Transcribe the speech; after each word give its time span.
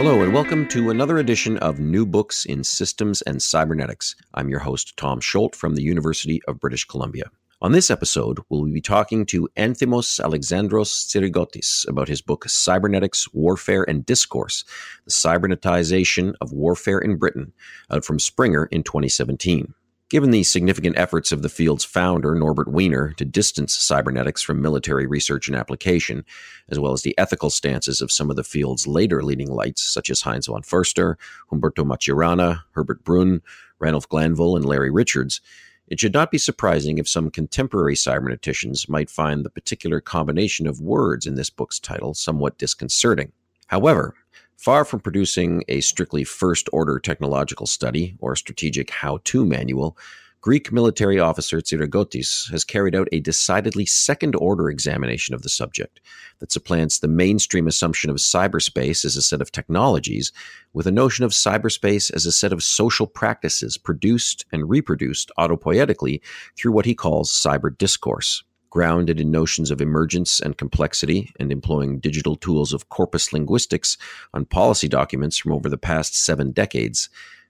Hello, 0.00 0.22
and 0.22 0.32
welcome 0.32 0.68
to 0.68 0.90
another 0.90 1.18
edition 1.18 1.56
of 1.56 1.80
New 1.80 2.06
Books 2.06 2.44
in 2.44 2.62
Systems 2.62 3.20
and 3.22 3.42
Cybernetics. 3.42 4.14
I'm 4.32 4.48
your 4.48 4.60
host, 4.60 4.96
Tom 4.96 5.18
Scholte 5.18 5.56
from 5.56 5.74
the 5.74 5.82
University 5.82 6.40
of 6.46 6.60
British 6.60 6.84
Columbia. 6.84 7.32
On 7.60 7.72
this 7.72 7.90
episode, 7.90 8.38
we'll 8.48 8.64
be 8.66 8.80
talking 8.80 9.26
to 9.26 9.48
Anthimos 9.56 10.20
Alexandros 10.20 11.08
Tsirigotis 11.08 11.88
about 11.88 12.06
his 12.06 12.22
book 12.22 12.48
Cybernetics, 12.48 13.34
Warfare 13.34 13.82
and 13.90 14.06
Discourse 14.06 14.64
The 15.04 15.10
Cybernetization 15.10 16.36
of 16.40 16.52
Warfare 16.52 17.00
in 17.00 17.16
Britain, 17.16 17.52
out 17.90 18.04
from 18.04 18.20
Springer 18.20 18.66
in 18.66 18.84
2017. 18.84 19.74
Given 20.10 20.30
the 20.30 20.42
significant 20.42 20.96
efforts 20.96 21.32
of 21.32 21.42
the 21.42 21.50
field's 21.50 21.84
founder, 21.84 22.34
Norbert 22.34 22.68
Wiener, 22.68 23.12
to 23.18 23.26
distance 23.26 23.74
cybernetics 23.74 24.40
from 24.40 24.62
military 24.62 25.06
research 25.06 25.48
and 25.48 25.56
application, 25.56 26.24
as 26.70 26.78
well 26.78 26.92
as 26.92 27.02
the 27.02 27.16
ethical 27.18 27.50
stances 27.50 28.00
of 28.00 28.10
some 28.10 28.30
of 28.30 28.36
the 28.36 28.44
field's 28.44 28.86
later 28.86 29.22
leading 29.22 29.50
lights, 29.50 29.82
such 29.82 30.08
as 30.08 30.22
Heinz 30.22 30.46
von 30.46 30.62
Förster, 30.62 31.16
Humberto 31.52 31.84
Maturana, 31.84 32.62
Herbert 32.72 33.04
Brün, 33.04 33.42
Ranulph 33.80 34.08
Glanville, 34.08 34.56
and 34.56 34.64
Larry 34.64 34.90
Richards, 34.90 35.42
it 35.88 36.00
should 36.00 36.12
not 36.12 36.30
be 36.30 36.38
surprising 36.38 36.98
if 36.98 37.08
some 37.08 37.30
contemporary 37.30 37.94
cyberneticians 37.94 38.88
might 38.88 39.10
find 39.10 39.44
the 39.44 39.50
particular 39.50 40.00
combination 40.00 40.66
of 40.66 40.80
words 40.80 41.26
in 41.26 41.34
this 41.34 41.50
book's 41.50 41.78
title 41.78 42.14
somewhat 42.14 42.58
disconcerting. 42.58 43.32
However, 43.68 44.14
Far 44.58 44.84
from 44.84 44.98
producing 44.98 45.62
a 45.68 45.80
strictly 45.80 46.24
first 46.24 46.68
order 46.72 46.98
technological 46.98 47.64
study 47.64 48.16
or 48.18 48.34
strategic 48.34 48.90
how 48.90 49.20
to 49.22 49.46
manual, 49.46 49.96
Greek 50.40 50.72
military 50.72 51.20
officer 51.20 51.60
Tsirigotis 51.60 52.50
has 52.50 52.64
carried 52.64 52.96
out 52.96 53.06
a 53.12 53.20
decidedly 53.20 53.86
second 53.86 54.34
order 54.34 54.68
examination 54.68 55.32
of 55.32 55.42
the 55.42 55.48
subject 55.48 56.00
that 56.40 56.50
supplants 56.50 56.98
the 56.98 57.06
mainstream 57.06 57.68
assumption 57.68 58.10
of 58.10 58.16
cyberspace 58.16 59.04
as 59.04 59.16
a 59.16 59.22
set 59.22 59.40
of 59.40 59.52
technologies 59.52 60.32
with 60.72 60.88
a 60.88 60.92
notion 60.92 61.24
of 61.24 61.30
cyberspace 61.30 62.12
as 62.12 62.26
a 62.26 62.32
set 62.32 62.52
of 62.52 62.64
social 62.64 63.06
practices 63.06 63.78
produced 63.78 64.44
and 64.50 64.68
reproduced 64.68 65.30
autopoietically 65.38 66.20
through 66.56 66.72
what 66.72 66.84
he 66.84 66.96
calls 66.96 67.30
cyber 67.30 67.76
discourse 67.78 68.42
grounded 68.70 69.20
in 69.20 69.30
notions 69.30 69.70
of 69.70 69.80
emergence 69.80 70.40
and 70.40 70.58
complexity 70.58 71.32
and 71.38 71.50
employing 71.50 71.98
digital 71.98 72.36
tools 72.36 72.72
of 72.72 72.88
corpus 72.88 73.32
linguistics 73.32 73.96
on 74.34 74.44
policy 74.44 74.88
documents 74.88 75.38
from 75.38 75.52
over 75.52 75.68
the 75.68 75.78
past 75.78 76.14
seven 76.14 76.52
decades, 76.52 77.08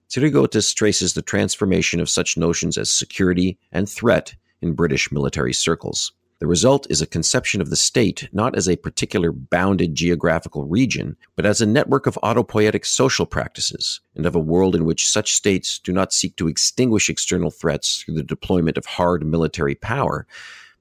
Tsirigotis 0.08 0.74
traces 0.74 1.12
the 1.12 1.22
transformation 1.22 2.00
of 2.00 2.08
such 2.08 2.38
notions 2.38 2.78
as 2.78 2.90
security 2.90 3.58
and 3.72 3.88
threat 3.88 4.34
in 4.62 4.72
British 4.72 5.12
military 5.12 5.52
circles. 5.52 6.12
The 6.40 6.46
result 6.46 6.86
is 6.88 7.02
a 7.02 7.06
conception 7.06 7.60
of 7.60 7.68
the 7.68 7.76
state 7.76 8.28
not 8.32 8.56
as 8.56 8.68
a 8.68 8.76
particular 8.76 9.32
bounded 9.32 9.94
geographical 9.94 10.64
region, 10.64 11.16
but 11.36 11.44
as 11.44 11.60
a 11.60 11.66
network 11.66 12.06
of 12.06 12.18
autopoietic 12.22 12.86
social 12.86 13.26
practices, 13.26 14.00
and 14.14 14.24
of 14.24 14.36
a 14.36 14.40
world 14.40 14.74
in 14.74 14.84
which 14.84 15.08
such 15.08 15.34
states 15.34 15.78
do 15.78 15.92
not 15.92 16.12
seek 16.12 16.36
to 16.36 16.48
extinguish 16.48 17.10
external 17.10 17.50
threats 17.50 18.02
through 18.02 18.14
the 18.14 18.22
deployment 18.22 18.78
of 18.78 18.86
hard 18.86 19.26
military 19.26 19.74
power, 19.74 20.26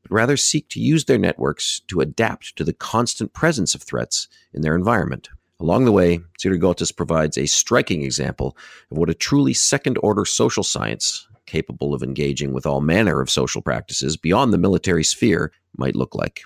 but 0.08 0.16
rather 0.16 0.38
seek 0.38 0.70
to 0.70 0.80
use 0.80 1.06
their 1.06 1.18
networks 1.18 1.82
to 1.88 2.00
adapt 2.00 2.56
to 2.56 2.64
the 2.64 2.74
constant 2.74 3.34
presence 3.34 3.76
of 3.76 3.84
threats 3.84 4.28
in 4.54 4.62
their 4.62 4.76
environment. 4.76 5.30
Along 5.60 5.86
the 5.86 5.92
way, 5.92 6.20
Tsirigotis 6.40 6.96
provides 6.96 7.38
a 7.38 7.48
striking 7.48 8.04
example 8.04 8.56
of 8.92 8.98
what 8.98 9.10
a 9.10 9.16
truly 9.16 9.54
second 9.54 9.98
order 10.04 10.24
social 10.24 10.64
science, 10.64 11.28
capable 11.46 11.94
of 11.94 12.04
engaging 12.04 12.54
with 12.54 12.66
all 12.66 12.82
manner 12.82 13.22
of 13.22 13.30
social 13.30 13.62
practices 13.62 14.18
beyond 14.18 14.54
the 14.54 14.58
military 14.58 15.04
sphere, 15.04 15.52
might 15.76 15.96
look 15.96 16.14
like. 16.14 16.42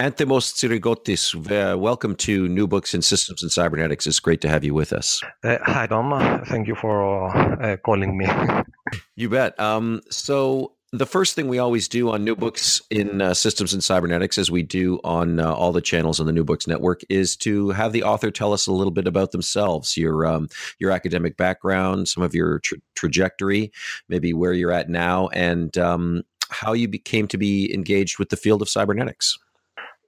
Anthimos 0.00 0.52
Tsirigotis, 0.52 1.34
uh, 1.50 1.78
welcome 1.78 2.16
to 2.16 2.48
New 2.48 2.66
Books 2.66 2.94
in 2.94 3.02
Systems 3.02 3.42
and 3.42 3.52
Cybernetics. 3.52 4.06
It's 4.06 4.20
great 4.20 4.40
to 4.40 4.48
have 4.48 4.64
you 4.64 4.74
with 4.74 4.92
us. 4.92 5.22
Uh, 5.42 5.58
hi, 5.62 5.86
Tom. 5.86 6.42
Thank 6.46 6.66
you 6.66 6.74
for 6.74 7.28
uh, 7.62 7.76
calling 7.78 8.18
me. 8.18 8.26
you 9.16 9.28
bet. 9.28 9.58
Um, 9.60 10.00
so, 10.10 10.73
the 10.98 11.06
first 11.06 11.34
thing 11.34 11.48
we 11.48 11.58
always 11.58 11.88
do 11.88 12.10
on 12.10 12.24
new 12.24 12.36
books 12.36 12.80
in 12.88 13.20
uh, 13.20 13.34
systems 13.34 13.72
and 13.72 13.82
cybernetics 13.82 14.38
as 14.38 14.50
we 14.50 14.62
do 14.62 15.00
on 15.02 15.40
uh, 15.40 15.52
all 15.52 15.72
the 15.72 15.80
channels 15.80 16.20
on 16.20 16.26
the 16.26 16.32
new 16.32 16.44
books 16.44 16.68
network 16.68 17.02
is 17.08 17.36
to 17.36 17.70
have 17.70 17.92
the 17.92 18.04
author 18.04 18.30
tell 18.30 18.52
us 18.52 18.68
a 18.68 18.72
little 18.72 18.92
bit 18.92 19.08
about 19.08 19.32
themselves 19.32 19.96
your 19.96 20.24
um, 20.24 20.48
your 20.78 20.92
academic 20.92 21.36
background 21.36 22.08
some 22.08 22.22
of 22.22 22.34
your 22.34 22.60
tra- 22.60 22.78
trajectory 22.94 23.72
maybe 24.08 24.32
where 24.32 24.52
you're 24.52 24.70
at 24.70 24.88
now 24.88 25.28
and 25.28 25.76
um, 25.78 26.22
how 26.50 26.72
you 26.72 26.86
became 26.86 27.26
to 27.26 27.38
be 27.38 27.72
engaged 27.74 28.18
with 28.18 28.28
the 28.28 28.36
field 28.36 28.62
of 28.62 28.68
cybernetics 28.68 29.36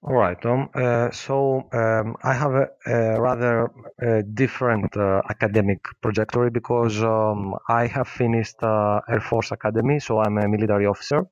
all 0.07 0.15
right, 0.15 0.41
Tom. 0.41 0.69
Uh, 0.75 1.11
so 1.11 1.69
um, 1.73 2.15
I 2.23 2.33
have 2.33 2.53
a, 2.55 2.69
a 2.87 3.21
rather 3.21 3.71
uh, 4.01 4.23
different 4.35 4.97
uh, 4.97 5.21
academic 5.29 5.81
trajectory 6.03 6.51
because 6.51 7.03
um, 7.03 7.55
I 7.69 7.87
have 7.89 8.07
finished 8.07 8.55
uh, 8.63 9.01
Air 9.11 9.21
Force 9.21 9.51
Academy, 9.51 9.99
so 9.99 10.21
I'm 10.21 10.39
a 10.39 10.47
military 10.49 10.87
officer. 10.87 11.25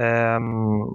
Um, 0.00 0.92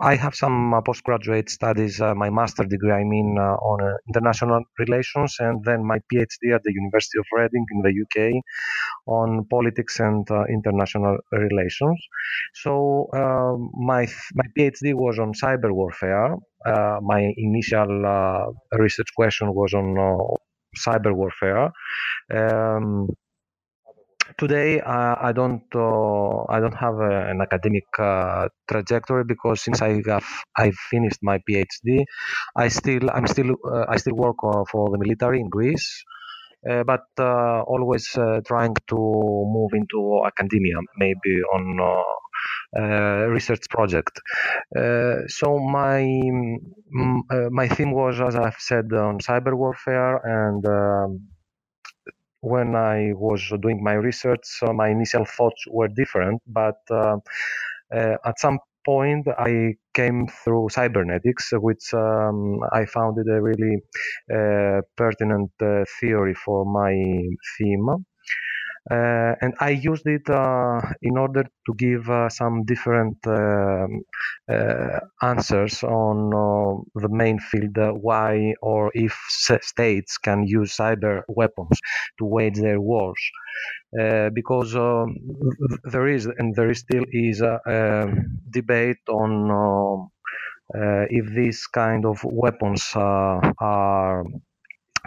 I 0.00 0.16
have 0.16 0.34
some 0.34 0.74
uh, 0.74 0.80
postgraduate 0.82 1.48
studies, 1.50 2.00
uh, 2.00 2.14
my 2.14 2.30
master 2.30 2.64
degree, 2.64 2.92
I 2.92 3.04
mean, 3.04 3.38
on 3.38 3.98
international 4.08 4.62
relations, 4.78 5.36
and 5.38 5.64
then 5.64 5.84
my 5.84 5.98
PhD 6.12 6.54
at 6.54 6.62
the 6.62 6.72
University 6.72 7.18
of 7.18 7.26
Reading 7.32 7.64
in 7.72 7.82
the 7.82 7.94
UK 8.04 8.42
on 9.06 9.44
politics 9.50 10.00
and 10.00 10.26
international 10.48 11.16
relations. 11.32 11.98
So 12.54 13.08
um, 13.14 13.70
my 13.74 14.06
my 14.34 14.44
PhD 14.56 14.94
was 14.94 15.18
on 15.18 15.32
cyber 15.32 15.72
warfare 15.72 16.36
uh, 16.64 16.98
my 17.02 17.32
initial 17.36 18.06
uh, 18.06 18.78
research 18.78 19.08
question 19.16 19.52
was 19.54 19.74
on 19.74 19.98
uh, 19.98 20.36
cyber 20.76 21.14
warfare. 21.14 21.70
Um, 22.32 23.08
today 24.38 24.80
uh, 24.80 25.16
I 25.20 25.32
don't 25.32 25.64
uh, 25.74 26.44
I 26.48 26.60
don't 26.60 26.76
have 26.76 26.94
a, 27.00 27.30
an 27.30 27.40
academic 27.40 27.84
uh, 27.98 28.48
trajectory 28.70 29.24
because 29.24 29.62
since 29.62 29.82
I 29.82 30.02
have 30.08 30.26
I 30.56 30.72
finished 30.90 31.20
my 31.22 31.38
PhD, 31.48 32.04
I 32.56 32.68
still 32.68 33.10
I'm 33.10 33.26
still 33.26 33.56
I 33.88 33.96
still 33.96 34.14
work 34.16 34.36
for 34.70 34.90
the 34.90 34.98
military 34.98 35.40
in 35.40 35.48
Greece. 35.48 35.88
but 36.92 37.04
always 37.74 38.06
trying 38.50 38.74
to 38.92 38.98
move 39.56 39.72
into 39.80 40.00
academia, 40.30 40.78
maybe 40.98 41.34
on 41.54 41.64
uh, 42.78 43.26
research 43.36 43.64
project. 43.70 44.14
Uh, 44.76 45.16
so 45.28 45.58
my 45.58 46.02
uh, 47.30 47.48
my 47.50 47.68
theme 47.68 47.92
was, 47.92 48.20
as 48.20 48.36
I've 48.36 48.60
said, 48.70 48.92
on 48.92 49.18
cyber 49.20 49.54
warfare 49.54 50.16
and. 50.24 50.64
When 52.42 52.76
I 52.76 53.12
was 53.14 53.42
doing 53.62 53.82
my 53.84 53.94
research, 53.94 54.40
so 54.44 54.72
my 54.74 54.88
initial 54.90 55.24
thoughts 55.26 55.64
were 55.70 55.88
different, 55.88 56.42
but 56.46 56.76
uh, 56.90 57.18
uh, 57.94 58.16
at 58.24 58.38
some 58.40 58.58
point 58.84 59.26
I 59.38 59.74
came 59.94 60.26
through 60.28 60.68
cybernetics, 60.70 61.52
which 61.54 61.94
um, 61.94 62.60
I 62.72 62.84
found 62.86 63.18
it 63.18 63.28
a 63.30 63.40
really 63.42 63.76
uh, 64.32 64.82
pertinent 64.96 65.52
theory 66.00 66.34
for 66.34 66.64
my 66.66 66.92
theme. 67.58 67.88
Uh, 68.90 69.34
and 69.40 69.54
I 69.60 69.70
used 69.70 70.06
it 70.06 70.28
uh, 70.28 70.80
in 71.02 71.16
order 71.16 71.44
to 71.44 71.74
give 71.76 72.08
uh, 72.10 72.28
some 72.28 72.64
different 72.64 73.16
um, 73.26 74.02
uh, 74.50 74.98
answers 75.22 75.82
on 75.84 76.34
uh, 76.34 76.82
the 77.00 77.08
main 77.08 77.38
field 77.38 77.76
why 78.02 78.54
or 78.60 78.90
if 78.94 79.16
states 79.28 80.18
can 80.18 80.46
use 80.46 80.76
cyber 80.76 81.22
weapons 81.28 81.78
to 82.18 82.24
wage 82.26 82.56
their 82.58 82.80
wars. 82.80 83.22
because 84.34 84.74
um, 84.76 85.16
there 85.84 86.08
is 86.08 86.26
and 86.26 86.54
there 86.56 86.70
is 86.70 86.80
still 86.80 87.04
is 87.12 87.40
a, 87.40 87.60
a 87.66 88.08
debate 88.50 89.02
on 89.08 89.50
um, 89.50 90.10
if 91.10 91.26
these 91.34 91.66
kind 91.68 92.04
of 92.06 92.22
weapons 92.24 92.92
are 92.96 94.24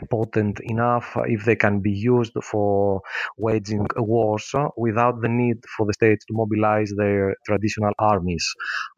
potent 0.09 0.59
enough 0.61 1.17
if 1.27 1.45
they 1.45 1.55
can 1.55 1.79
be 1.79 1.91
used 1.91 2.33
for 2.43 3.01
waging 3.37 3.87
wars 3.97 4.51
without 4.77 5.21
the 5.21 5.29
need 5.29 5.57
for 5.77 5.85
the 5.85 5.93
states 5.93 6.25
to 6.25 6.33
mobilize 6.33 6.91
their 6.97 7.35
traditional 7.45 7.93
armies. 7.99 8.45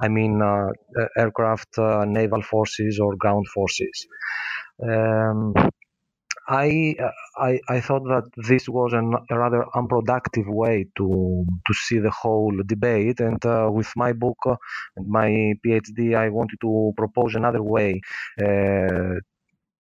I 0.02 0.08
mean, 0.08 0.42
uh, 0.42 0.70
aircraft, 1.18 1.78
uh, 1.78 2.06
naval 2.06 2.42
forces, 2.42 3.00
or 3.00 3.16
ground 3.16 3.48
forces. 3.54 4.08
Um, 4.84 5.54
I, 6.50 6.96
I, 7.38 7.60
I 7.70 7.82
thought 7.82 8.04
that 8.06 8.24
this 8.48 8.70
was 8.70 8.94
an, 8.94 9.14
a 9.30 9.38
rather 9.38 9.66
unproductive 9.76 10.46
way 10.48 10.86
to 10.98 11.46
to 11.68 11.74
see 11.74 12.00
the 12.00 12.10
whole 12.12 12.54
debate, 12.66 13.20
and 13.20 13.44
uh, 13.46 13.70
with 13.72 13.92
my 13.98 14.14
book 14.14 14.38
uh, 14.46 14.56
and 14.96 15.08
my 15.10 15.30
PhD, 15.66 16.16
I 16.16 16.30
wanted 16.30 16.60
to 16.62 16.94
propose 16.96 17.36
another 17.36 17.62
way 17.62 18.00
uh, 18.42 19.16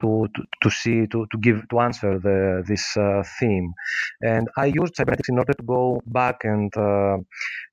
to, 0.02 0.28
to, 0.36 0.44
to 0.64 0.70
see 0.70 1.08
to, 1.08 1.26
to 1.32 1.38
give 1.40 1.68
to 1.70 1.80
answer 1.80 2.20
the, 2.20 2.64
this 2.68 2.96
uh, 2.98 3.24
theme. 3.40 3.74
And 4.22 4.48
i 4.58 4.66
used 4.68 4.96
cybernetics 4.96 5.30
in 5.30 5.38
order 5.40 5.54
to 5.54 5.64
go 5.64 6.02
back 6.08 6.38
and 6.44 6.72
uh, 6.78 7.18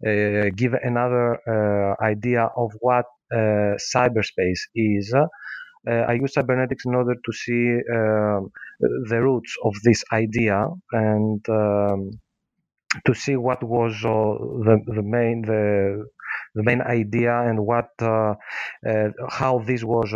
uh, 0.07 0.51
give 0.57 0.75
another 0.75 1.39
uh, 1.49 2.05
idea 2.05 2.49
of 2.57 2.73
what 2.81 3.07
uh, 3.33 3.77
cyberspace 3.95 4.63
is. 4.75 5.15
Uh, 5.15 5.93
I 5.93 6.15
use 6.15 6.35
cybernetics 6.35 6.85
in 6.87 6.95
order 6.95 7.15
to 7.15 7.33
see 7.33 7.79
um, 7.95 8.51
the 9.09 9.21
roots 9.23 9.55
of 9.65 9.75
this 9.85 10.05
idea 10.13 10.67
and 10.93 11.47
um, 11.49 12.11
to 13.07 13.15
see 13.15 13.37
what 13.37 13.63
was 13.63 13.95
the, 14.03 14.79
the 14.87 15.03
main 15.03 15.43
the 15.43 16.07
the 16.55 16.63
main 16.63 16.81
idea 16.83 17.35
and 17.43 17.59
what 17.67 17.89
how 19.31 19.59
this 19.67 19.85
was 19.85 20.13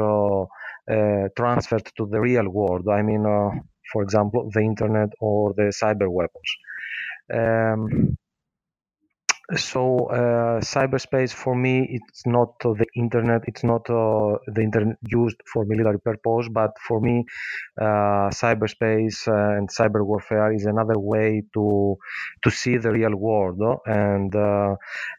transferred 1.37 1.91
to 1.97 2.07
the 2.07 2.21
real 2.21 2.49
world. 2.49 2.89
I 2.89 3.03
mean, 3.03 3.27
uh, 3.27 3.51
for 3.93 4.03
example, 4.03 4.51
the 4.53 4.61
internet 4.61 5.11
or 5.21 5.55
the 5.55 5.73
cyber 5.83 6.11
weapons. 6.11 6.51
Um, 7.33 8.17
so 9.57 10.09
uh, 10.11 10.61
cyberspace 10.61 11.33
for 11.33 11.55
me 11.55 11.89
it's 11.91 12.27
not 12.27 12.53
uh, 12.67 12.75
the 12.75 12.87
internet 12.95 13.41
it's 13.47 13.65
not 13.65 13.89
uh, 13.89 14.37
the 14.49 14.61
internet 14.61 14.97
used 15.09 15.37
for 15.51 15.65
military 15.65 15.99
purpose 15.99 16.49
but 16.53 16.73
for 16.87 17.01
me 17.01 17.25
uh, 17.81 18.29
cyberspace 18.29 19.27
and 19.27 19.71
cyber 19.71 20.05
warfare 20.05 20.53
is 20.53 20.67
another 20.67 20.99
way 20.99 21.43
to 21.55 21.97
to 22.43 22.51
see 22.51 22.77
the 22.77 22.91
real 22.91 23.17
world 23.17 23.59
and 23.87 24.35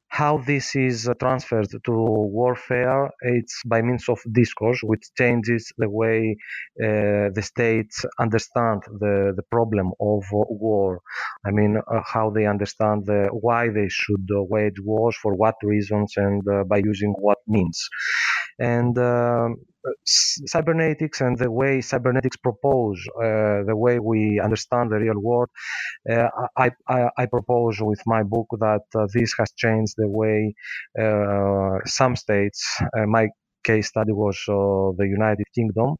how 0.09 0.37
this 0.39 0.75
is 0.75 1.07
uh, 1.07 1.13
transferred 1.15 1.69
to 1.85 1.91
warfare, 1.91 3.09
it's 3.21 3.61
by 3.65 3.81
means 3.81 4.09
of 4.09 4.19
discourse, 4.31 4.81
which 4.83 5.05
changes 5.17 5.71
the 5.77 5.89
way 5.89 6.35
uh, 6.83 7.29
the 7.37 7.41
states 7.43 8.05
understand 8.19 8.81
the, 8.99 9.33
the 9.35 9.43
problem 9.51 9.91
of 9.99 10.23
uh, 10.33 10.43
war. 10.49 11.01
I 11.45 11.51
mean, 11.51 11.77
uh, 11.77 12.01
how 12.05 12.31
they 12.31 12.45
understand 12.45 13.05
the, 13.05 13.29
why 13.31 13.69
they 13.69 13.87
should 13.89 14.27
uh, 14.35 14.43
wage 14.43 14.79
wars, 14.83 15.15
for 15.21 15.35
what 15.35 15.55
reasons, 15.63 16.13
and 16.17 16.41
uh, 16.47 16.63
by 16.65 16.77
using 16.77 17.13
what 17.17 17.37
means. 17.47 17.87
And 18.59 18.97
um, 18.99 19.57
cybernetics 20.05 21.21
and 21.21 21.37
the 21.37 21.51
way 21.51 21.81
cybernetics 21.81 22.37
propose 22.37 22.99
uh, 23.17 23.63
the 23.65 23.75
way 23.75 23.99
we 23.99 24.39
understand 24.41 24.91
the 24.91 24.97
real 24.97 25.19
world 25.19 25.49
uh, 26.11 26.29
I, 26.57 26.71
I, 26.89 27.09
I, 27.17 27.25
propose 27.27 27.79
with 27.81 28.01
my 28.05 28.23
book 28.23 28.47
that 28.59 28.81
uh, 28.95 29.07
this 29.13 29.33
has 29.39 29.51
changed 29.57 29.95
the 29.97 30.09
way 30.09 30.53
uh, 31.01 31.79
some 31.85 32.15
states 32.15 32.63
uh, 32.97 33.05
my 33.07 33.29
case 33.63 33.87
study 33.87 34.11
was 34.13 34.37
uh, 34.49 34.93
the 34.97 35.07
united 35.09 35.45
kingdom 35.55 35.95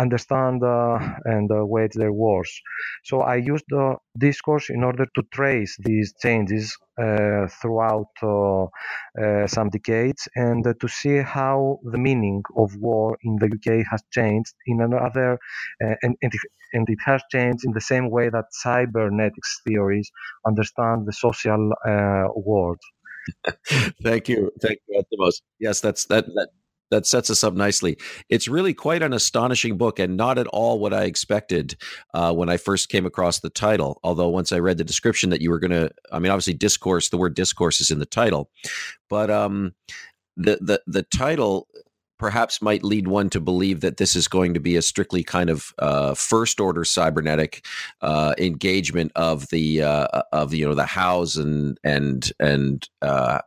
understand 0.00 0.62
uh, 0.62 0.98
and 1.24 1.50
uh, 1.50 1.64
wage 1.64 1.92
their 1.94 2.12
wars. 2.12 2.50
So 3.04 3.20
I 3.20 3.36
used 3.36 3.64
the 3.68 3.96
discourse 4.18 4.70
in 4.70 4.82
order 4.82 5.06
to 5.14 5.22
trace 5.32 5.76
these 5.84 6.14
changes 6.22 6.76
uh, 7.00 7.46
throughout 7.60 8.12
some 9.46 9.68
decades 9.70 10.28
and 10.34 10.64
to 10.64 10.88
see 10.88 11.18
how 11.18 11.78
the 11.92 11.98
meaning 11.98 12.42
of 12.56 12.76
war 12.76 13.18
in 13.22 13.36
the 13.40 13.48
UK 13.56 13.84
has 13.90 14.02
changed 14.10 14.54
in 14.66 14.80
another, 14.80 15.38
and, 15.80 16.16
and, 16.22 16.32
it, 16.34 16.40
and 16.72 16.86
it 16.88 16.98
has 17.04 17.22
changed 17.30 17.64
in 17.64 17.72
the 17.72 17.80
same 17.80 18.10
way 18.10 18.28
that 18.28 18.46
cybernetics 18.50 19.60
theories 19.66 20.10
understand 20.46 21.06
the 21.06 21.12
social 21.12 21.72
world. 22.34 22.80
Thank 24.02 24.28
you, 24.28 24.50
thank 24.60 24.78
you, 24.88 25.02
Anthimos. 25.02 25.42
Yes, 25.58 25.80
that's 25.80 26.06
that 26.06 26.26
that 26.34 26.48
that 26.90 27.06
sets 27.06 27.30
us 27.30 27.44
up 27.44 27.54
nicely. 27.54 27.96
It's 28.28 28.48
really 28.48 28.74
quite 28.74 29.02
an 29.02 29.12
astonishing 29.12 29.76
book 29.76 29.98
and 29.98 30.16
not 30.16 30.38
at 30.38 30.46
all 30.48 30.78
what 30.78 30.92
I 30.92 31.04
expected 31.04 31.76
uh, 32.14 32.32
when 32.32 32.48
I 32.48 32.56
first 32.56 32.88
came 32.88 33.06
across 33.06 33.40
the 33.40 33.50
title. 33.50 34.00
Although 34.02 34.28
once 34.28 34.52
I 34.52 34.58
read 34.58 34.78
the 34.78 34.84
description 34.84 35.30
that 35.30 35.40
you 35.40 35.50
were 35.50 35.58
going 35.58 35.70
to, 35.70 35.90
I 36.12 36.18
mean, 36.18 36.30
obviously 36.30 36.54
discourse, 36.54 37.08
the 37.08 37.18
word 37.18 37.34
discourse 37.34 37.80
is 37.80 37.90
in 37.90 37.98
the 37.98 38.06
title, 38.06 38.50
but 39.08 39.30
um, 39.30 39.74
the 40.36 40.58
the 40.60 40.82
the 40.86 41.02
title 41.02 41.68
perhaps 42.20 42.60
might 42.60 42.84
lead 42.84 43.08
one 43.08 43.30
to 43.30 43.40
believe 43.40 43.80
that 43.80 43.96
this 43.96 44.14
is 44.14 44.28
going 44.28 44.52
to 44.52 44.60
be 44.60 44.76
a 44.76 44.82
strictly 44.82 45.24
kind 45.24 45.48
of 45.48 45.72
uh, 45.78 46.12
first 46.14 46.60
order 46.60 46.84
cybernetic 46.84 47.64
uh, 48.02 48.34
engagement 48.36 49.10
of 49.16 49.48
the 49.48 49.82
uh, 49.82 50.22
of 50.32 50.52
you 50.52 50.68
know 50.68 50.74
the 50.74 50.84
hows 50.84 51.36
and 51.36 51.78
and 51.82 52.30
and 52.38 52.88
uh, 53.00 53.40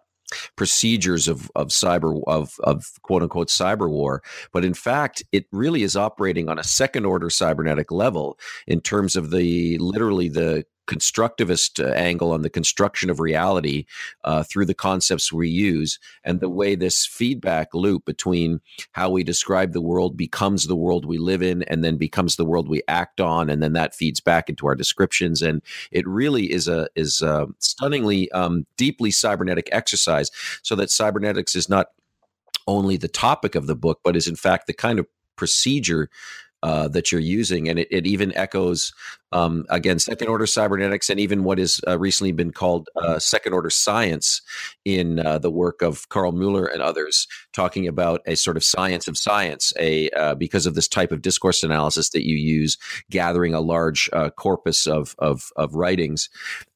procedures 0.55 1.27
of 1.27 1.49
of 1.55 1.67
cyber 1.69 2.21
of 2.27 2.53
of 2.63 2.85
quote 3.01 3.23
unquote 3.23 3.49
cyber 3.49 3.89
war 3.89 4.21
but 4.51 4.65
in 4.65 4.73
fact 4.73 5.23
it 5.31 5.45
really 5.51 5.83
is 5.83 5.95
operating 5.95 6.49
on 6.49 6.59
a 6.59 6.63
second 6.63 7.05
order 7.05 7.29
cybernetic 7.29 7.91
level 7.91 8.37
in 8.67 8.81
terms 8.81 9.15
of 9.15 9.31
the 9.31 9.77
literally 9.79 10.29
the 10.29 10.65
constructivist 10.87 11.83
uh, 11.83 11.93
angle 11.93 12.31
on 12.31 12.41
the 12.41 12.49
construction 12.49 13.09
of 13.09 13.19
reality 13.19 13.85
uh, 14.23 14.43
through 14.43 14.65
the 14.65 14.73
concepts 14.73 15.31
we 15.31 15.49
use 15.49 15.99
and 16.23 16.39
the 16.39 16.49
way 16.49 16.75
this 16.75 17.05
feedback 17.05 17.73
loop 17.73 18.05
between 18.05 18.59
how 18.91 19.09
we 19.09 19.23
describe 19.23 19.71
the 19.71 19.81
world 19.81 20.17
becomes 20.17 20.67
the 20.67 20.75
world 20.75 21.05
we 21.05 21.17
live 21.17 21.41
in 21.41 21.63
and 21.63 21.83
then 21.83 21.97
becomes 21.97 22.35
the 22.35 22.45
world 22.45 22.67
we 22.67 22.81
act 22.87 23.21
on 23.21 23.49
and 23.49 23.63
then 23.63 23.73
that 23.73 23.95
feeds 23.95 24.19
back 24.19 24.49
into 24.49 24.67
our 24.67 24.75
descriptions. 24.75 25.41
And 25.41 25.61
it 25.91 26.07
really 26.07 26.51
is 26.51 26.67
a 26.67 26.87
is 26.95 27.21
a 27.21 27.47
stunningly 27.59 28.31
um, 28.31 28.65
deeply 28.77 29.11
cybernetic 29.11 29.69
exercise 29.71 30.29
so 30.61 30.75
that 30.75 30.91
cybernetics 30.91 31.55
is 31.55 31.69
not 31.69 31.87
only 32.67 32.97
the 32.97 33.07
topic 33.07 33.55
of 33.55 33.67
the 33.67 33.75
book 33.75 33.99
but 34.03 34.15
is 34.15 34.27
in 34.27 34.35
fact 34.35 34.67
the 34.67 34.73
kind 34.73 34.99
of 34.99 35.07
procedure 35.35 36.09
uh, 36.63 36.87
that 36.87 37.11
you're 37.11 37.19
using, 37.19 37.67
and 37.67 37.77
it, 37.77 37.89
it 37.91 38.07
even 38.07 38.35
echoes 38.37 38.93
um, 39.33 39.65
again 39.69 39.99
second 39.99 40.29
order 40.29 40.47
cybernetics, 40.47 41.09
and 41.09 41.19
even 41.19 41.43
what 41.43 41.57
has 41.57 41.81
uh, 41.87 41.99
recently 41.99 42.31
been 42.31 42.53
called 42.53 42.87
uh, 42.95 43.19
second 43.19 43.51
order 43.51 43.69
science 43.69 44.41
in 44.85 45.19
uh, 45.19 45.37
the 45.37 45.51
work 45.51 45.81
of 45.81 46.07
Karl 46.07 46.31
Müller 46.31 46.71
and 46.71 46.81
others, 46.81 47.27
talking 47.51 47.85
about 47.85 48.21
a 48.25 48.35
sort 48.35 48.55
of 48.55 48.63
science 48.63 49.09
of 49.09 49.17
science, 49.17 49.73
a 49.77 50.09
uh, 50.11 50.35
because 50.35 50.65
of 50.65 50.73
this 50.73 50.87
type 50.87 51.11
of 51.11 51.21
discourse 51.21 51.63
analysis 51.63 52.11
that 52.11 52.25
you 52.25 52.37
use, 52.37 52.77
gathering 53.11 53.53
a 53.53 53.59
large 53.59 54.09
uh, 54.13 54.29
corpus 54.29 54.87
of, 54.87 55.15
of 55.19 55.51
of 55.57 55.75
writings, 55.75 56.29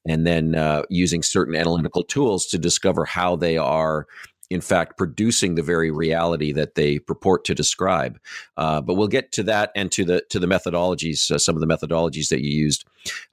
and 0.05 0.27
then 0.27 0.53
using 0.89 1.23
certain 1.23 1.55
analytical 1.55 2.03
tools 2.03 2.45
to 2.47 2.57
discover 2.57 3.05
how 3.05 3.37
they 3.37 3.57
are 3.57 4.05
in 4.49 4.61
fact 4.61 4.97
producing 4.97 5.55
the 5.55 5.63
very 5.63 5.91
reality 5.91 6.51
that 6.51 6.75
they 6.75 6.99
purport 6.99 7.43
to 7.45 7.53
describe. 7.53 8.19
Uh, 8.55 8.81
but 8.81 8.95
we'll 8.95 9.07
get 9.07 9.31
to 9.33 9.43
that 9.43 9.71
and 9.75 9.91
to 9.91 10.05
the 10.05 10.23
to 10.29 10.39
the 10.39 10.47
methodologies, 10.47 11.29
uh, 11.31 11.37
some 11.37 11.55
of 11.55 11.61
the 11.61 11.67
methodologies 11.67 12.29
that 12.29 12.43
you 12.43 12.49
used 12.49 12.85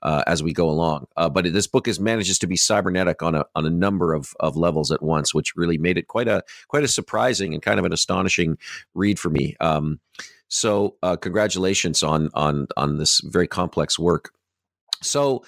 uh, 0.03 0.23
as 0.27 0.43
we 0.43 0.53
go 0.53 0.69
along. 0.69 1.07
Uh, 1.17 1.29
but 1.29 1.53
this 1.53 1.67
book 1.67 1.87
is 1.89 2.01
manages 2.01 2.39
to 2.39 2.47
be 2.47 2.57
cybernetic 2.57 3.23
on 3.23 3.35
a 3.35 3.45
on 3.55 3.67
a 3.67 3.71
number 3.71 4.15
of, 4.15 4.35
of 4.41 4.57
levels 4.57 4.91
at 4.91 5.03
once, 5.03 5.33
which 5.35 5.57
really 5.57 5.79
made 5.79 5.99
it 5.99 6.09
quite 6.09 6.29
a 6.29 6.43
quite 6.69 6.85
a 6.85 6.89
surprising 6.89 7.55
and 7.55 7.63
kind 7.63 7.79
of 7.79 7.85
an 7.85 7.93
astonishing 7.93 8.59
read 8.95 9.19
for 9.19 9.31
me. 9.31 9.57
Um, 9.61 10.01
so 10.49 10.97
uh, 11.03 11.17
congratulations 11.17 12.03
on 12.03 12.31
on 12.35 12.67
on 12.77 12.99
this 12.99 13.21
very 13.21 13.49
complex 13.49 13.99
work. 13.99 14.33
So. 15.03 15.45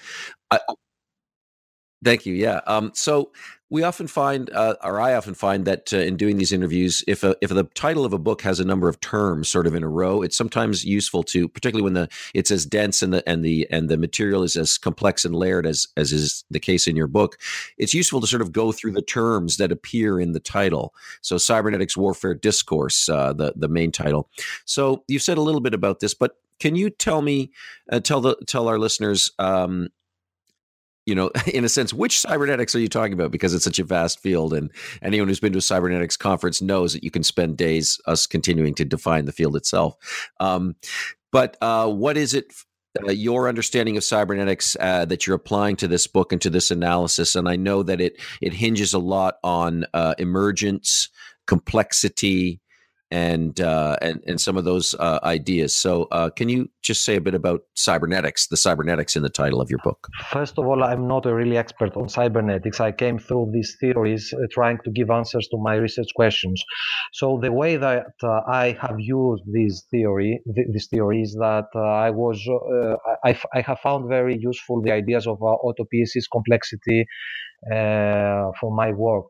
Thank 2.03 2.25
you. 2.25 2.35
Yeah. 2.35 2.61
Um, 2.67 2.91
so 2.93 3.31
we 3.69 3.83
often 3.83 4.07
find, 4.07 4.49
uh, 4.51 4.75
or 4.81 5.01
I 5.01 5.13
often 5.13 5.33
find 5.33 5.65
that 5.65 5.91
uh, 5.91 5.97
in 5.97 6.15
doing 6.15 6.37
these 6.37 6.53
interviews, 6.53 7.03
if 7.05 7.23
a, 7.23 7.35
if 7.41 7.49
the 7.49 7.65
title 7.75 8.05
of 8.05 8.13
a 8.13 8.17
book 8.17 8.41
has 8.43 8.59
a 8.61 8.65
number 8.65 8.87
of 8.87 8.99
terms 9.01 9.49
sort 9.49 9.67
of 9.67 9.75
in 9.75 9.83
a 9.83 9.89
row, 9.89 10.21
it's 10.21 10.37
sometimes 10.37 10.85
useful 10.85 11.21
to, 11.23 11.49
particularly 11.49 11.83
when 11.83 11.93
the 11.93 12.07
it's 12.33 12.49
as 12.49 12.65
dense 12.65 13.01
and 13.01 13.13
the 13.13 13.27
and 13.27 13.43
the 13.43 13.67
and 13.69 13.89
the 13.89 13.97
material 13.97 14.43
is 14.43 14.55
as 14.55 14.77
complex 14.77 15.25
and 15.25 15.35
layered 15.35 15.65
as 15.65 15.87
as 15.97 16.13
is 16.13 16.45
the 16.49 16.61
case 16.61 16.87
in 16.87 16.95
your 16.95 17.07
book. 17.07 17.37
It's 17.77 17.93
useful 17.93 18.21
to 18.21 18.27
sort 18.27 18.41
of 18.41 18.53
go 18.53 18.71
through 18.71 18.93
the 18.93 19.01
terms 19.01 19.57
that 19.57 19.71
appear 19.71 20.19
in 20.19 20.31
the 20.31 20.39
title. 20.39 20.93
So, 21.21 21.37
cybernetics 21.37 21.97
warfare 21.97 22.35
discourse, 22.35 23.09
uh, 23.09 23.33
the 23.33 23.53
the 23.55 23.67
main 23.67 23.91
title. 23.91 24.29
So, 24.63 25.03
you've 25.09 25.23
said 25.23 25.37
a 25.37 25.41
little 25.41 25.61
bit 25.61 25.73
about 25.73 25.99
this, 25.99 26.13
but 26.13 26.37
can 26.59 26.75
you 26.75 26.89
tell 26.89 27.21
me, 27.21 27.51
uh, 27.91 27.99
tell 27.99 28.21
the 28.21 28.35
tell 28.47 28.67
our 28.67 28.79
listeners? 28.79 29.31
Um, 29.37 29.89
you 31.07 31.15
know, 31.15 31.31
in 31.53 31.65
a 31.65 31.69
sense, 31.69 31.91
which 31.91 32.19
cybernetics 32.19 32.75
are 32.75 32.79
you 32.79 32.89
talking 32.89 33.13
about? 33.13 33.31
Because 33.31 33.55
it's 33.55 33.63
such 33.63 33.79
a 33.79 33.83
vast 33.83 34.19
field, 34.19 34.53
and 34.53 34.69
anyone 35.01 35.27
who's 35.27 35.39
been 35.39 35.53
to 35.53 35.59
a 35.59 35.61
cybernetics 35.61 36.17
conference 36.17 36.61
knows 36.61 36.93
that 36.93 37.03
you 37.03 37.09
can 37.09 37.23
spend 37.23 37.57
days 37.57 37.99
us 38.05 38.27
continuing 38.27 38.75
to 38.75 38.85
define 38.85 39.25
the 39.25 39.31
field 39.31 39.55
itself. 39.55 39.95
Um, 40.39 40.75
but 41.31 41.57
uh, 41.61 41.89
what 41.89 42.17
is 42.17 42.35
it? 42.35 42.53
Uh, 43.07 43.11
your 43.11 43.47
understanding 43.47 43.95
of 43.95 44.03
cybernetics 44.03 44.75
uh, 44.79 45.05
that 45.05 45.27
you're 45.27 45.35
applying 45.35 45.75
to 45.75 45.87
this 45.87 46.07
book 46.07 46.31
and 46.31 46.41
to 46.41 46.49
this 46.49 46.71
analysis, 46.71 47.35
and 47.35 47.47
I 47.47 47.55
know 47.55 47.83
that 47.83 48.01
it 48.01 48.19
it 48.41 48.53
hinges 48.53 48.93
a 48.93 48.99
lot 48.99 49.35
on 49.43 49.85
uh, 49.93 50.15
emergence, 50.17 51.09
complexity, 51.45 52.59
and 53.11 53.61
uh, 53.61 53.95
and 54.01 54.21
and 54.27 54.39
some 54.41 54.57
of 54.57 54.65
those 54.65 54.93
uh, 54.95 55.19
ideas. 55.23 55.73
So, 55.73 56.07
uh, 56.11 56.29
can 56.29 56.49
you 56.49 56.69
just 56.83 57.05
say 57.05 57.15
a 57.15 57.21
bit 57.21 57.33
about 57.33 57.61
cybernetics, 57.75 58.47
the 58.47 58.57
cybernetics 58.57 59.15
in 59.15 59.23
the 59.23 59.29
title 59.29 59.61
of 59.61 59.69
your 59.69 59.79
book? 59.83 60.07
First 60.31 60.57
of 60.57 60.65
all, 60.65 60.83
I'm 60.83 61.07
not 61.07 61.25
a 61.25 61.33
really 61.33 61.57
expert 61.57 61.95
on 61.95 62.09
cybernetics. 62.09 62.81
I 62.81 62.91
came 62.91 63.17
through 63.17 63.51
these 63.53 63.77
theories 63.79 64.33
uh, 64.33 64.47
trying 64.51 64.79
to 64.83 64.91
give 64.91 65.09
answers 65.09 65.47
to 65.51 65.57
my 65.57 65.75
research 65.75 66.09
questions. 66.15 66.61
So, 67.13 67.39
the 67.41 67.51
way 67.51 67.77
that 67.77 68.07
uh, 68.23 68.41
I 68.47 68.77
have 68.81 68.97
used 68.99 69.43
this 69.51 69.85
theory, 69.89 70.41
th- 70.53 70.67
this 70.73 70.87
theory 70.87 71.21
is 71.21 71.33
that 71.39 71.67
uh, 71.75 71.79
I 71.79 72.09
was 72.09 72.37
I, 73.23 73.39
I 73.53 73.61
have 73.61 73.79
found 73.79 74.09
very 74.09 74.37
useful 74.37 74.81
the 74.81 74.91
ideas 74.91 75.27
of 75.27 75.39
autopoiesis, 75.39 76.25
complexity, 76.31 77.05
for 78.59 78.71
my 78.75 78.91
work 78.93 79.27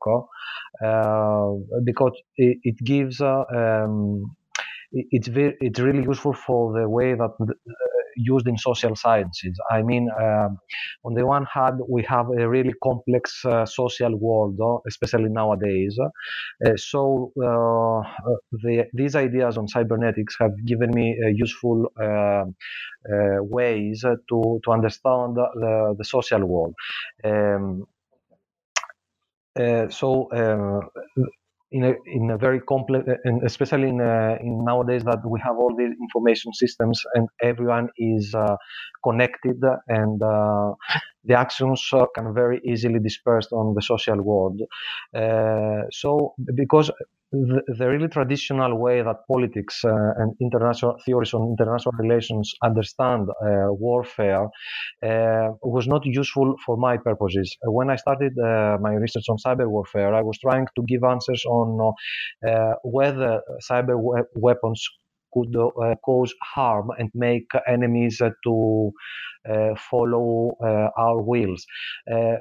uh, 0.84 1.52
because 1.84 2.14
it, 2.38 2.58
it 2.64 2.78
gives 2.84 3.22
uh, 3.22 3.44
um, 3.56 4.24
it's 4.92 5.28
very 5.28 5.56
it's 5.62 5.80
really 5.80 6.04
useful 6.04 6.34
for 6.34 6.80
the 6.80 6.88
way 6.90 7.14
that 7.14 7.32
uh, 7.42 7.54
used 8.18 8.48
in 8.48 8.58
social 8.58 8.96
sciences. 8.96 9.60
I 9.72 9.82
mean, 9.84 10.10
um, 10.20 10.58
on 11.06 11.14
the 11.14 11.26
one 11.26 11.46
hand, 11.46 11.82
we 11.90 12.04
have 12.04 12.28
a 12.38 12.48
really 12.50 12.74
complex 12.84 13.44
uh, 13.46 13.66
social 13.66 14.16
world, 14.18 14.60
uh, 14.62 14.80
especially 14.88 15.30
nowadays. 15.30 15.98
so 16.78 17.32
the, 18.64 18.86
these 18.94 19.16
ideas 19.16 19.58
on 19.58 19.68
cybernetics 19.68 20.36
have 20.40 20.54
given 20.66 20.92
me 20.92 21.16
useful 21.36 21.88
ways 23.42 24.02
to 24.30 24.60
to 24.64 24.72
understand 24.72 25.36
the, 25.36 25.96
the 25.98 26.06
social 26.06 26.44
world. 26.46 26.74
Um, 27.24 27.84
uh, 27.84 27.97
Uh, 29.60 29.90
so 29.90 30.28
uh, 30.32 30.80
in 31.72 31.84
a 31.84 31.94
in 32.06 32.30
a 32.32 32.38
very 32.38 32.62
complex, 32.62 33.08
uh, 33.08 33.16
and 33.26 33.44
especially 33.44 33.90
in, 33.90 34.00
uh, 34.00 34.38
in 34.42 34.64
nowadays 34.64 35.04
that 35.04 35.20
we 35.28 35.40
have 35.44 35.58
all 35.58 35.76
these 35.78 35.94
information 36.02 36.54
systems 36.54 37.02
and 37.16 37.28
everyone 37.42 37.90
is 37.98 38.34
uh, 38.36 38.56
connected 39.04 39.62
and 39.88 40.22
the 40.22 41.34
actions 41.34 41.90
can 42.16 42.34
very 42.34 42.62
easily 42.64 43.00
dispersed 43.00 43.52
on 43.52 43.74
the 43.76 43.82
social 43.82 44.22
world. 44.22 44.62
so 45.92 46.34
because 46.56 46.90
the, 47.32 47.62
the, 47.78 47.88
really 47.90 48.08
traditional 48.08 48.78
way 48.78 49.02
that 49.02 49.18
politics 49.28 49.84
uh, 49.84 49.90
and 50.18 50.34
international 50.42 50.98
theories 51.06 51.34
on 51.34 51.56
international 51.58 51.92
relations 52.00 52.54
understand 52.64 53.28
uh, 53.30 53.68
warfare 53.72 54.46
uh, 55.04 55.50
was 55.62 55.88
not 55.88 56.06
useful 56.06 56.56
for 56.66 56.78
my 56.78 56.98
purposes. 56.98 57.56
When 57.64 57.90
I 57.90 57.98
started 57.98 58.34
uh, 58.40 58.78
my 58.82 58.94
research 58.94 59.26
on 59.30 59.38
cyber 59.46 59.68
warfare, 59.68 60.14
I 60.16 60.22
was 60.22 60.38
trying 60.40 60.68
to 60.76 60.84
give 60.88 61.04
answers 61.04 61.44
on 61.46 61.94
uh, 62.48 62.74
whether 62.84 63.42
cyber 63.70 63.98
we- 64.02 64.24
weapons 64.36 64.84
could 65.34 65.54
uh, 65.56 65.96
cause 66.06 66.34
harm 66.42 66.90
and 66.98 67.10
make 67.14 67.48
enemies 67.68 68.22
to 68.46 68.92
follow 69.92 70.52
our 70.98 71.22
wills. 71.22 71.66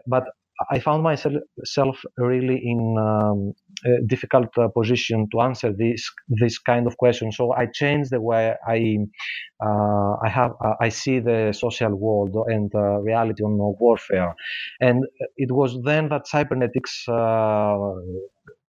but 0.06 0.24
I 0.70 0.78
found 0.80 1.02
myself 1.02 1.96
really 2.16 2.58
in 2.64 2.96
um, 2.98 3.52
a 3.84 4.02
difficult 4.06 4.48
uh, 4.58 4.68
position 4.68 5.28
to 5.32 5.40
answer 5.40 5.72
this 5.72 6.10
this 6.28 6.58
kind 6.58 6.86
of 6.86 6.96
question. 6.96 7.30
So 7.32 7.52
I 7.52 7.66
changed 7.66 8.10
the 8.10 8.20
way 8.20 8.54
I 8.66 8.96
uh, 9.64 10.14
I 10.24 10.28
have 10.28 10.52
uh, 10.64 10.74
I 10.80 10.88
see 10.88 11.20
the 11.20 11.52
social 11.52 11.94
world 11.94 12.34
and 12.46 12.70
reality 13.04 13.42
on 13.42 13.58
warfare, 13.80 14.34
and 14.80 15.04
it 15.36 15.50
was 15.52 15.78
then 15.84 16.08
that 16.08 16.26
cybernetics 16.26 17.04
uh, 17.08 17.76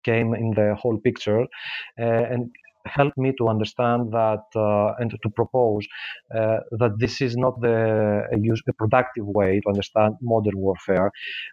came 0.04 0.34
in 0.34 0.52
the 0.56 0.76
whole 0.80 0.98
picture, 1.00 1.42
uh, 1.42 2.24
and 2.34 2.52
helped 2.88 3.18
me 3.18 3.34
to 3.38 3.48
understand 3.48 4.12
that 4.12 4.44
uh, 4.56 4.94
and 5.00 5.12
to 5.12 5.30
propose 5.30 5.88
uh, 6.36 6.58
that 6.72 6.98
this 7.00 7.22
is 7.22 7.36
not 7.36 7.60
the 7.62 8.24
a, 8.32 8.40
use, 8.40 8.62
a 8.68 8.74
productive 8.74 9.26
way 9.26 9.60
to 9.62 9.70
understand 9.70 10.16
modern 10.22 10.58
warfare. 10.58 11.12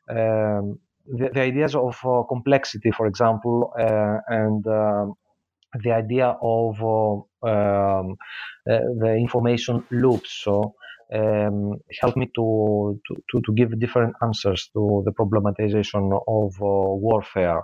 Um, 0.09 0.79
the, 1.07 1.31
the, 1.35 1.41
ideas 1.41 1.75
of 1.75 1.99
uh, 2.05 2.23
complexity, 2.29 2.91
for 2.91 3.07
example, 3.07 3.73
uh, 3.79 4.19
and 4.29 4.67
um, 4.67 5.15
the 5.83 5.93
idea 5.93 6.37
of 6.43 6.83
uh, 6.83 7.15
um, 7.47 8.17
uh, 8.71 8.79
the 9.01 9.17
information 9.19 9.85
loops. 9.91 10.41
So. 10.43 10.75
Um, 11.13 11.75
help 12.01 12.17
me 12.17 12.31
to, 12.35 12.99
to, 13.31 13.41
to 13.43 13.53
give 13.53 13.79
different 13.79 14.15
answers 14.23 14.71
to 14.73 15.03
the 15.05 15.13
problematization 15.13 16.19
of 16.27 16.59
warfare. 16.59 17.63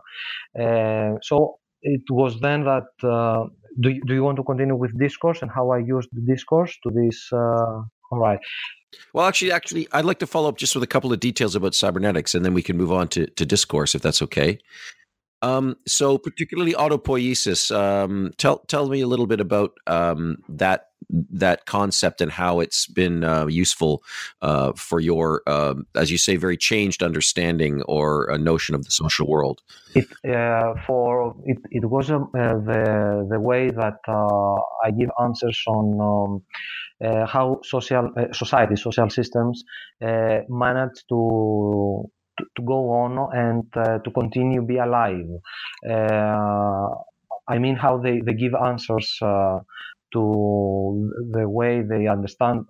so 1.22 1.59
it 1.82 2.02
was 2.10 2.40
then 2.40 2.64
that 2.64 2.88
uh, 3.02 3.46
do, 3.78 3.90
you, 3.90 4.02
do 4.06 4.14
you 4.14 4.22
want 4.22 4.36
to 4.36 4.42
continue 4.42 4.76
with 4.76 4.98
discourse 4.98 5.42
and 5.42 5.50
how 5.50 5.70
I 5.70 5.78
used 5.78 6.08
discourse 6.26 6.76
to 6.82 6.90
this? 6.90 7.28
Uh, 7.32 7.82
all 8.12 8.18
right. 8.18 8.40
Well, 9.12 9.26
actually, 9.26 9.52
actually, 9.52 9.86
I'd 9.92 10.04
like 10.04 10.18
to 10.18 10.26
follow 10.26 10.48
up 10.48 10.56
just 10.56 10.74
with 10.74 10.82
a 10.82 10.86
couple 10.86 11.12
of 11.12 11.20
details 11.20 11.54
about 11.54 11.74
cybernetics, 11.74 12.34
and 12.34 12.44
then 12.44 12.54
we 12.54 12.62
can 12.62 12.76
move 12.76 12.90
on 12.90 13.06
to, 13.08 13.26
to 13.26 13.46
discourse, 13.46 13.94
if 13.94 14.02
that's 14.02 14.20
okay. 14.22 14.58
Um, 15.42 15.76
so, 15.86 16.18
particularly 16.18 16.74
autopoiesis. 16.74 17.74
Um, 17.74 18.32
tell 18.36 18.58
tell 18.68 18.88
me 18.88 19.00
a 19.00 19.06
little 19.06 19.26
bit 19.26 19.40
about 19.40 19.72
um, 19.86 20.38
that 20.48 20.90
that 21.08 21.66
concept 21.66 22.20
and 22.20 22.30
how 22.30 22.60
it's 22.60 22.86
been 22.86 23.24
uh, 23.24 23.46
useful 23.46 24.02
uh, 24.42 24.72
for 24.76 25.00
your, 25.00 25.42
uh, 25.46 25.74
as 25.94 26.10
you 26.10 26.18
say, 26.18 26.36
very 26.36 26.56
changed 26.56 27.02
understanding 27.02 27.82
or 27.82 28.30
a 28.30 28.38
notion 28.38 28.74
of 28.74 28.84
the 28.84 28.90
social 28.90 29.26
world. 29.26 29.62
It 29.94 30.08
uh, 30.28 30.74
for 30.86 31.34
it, 31.44 31.58
it 31.70 31.84
was 31.84 32.10
uh, 32.10 32.18
the 32.34 33.26
the 33.30 33.40
way 33.40 33.70
that 33.70 33.98
uh, 34.06 34.54
I 34.84 34.90
give 34.90 35.10
answers 35.20 35.62
on. 35.66 36.00
Um, 36.00 36.42
how 37.02 37.58
social 37.64 38.12
society, 38.32 38.76
social 38.76 39.08
systems 39.08 39.64
manage 40.02 41.02
to 41.08 42.10
to, 42.56 42.62
go 42.62 42.90
on 42.90 43.18
and 43.36 43.64
uh, 43.76 43.98
to 44.00 44.10
continue 44.12 44.62
be 44.62 44.78
alive. 44.78 45.26
Uh, 45.88 46.88
I 47.48 47.58
mean, 47.58 47.76
how 47.76 47.98
they, 47.98 48.20
they 48.20 48.34
give 48.34 48.54
answers 48.54 49.18
uh, 49.22 49.60
to 50.12 51.12
the 51.32 51.48
way 51.48 51.82
they 51.82 52.06
understand 52.06 52.66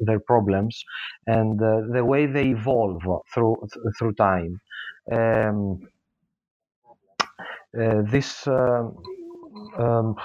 their 0.00 0.20
problems 0.20 0.82
and 1.26 1.58
the 1.58 2.04
way 2.04 2.26
they 2.26 2.48
evolve 2.48 3.02
through 3.34 3.56
through 3.98 4.14
time. 4.14 4.60
Um, 5.12 5.80
this 7.74 8.46
um, 8.46 8.96
um 9.78 10.16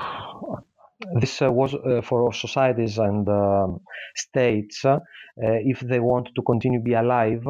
this 1.22 1.42
uh, 1.42 1.52
was 1.52 1.74
uh, 1.76 2.02
for 2.02 2.34
societies 2.34 2.98
and 2.98 3.28
um, 3.30 3.80
states 4.16 4.84
uh, 4.84 5.00
if 5.38 5.80
they 5.80 6.00
want 6.00 6.30
to 6.36 6.42
continue 6.42 6.82
be 6.82 6.94
alive 6.94 7.44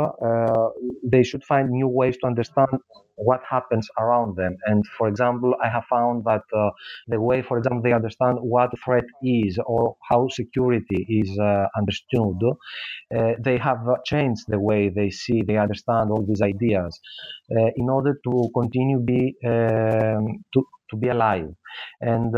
they 1.03 1.23
should 1.23 1.43
find 1.43 1.69
new 1.69 1.87
ways 1.87 2.15
to 2.17 2.27
understand 2.27 2.69
what 3.15 3.41
happens 3.49 3.87
around 3.99 4.37
them. 4.37 4.55
And 4.65 4.85
for 4.97 5.07
example 5.07 5.55
i 5.63 5.67
have 5.69 5.85
found 5.89 6.23
that 6.25 6.43
the 7.07 7.19
way 7.21 7.41
for 7.41 7.57
example 7.57 7.81
they 7.81 7.93
understand 7.93 8.37
what 8.41 8.69
threat 8.85 9.05
is 9.23 9.59
or 9.65 9.95
how 10.09 10.27
security 10.29 11.05
is 11.21 11.29
understood 11.77 12.39
they 13.39 13.57
have 13.57 13.79
changed 14.05 14.45
the 14.47 14.59
way 14.59 14.89
they 14.89 15.09
see 15.09 15.41
they 15.41 15.57
understand 15.57 16.11
all 16.11 16.25
these 16.27 16.41
ideas 16.41 16.99
in 17.75 17.89
order 17.89 18.13
to 18.23 18.49
continue 18.53 18.99
be 18.99 19.35
um, 19.45 20.43
to 20.53 20.65
to 20.89 20.97
be 20.97 21.07
alive. 21.09 21.47
And 22.01 22.33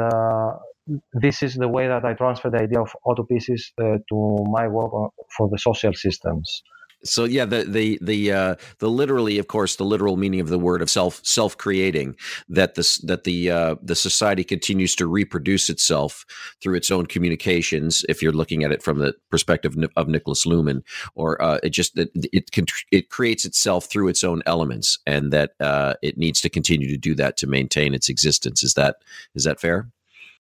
this 1.14 1.44
is 1.44 1.56
the 1.56 1.68
way 1.68 1.88
that 1.88 2.06
I 2.06 2.14
transfer 2.14 2.50
the 2.50 2.60
idea 2.60 2.82
of 2.82 2.96
autopoiesis 3.06 3.72
uh, 3.80 3.98
to 4.10 4.46
my 4.50 4.68
work 4.68 5.12
for 5.38 5.50
the 5.50 5.58
social 5.58 5.94
systems. 5.94 6.64
So 7.04 7.24
yeah, 7.24 7.46
the 7.46 7.64
the 7.64 7.98
the 8.02 8.32
uh, 8.32 8.56
the 8.80 8.90
literally, 8.90 9.40
of 9.40 9.48
course, 9.48 9.76
the 9.76 9.84
literal 9.84 10.18
meaning 10.18 10.40
of 10.40 10.50
the 10.50 10.60
word 10.60 10.82
of 10.82 10.90
self 10.90 11.20
self 11.26 11.58
creating 11.58 12.16
that 12.50 12.76
this 12.76 12.98
that 13.00 13.24
the 13.24 13.50
uh, 13.50 13.76
the 13.82 13.96
society 13.96 14.44
continues 14.44 14.96
to 14.98 15.08
reproduce 15.08 15.70
itself 15.70 16.26
through 16.62 16.76
its 16.76 16.92
own 16.92 17.08
communications. 17.08 18.06
If 18.08 18.22
you're 18.22 18.32
looking 18.32 18.64
at 18.64 18.72
it 18.72 18.84
from 18.84 19.00
the 19.00 19.16
perspective 19.32 19.76
of 19.96 20.08
Niklas 20.08 20.46
Luhmann, 20.46 20.84
or 21.16 21.42
uh, 21.42 21.58
it 21.64 21.70
just 21.70 21.96
that 21.96 22.12
it 22.14 22.52
can 22.52 22.66
it 22.92 23.10
creates 23.10 23.46
itself 23.46 23.86
through 23.86 24.08
its 24.08 24.24
own 24.24 24.44
elements, 24.46 25.00
and 25.08 25.34
that 25.34 25.54
uh, 25.60 25.96
it 26.04 26.20
needs 26.20 26.40
to 26.42 26.50
continue 26.50 26.88
to 26.88 26.98
do 26.98 27.16
that 27.16 27.36
to 27.38 27.48
maintain 27.48 27.96
its 27.96 28.10
existence. 28.10 28.64
Is 28.64 28.76
that 28.76 28.98
is 29.34 29.44
that 29.46 29.60
fair? 29.60 29.90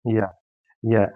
Yeah, 0.05 0.31
Yeah, 0.83 1.07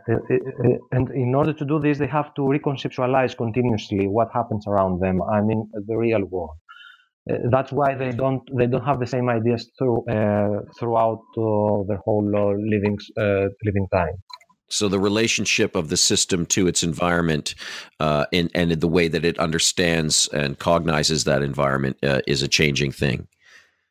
and 0.91 1.09
in 1.11 1.35
order 1.37 1.53
to 1.53 1.65
do 1.65 1.79
this, 1.79 1.99
they 1.99 2.09
have 2.09 2.35
to 2.35 2.43
reconceptualize 2.43 3.37
continuously 3.37 4.09
what 4.09 4.29
happens 4.35 4.67
around 4.67 5.01
them. 5.01 5.23
I 5.23 5.41
mean, 5.41 5.71
the 5.87 5.97
real 5.97 6.25
world. 6.25 6.57
Uh, 7.31 7.37
that's 7.51 7.71
why 7.71 7.95
they 7.95 8.11
don't 8.11 8.43
they 8.57 8.67
don't 8.67 8.85
have 8.85 8.99
the 8.99 9.07
same 9.07 9.29
ideas 9.29 9.71
through 9.79 10.05
uh, 10.11 10.63
throughout 10.79 11.23
uh, 11.39 11.85
their 11.87 11.99
whole 12.05 12.29
uh, 12.35 12.55
living 12.59 12.99
uh, 13.17 13.47
living 13.65 13.87
time. 13.93 14.15
So 14.69 14.89
the 14.89 14.99
relationship 14.99 15.77
of 15.77 15.89
the 15.89 15.97
system 15.97 16.47
to 16.47 16.67
its 16.67 16.83
environment, 16.83 17.55
uh, 18.01 18.27
and 18.33 18.51
and 18.57 18.73
the 18.73 18.89
way 18.89 19.07
that 19.07 19.25
it 19.25 19.39
understands 19.39 20.29
and 20.33 20.59
cognizes 20.59 21.23
that 21.25 21.43
environment 21.43 21.99
is 22.03 22.43
a 22.43 22.49
changing 22.49 22.91
thing. 22.91 23.29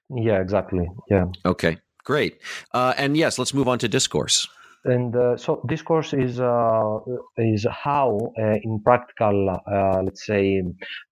Yeah, 0.10 0.42
exactly. 0.42 0.90
Yeah. 1.10 1.28
Okay, 1.46 1.78
great. 2.04 2.42
and 2.74 3.16
yes, 3.16 3.40
let's 3.40 3.54
move 3.54 3.70
on 3.70 3.80
to 3.80 3.88
discourse 3.88 4.50
and 4.86 5.16
uh, 5.16 5.38
so 5.38 5.62
discourse 5.68 6.14
is 6.14 6.40
uh, 6.40 6.98
is 7.38 7.66
how 7.70 8.18
uh, 8.40 8.56
in 8.64 8.82
practical 8.84 9.50
uh, 9.50 10.02
let's 10.04 10.26
say 10.26 10.62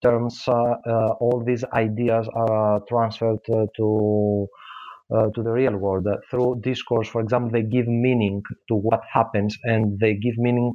terms 0.01 0.43
uh, 0.47 0.53
uh, 0.53 1.09
all 1.19 1.43
these 1.45 1.63
ideas 1.73 2.27
are 2.33 2.81
transferred 2.87 3.39
to 3.75 4.47
to 5.33 5.41
the 5.41 5.51
real 5.51 5.77
world. 5.77 6.05
Through 6.29 6.59
discourse 6.63 7.07
for 7.07 7.21
example 7.21 7.49
they 7.51 7.63
give 7.63 7.87
meaning 7.87 8.43
to 8.67 8.75
what 8.75 8.99
happens 9.11 9.57
and 9.63 9.97
they 9.99 10.15
give 10.15 10.37
meaning 10.37 10.71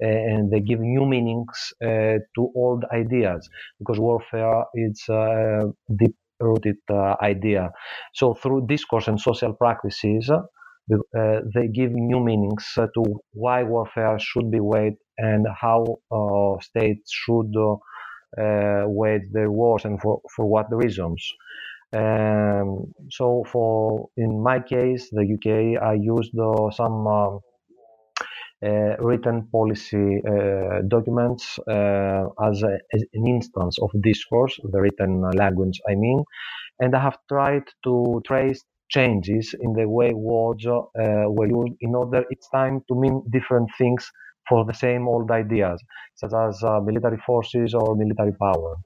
and 0.00 0.50
they 0.50 0.60
give 0.60 0.80
new 0.80 1.04
meanings 1.06 1.72
to 1.82 2.42
old 2.56 2.84
ideas 2.92 3.48
because 3.78 3.98
warfare 4.00 4.64
is 4.74 5.04
a 5.10 5.64
deep 5.98 6.14
rooted 6.40 6.76
idea. 7.22 7.70
So 8.14 8.34
through 8.34 8.66
discourse 8.68 9.06
and 9.08 9.20
social 9.20 9.52
practices 9.52 10.30
uh, 10.92 11.40
they 11.54 11.68
give 11.68 11.92
new 11.92 12.20
meanings 12.20 12.66
uh, 12.76 12.86
to 12.94 13.02
why 13.32 13.62
warfare 13.62 14.18
should 14.18 14.50
be 14.50 14.60
waged 14.60 14.98
and 15.16 15.46
how 15.58 15.84
uh, 16.10 16.60
states 16.60 17.10
should 17.12 17.52
wage 18.36 19.22
their 19.32 19.50
wars 19.50 19.84
and 19.84 20.00
for, 20.00 20.20
for 20.34 20.44
what 20.46 20.66
reasons. 20.70 21.24
Um, 21.92 22.92
so 23.10 23.44
for 23.50 24.08
in 24.16 24.42
my 24.42 24.58
case, 24.58 25.08
the 25.10 25.22
UK, 25.22 25.80
I 25.80 25.94
used 25.94 26.36
uh, 26.36 26.70
some 26.72 27.06
uh, 27.06 27.36
uh, 28.66 28.96
written 28.98 29.46
policy 29.52 30.20
documents 30.88 31.58
as, 31.68 32.62
a, 32.62 32.78
as, 32.92 33.04
an 33.14 33.26
instance 33.26 33.78
of 33.80 33.90
discourse, 34.02 34.58
the 34.64 34.80
written 34.80 35.22
language, 35.30 35.80
I 35.88 35.94
mean, 35.94 36.24
and 36.80 36.94
I 36.96 37.00
have 37.00 37.18
tried 37.28 37.64
to 37.84 38.20
trace 38.26 38.64
changes 38.88 39.54
in 39.60 39.72
the 39.74 39.88
way 39.88 40.12
words 40.14 40.66
uh, 40.66 40.80
were 41.28 41.46
used 41.48 41.74
in 41.80 41.94
order 41.94 42.24
each 42.32 42.44
time 42.52 42.80
to 42.88 42.94
mean 42.94 43.22
different 43.30 43.70
things 43.78 44.10
for 44.48 44.64
the 44.64 44.74
same 44.74 45.08
old 45.08 45.30
ideas, 45.30 45.82
such 46.14 46.32
as 46.34 46.62
uh, 46.62 46.80
military 46.80 47.18
forces 47.26 47.74
or 47.74 47.96
military 47.96 48.32
power. 48.40 48.76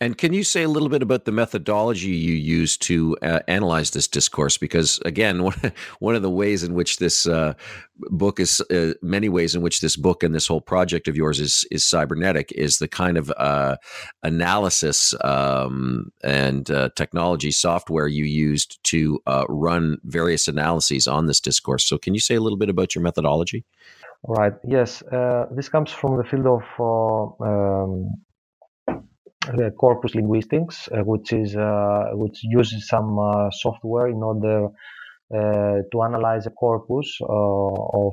And 0.00 0.16
can 0.16 0.32
you 0.32 0.44
say 0.44 0.62
a 0.62 0.68
little 0.68 0.88
bit 0.88 1.02
about 1.02 1.24
the 1.24 1.32
methodology 1.32 2.10
you 2.10 2.34
use 2.34 2.76
to 2.78 3.16
uh, 3.20 3.40
analyze 3.48 3.90
this 3.90 4.06
discourse? 4.06 4.56
Because 4.56 5.00
again, 5.04 5.40
one, 5.98 6.14
of 6.14 6.22
the 6.22 6.30
ways 6.30 6.62
in 6.62 6.74
which 6.74 6.98
this 6.98 7.26
uh, 7.26 7.54
book 7.96 8.38
is, 8.38 8.60
uh, 8.70 8.94
many 9.02 9.28
ways 9.28 9.56
in 9.56 9.62
which 9.62 9.80
this 9.80 9.96
book 9.96 10.22
and 10.22 10.32
this 10.32 10.46
whole 10.46 10.60
project 10.60 11.08
of 11.08 11.16
yours 11.16 11.40
is 11.40 11.64
is 11.72 11.84
cybernetic, 11.84 12.52
is 12.52 12.78
the 12.78 12.86
kind 12.86 13.18
of 13.18 13.32
uh, 13.38 13.76
analysis 14.22 15.14
um, 15.24 16.12
and 16.22 16.70
uh, 16.70 16.90
technology 16.94 17.50
software 17.50 18.06
you 18.06 18.24
used 18.24 18.78
to 18.84 19.20
uh, 19.26 19.46
run 19.48 19.98
various 20.04 20.46
analyses 20.46 21.08
on 21.08 21.26
this 21.26 21.40
discourse. 21.40 21.84
So, 21.84 21.98
can 21.98 22.14
you 22.14 22.20
say 22.20 22.36
a 22.36 22.40
little 22.40 22.58
bit 22.58 22.70
about 22.70 22.94
your 22.94 23.02
methodology? 23.02 23.64
Right. 24.22 24.52
Yes. 24.64 25.02
this 25.50 25.68
comes 25.68 25.90
from 25.90 26.16
the 26.16 26.24
field 26.24 26.46
of 26.46 26.62
um, 27.40 28.10
the 29.56 29.70
corpus 29.78 30.14
linguistics, 30.14 30.88
uh, 30.88 31.02
which 31.04 31.32
is 31.32 31.56
uh, 31.56 32.10
which 32.12 32.40
uses 32.42 32.88
some 32.88 33.18
uh, 33.18 33.50
software 33.50 34.08
in 34.08 34.22
order 34.22 34.68
to 35.30 36.02
analyze 36.02 36.46
a 36.46 36.50
corpus 36.50 37.18
of 37.28 38.12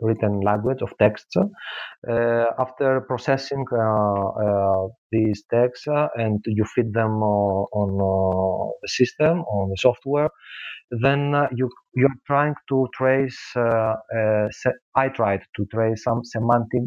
written 0.00 0.40
language 0.40 0.82
of 0.82 0.92
texts. 0.98 1.36
Uh, 1.36 2.46
after 2.58 3.00
processing 3.02 3.64
uh, 3.72 4.28
uh, 4.28 4.88
these 5.12 5.44
texts 5.52 5.86
and 6.16 6.40
you 6.46 6.64
feed 6.74 6.92
them 6.92 7.22
on 7.22 7.88
the 8.82 8.88
system, 8.88 9.40
on 9.42 9.70
the 9.70 9.76
software, 9.78 10.28
then 11.02 11.34
you 11.54 11.70
you're 11.94 12.18
trying 12.26 12.54
to 12.68 12.88
trace. 12.94 13.40
I 13.56 15.08
tried 15.14 15.42
to 15.56 15.66
trace 15.72 16.02
some 16.04 16.22
semantic 16.24 16.82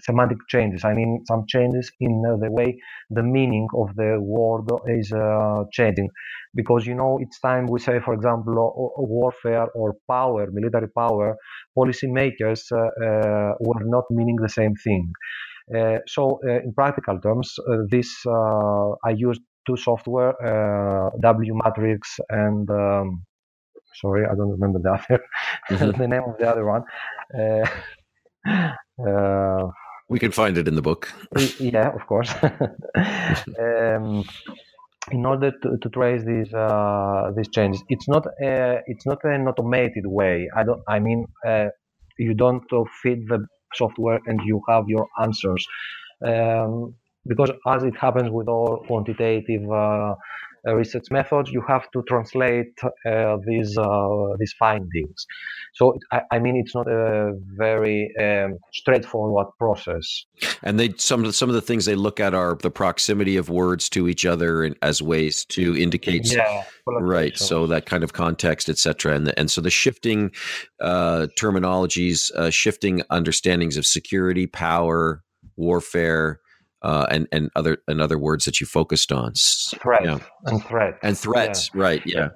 semantic 0.00 0.38
changes. 0.48 0.84
I 0.84 0.94
mean, 0.94 1.22
some 1.26 1.44
changes 1.48 1.90
in 2.00 2.22
uh, 2.26 2.36
the 2.36 2.50
way 2.50 2.78
the 3.10 3.22
meaning 3.22 3.66
of 3.74 3.94
the 3.96 4.18
word 4.20 4.66
is 4.86 5.12
uh, 5.12 5.64
changing. 5.72 6.08
Because, 6.54 6.86
you 6.86 6.94
know, 6.94 7.18
each 7.20 7.40
time 7.42 7.66
we 7.66 7.80
say, 7.80 8.00
for 8.00 8.14
example, 8.14 8.54
warfare 8.96 9.68
or 9.74 9.94
power, 10.08 10.48
military 10.50 10.88
power, 10.88 11.36
policymakers 11.76 12.62
uh, 12.72 12.76
uh 12.78 13.52
were 13.60 13.84
not 13.84 14.04
meaning 14.10 14.36
the 14.36 14.48
same 14.48 14.74
thing. 14.74 15.12
Uh, 15.74 15.98
so, 16.06 16.38
in 16.46 16.72
practical 16.74 17.20
terms, 17.20 17.54
this 17.90 18.10
I 18.26 19.10
used 19.16 19.42
two 19.66 19.76
software, 19.76 20.34
W 21.20 21.54
Matrix 21.64 22.18
and 22.30 22.70
um, 22.70 23.24
sorry, 24.00 24.24
I 24.24 24.34
don't 24.34 24.50
remember 24.50 24.78
the 24.82 24.92
other, 24.92 25.92
the 25.98 26.08
name 26.08 26.22
of 26.26 26.38
the 26.38 26.48
other 26.50 26.64
one. 26.64 26.84
Uh, 27.34 27.66
we 30.08 30.18
can 30.18 30.32
find 30.32 30.56
it 30.58 30.68
in 30.68 30.74
the 30.74 30.82
book. 30.82 31.12
yeah, 31.58 31.90
of 31.94 32.06
course. 32.06 32.32
um, 33.58 34.24
in 35.12 35.24
order 35.24 35.52
to, 35.62 35.76
to 35.78 35.88
trace 35.88 36.24
these 36.24 36.52
uh, 36.52 37.30
these 37.36 37.48
changes, 37.48 37.82
it's 37.88 38.08
not 38.08 38.26
a, 38.42 38.80
it's 38.86 39.06
not 39.06 39.18
an 39.24 39.48
automated 39.48 40.06
way. 40.06 40.48
I 40.54 40.64
don't. 40.64 40.82
I 40.88 40.98
mean, 40.98 41.26
uh, 41.46 41.68
you 42.18 42.34
don't 42.34 42.62
feed 43.02 43.28
the 43.28 43.46
software 43.74 44.20
and 44.26 44.40
you 44.44 44.62
have 44.68 44.84
your 44.88 45.06
answers. 45.20 45.66
Um, 46.24 46.94
because 47.26 47.50
as 47.66 47.82
it 47.82 47.96
happens 47.96 48.30
with 48.30 48.48
all 48.48 48.84
quantitative 48.86 49.68
uh, 49.68 49.74
uh, 49.74 50.14
research 50.74 51.06
methods, 51.10 51.50
you 51.50 51.62
have 51.68 51.90
to 51.92 52.02
translate 52.08 52.74
uh, 52.82 53.36
these 53.46 53.76
uh, 53.78 54.36
these 54.38 54.54
findings. 54.58 55.26
So 55.74 55.98
I, 56.10 56.22
I, 56.32 56.38
mean, 56.38 56.56
it's 56.56 56.74
not 56.74 56.88
a 56.88 57.34
very 57.56 58.10
um, 58.20 58.58
straightforward 58.72 59.46
process. 59.58 60.24
And 60.62 60.80
they 60.80 60.94
some 60.96 61.20
of 61.20 61.26
the, 61.26 61.32
some 61.32 61.48
of 61.48 61.54
the 61.54 61.60
things 61.60 61.84
they 61.84 61.94
look 61.94 62.18
at 62.18 62.34
are 62.34 62.56
the 62.60 62.70
proximity 62.70 63.36
of 63.36 63.48
words 63.48 63.88
to 63.90 64.08
each 64.08 64.24
other 64.24 64.74
as 64.82 65.02
ways 65.02 65.44
to 65.50 65.76
indicate. 65.76 66.32
Yeah, 66.32 66.64
right. 66.86 67.36
So 67.36 67.66
that 67.66 67.86
kind 67.86 68.02
of 68.02 68.12
context, 68.12 68.68
etc. 68.68 69.14
And 69.14 69.26
the, 69.26 69.38
and 69.38 69.50
so 69.50 69.60
the 69.60 69.70
shifting 69.70 70.32
uh, 70.80 71.28
terminologies, 71.38 72.32
uh, 72.34 72.50
shifting 72.50 73.02
understandings 73.10 73.76
of 73.76 73.86
security, 73.86 74.46
power, 74.46 75.22
warfare 75.56 76.40
uh, 76.86 77.06
and 77.10 77.26
and 77.32 77.50
other 77.56 77.78
and 77.88 78.00
other 78.00 78.18
words 78.18 78.44
that 78.44 78.60
you 78.60 78.66
focused 78.66 79.10
on. 79.10 79.32
Threat 79.82 80.04
yeah. 80.04 80.18
and 80.44 80.64
threat 80.64 80.94
and 81.02 81.18
threats, 81.18 81.70
yeah. 81.74 81.82
right? 81.82 82.02
Yeah, 82.06 82.28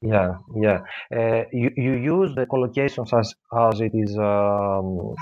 yeah, 0.00 0.30
yeah. 0.66 0.78
Uh, 1.18 1.42
you 1.52 1.70
you 1.76 1.92
use 2.16 2.30
the 2.36 2.46
collocations 2.46 3.10
as 3.20 3.34
as 3.66 3.80
it 3.80 3.92
is. 3.94 4.16
Um, 4.16 5.14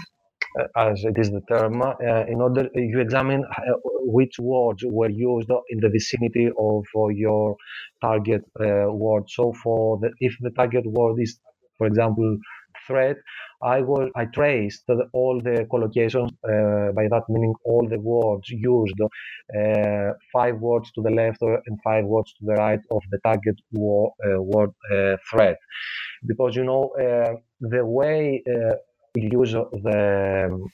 as 0.76 1.02
it 1.02 1.18
is 1.18 1.32
the 1.32 1.40
term, 1.52 1.82
uh, 1.82 2.26
in 2.28 2.40
order 2.40 2.68
you 2.76 3.00
examine 3.00 3.42
uh, 3.44 3.72
which 4.18 4.38
words 4.38 4.84
were 4.86 5.10
used 5.10 5.50
in 5.70 5.80
the 5.80 5.88
vicinity 5.88 6.46
of 6.56 6.84
uh, 6.96 7.08
your 7.08 7.56
target 8.00 8.42
uh, 8.60 8.86
word. 8.92 9.24
So, 9.26 9.52
for 9.64 9.98
the, 10.00 10.10
if 10.20 10.36
the 10.40 10.50
target 10.50 10.84
word 10.86 11.16
is, 11.18 11.40
for 11.76 11.88
example, 11.88 12.38
threat, 12.86 13.16
I 13.62 13.80
will 13.80 14.10
I 14.16 14.26
traced 14.26 14.84
all 15.12 15.40
the 15.42 15.66
collocations. 15.72 16.30
Uh, 16.44 16.92
by 16.92 17.08
that 17.08 17.24
meaning, 17.28 17.54
all 17.64 17.86
the 17.88 17.98
words 18.00 18.48
used, 18.50 18.94
uh, 19.02 20.12
five 20.32 20.56
words 20.60 20.90
to 20.92 21.02
the 21.02 21.10
left 21.10 21.42
and 21.42 21.78
five 21.82 22.04
words 22.04 22.32
to 22.34 22.46
the 22.46 22.54
right 22.54 22.80
of 22.90 23.02
the 23.10 23.18
target 23.24 23.56
uh, 23.76 24.42
word 24.42 24.70
uh, 24.94 25.16
threat, 25.30 25.58
because 26.26 26.56
you 26.56 26.64
know 26.64 26.90
uh, 27.00 27.34
the 27.60 27.84
way 27.84 28.42
uh, 28.48 28.74
you 29.16 29.28
use 29.40 29.52
the 29.52 30.68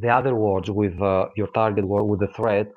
the 0.00 0.08
other 0.08 0.34
words 0.34 0.70
with 0.70 0.94
your 1.36 1.48
target 1.54 1.86
word 1.86 2.04
with 2.04 2.20
the 2.20 2.28
threat. 2.38 2.68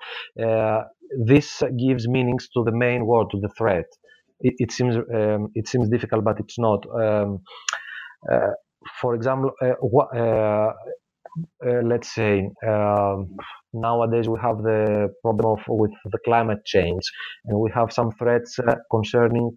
this 1.26 1.64
gives 1.78 2.08
meanings 2.08 2.50
to 2.54 2.64
the 2.66 2.72
main 2.72 3.06
word 3.06 3.28
to 3.32 3.40
the 3.40 3.50
thread. 3.58 3.86
It, 4.42 4.56
it 4.60 4.72
seems 4.72 4.96
um, 4.98 5.50
it 5.56 5.68
seems 5.68 5.90
difficult, 5.90 6.24
but 6.24 6.40
it's 6.40 6.60
not. 6.60 6.86
Um, 7.04 7.32
uh, 7.34 7.87
for 9.02 9.16
example, 9.16 9.52
uh, 9.62 9.74
uh, 10.16 10.74
uh, 11.66 11.82
let's 11.84 12.14
say 12.14 12.50
um, 12.68 13.36
nowadays 13.74 14.28
we 14.30 14.40
have 14.42 14.58
the 14.64 15.14
problem 15.22 15.58
of 15.58 15.64
with 15.68 15.92
the 16.06 16.20
climate 16.26 16.64
change, 16.66 17.04
and 17.46 17.60
we 17.60 17.70
have 17.74 17.92
some 17.92 18.12
threats 18.12 18.60
concerning 18.92 19.52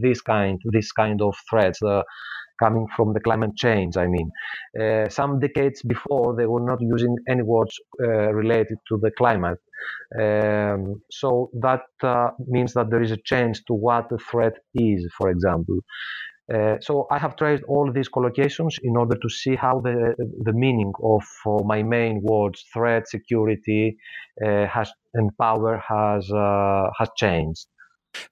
this 0.00 0.20
kind 0.22 0.58
this 0.72 0.92
kind 0.92 1.20
of 1.22 1.34
threats 1.50 1.80
coming 2.60 2.86
from 2.96 3.12
the 3.12 3.20
climate 3.20 3.56
change. 3.56 3.96
I 3.96 4.06
mean, 4.06 4.30
uh, 4.80 5.08
some 5.08 5.40
decades 5.40 5.82
before 5.82 6.36
they 6.36 6.46
were 6.46 6.60
not 6.64 6.78
using 6.80 7.16
any 7.28 7.42
words 7.42 7.74
uh, 8.02 8.32
related 8.32 8.78
to 8.88 8.98
the 8.98 9.10
climate. 9.18 9.58
Um, 10.20 11.02
so 11.10 11.50
that 11.60 11.82
uh, 12.02 12.30
means 12.46 12.74
that 12.74 12.90
there 12.90 13.02
is 13.02 13.10
a 13.10 13.16
change 13.24 13.64
to 13.66 13.74
what 13.74 14.08
the 14.10 14.18
threat 14.18 14.54
is, 14.74 15.10
for 15.18 15.30
example. 15.30 15.78
Uh, 16.52 16.76
so 16.80 17.06
I 17.10 17.18
have 17.18 17.36
traced 17.36 17.62
all 17.68 17.90
these 17.92 18.08
collocations 18.08 18.78
in 18.82 18.96
order 18.96 19.16
to 19.16 19.28
see 19.28 19.56
how 19.56 19.80
the 19.80 20.14
the 20.42 20.52
meaning 20.52 20.92
of 21.02 21.22
uh, 21.46 21.62
my 21.64 21.82
main 21.82 22.20
words, 22.22 22.64
threat, 22.72 23.08
security, 23.08 23.96
uh, 24.44 24.66
has 24.66 24.92
and 25.14 25.30
power 25.38 25.82
has 25.88 26.30
uh, 26.30 26.90
has 26.98 27.08
changed. 27.16 27.66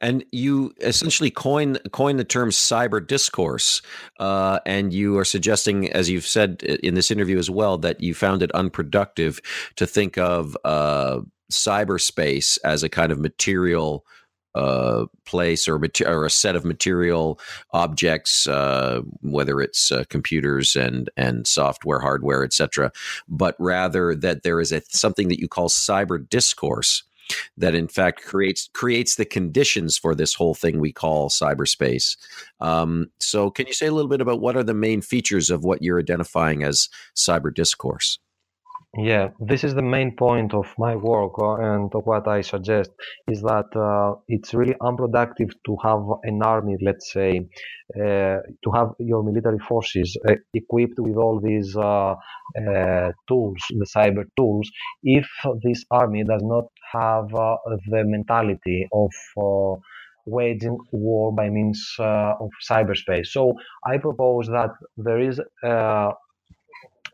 And 0.01 0.25
you 0.31 0.75
essentially 0.83 1.31
coin 1.31 1.79
coin 1.93 2.17
the 2.19 2.25
term 2.25 2.51
cyber 2.51 3.05
discourse, 3.05 3.81
uh, 4.19 4.59
and 4.67 4.93
you 4.93 5.17
are 5.17 5.25
suggesting, 5.25 5.91
as 5.91 6.11
you've 6.11 6.27
said 6.27 6.63
in 6.63 6.95
this 6.95 7.11
interview 7.11 7.39
as 7.39 7.49
well, 7.49 7.79
that 7.79 8.03
you 8.03 8.15
found 8.15 8.43
it 8.43 8.53
unproductive 8.53 9.41
to 9.77 9.87
think 9.87 10.19
of 10.19 10.57
cyberspace 11.51 12.59
as 12.65 12.83
a 12.83 12.89
kind 12.89 13.13
of 13.13 13.19
material 13.19 14.05
uh, 14.55 15.07
place 15.25 15.69
or, 15.69 15.79
mater- 15.79 16.09
or 16.09 16.27
a 16.27 16.31
set 16.31 16.57
of 16.57 16.65
material 16.65 17.39
objects, 17.73 18.47
uh, 18.47 19.01
whether 19.23 19.61
it's 19.61 19.93
uh, 19.93 20.05
computers 20.09 20.77
and 20.77 21.11
and 21.17 21.47
software, 21.47 22.01
hardware, 22.01 22.45
etc., 22.45 22.93
but 23.29 23.55
rather 23.59 24.15
that 24.15 24.43
there 24.43 24.61
is 24.61 24.73
a 24.73 24.83
something 24.89 25.29
that 25.29 25.41
you 25.41 25.49
call 25.49 25.69
cyber 25.69 26.29
discourse 26.29 27.05
that 27.57 27.75
in 27.75 27.89
fact 27.89 28.25
creates 28.25 28.69
creates 28.73 29.17
the 29.17 29.25
conditions 29.25 29.97
for 29.97 30.15
this 30.15 30.35
whole 30.35 30.55
thing 30.55 30.81
we 30.81 30.93
call 30.93 31.29
cyberspace. 31.29 32.17
Um, 32.61 33.11
so, 33.21 33.51
can 33.51 33.67
you 33.67 33.73
say 33.73 33.87
a 33.87 33.93
little 33.93 34.11
bit 34.11 34.21
about 34.21 34.41
what 34.41 34.57
are 34.57 34.65
the 34.65 34.75
main 34.75 35.01
features 35.01 35.51
of 35.51 35.65
what 35.65 35.83
you're 35.83 36.01
identifying 36.01 36.63
as 36.63 36.89
cyber 37.15 37.55
discourse? 37.55 38.19
Yeah, 38.99 39.29
this 39.39 39.63
is 39.63 39.75
the 39.77 39.83
main 39.83 40.17
point 40.17 40.53
of 40.53 40.67
my 40.77 40.97
work, 40.97 41.35
uh, 41.39 41.55
and 41.55 41.93
what 42.05 42.27
I 42.27 42.41
suggest 42.41 42.91
is 43.29 43.41
that 43.43 43.69
uh, 43.77 44.19
it's 44.27 44.53
really 44.53 44.75
unproductive 44.81 45.51
to 45.67 45.77
have 45.85 46.03
an 46.25 46.43
army, 46.43 46.77
let's 46.83 47.13
say, 47.13 47.39
uh, 47.97 48.39
to 48.65 48.71
have 48.75 48.89
your 48.99 49.23
military 49.23 49.61
forces 49.61 50.17
uh, 50.29 50.35
equipped 50.55 50.99
with 50.99 51.15
all 51.17 51.41
these 51.41 51.77
uh, 51.77 52.17
uh, 52.61 53.13
tools, 53.29 53.61
the 53.71 53.87
cyber 53.97 54.25
tools, 54.37 54.69
if 55.05 55.29
this 55.63 55.85
army 55.93 56.25
does 56.25 56.43
not 56.43 56.65
have 56.93 57.29
the 57.31 58.03
mentality 58.05 58.89
of 58.93 59.11
waging 60.27 60.79
war 60.93 61.33
by 61.33 61.49
means 61.49 61.81
of 61.99 62.51
cyberspace. 62.71 63.27
So 63.27 63.55
I 63.87 63.99
propose 63.99 64.47
that 64.49 64.71
there 64.97 65.21
is 65.21 65.41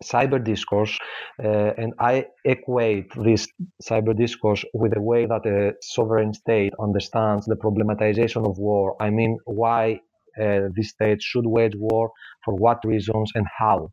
cyber 0.02 0.42
discourse, 0.42 0.98
uh, 1.42 1.72
and 1.76 1.92
I 1.98 2.26
equate 2.44 3.12
this 3.14 3.48
cyber 3.82 4.16
discourse 4.16 4.64
with 4.74 4.94
the 4.94 5.00
way 5.02 5.26
that 5.26 5.44
a 5.46 5.74
sovereign 5.82 6.32
state 6.34 6.72
understands 6.80 7.46
the 7.46 7.56
problematization 7.56 8.48
of 8.48 8.58
war. 8.58 8.96
I 9.00 9.10
mean, 9.10 9.38
why 9.44 10.00
uh, 10.40 10.68
this 10.76 10.90
state 10.90 11.22
should 11.22 11.46
wage 11.46 11.74
war, 11.76 12.10
for 12.44 12.54
what 12.54 12.78
reasons, 12.84 13.32
and 13.34 13.46
how. 13.58 13.90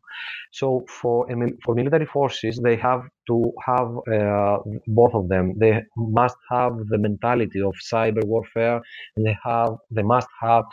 So, 0.52 0.84
for 0.88 1.26
for 1.64 1.74
military 1.74 2.06
forces, 2.06 2.60
they 2.62 2.76
have 2.76 3.02
to 3.28 3.52
have 3.66 3.88
uh, 4.16 4.58
both 4.86 5.14
of 5.14 5.28
them. 5.28 5.54
They 5.58 5.82
must 5.96 6.36
have 6.50 6.72
the 6.90 6.98
mentality 6.98 7.60
of 7.62 7.74
cyber 7.92 8.24
warfare, 8.24 8.80
and 9.16 9.26
they 9.26 9.36
have 9.44 9.70
they 9.90 10.02
must 10.02 10.28
have 10.40 10.64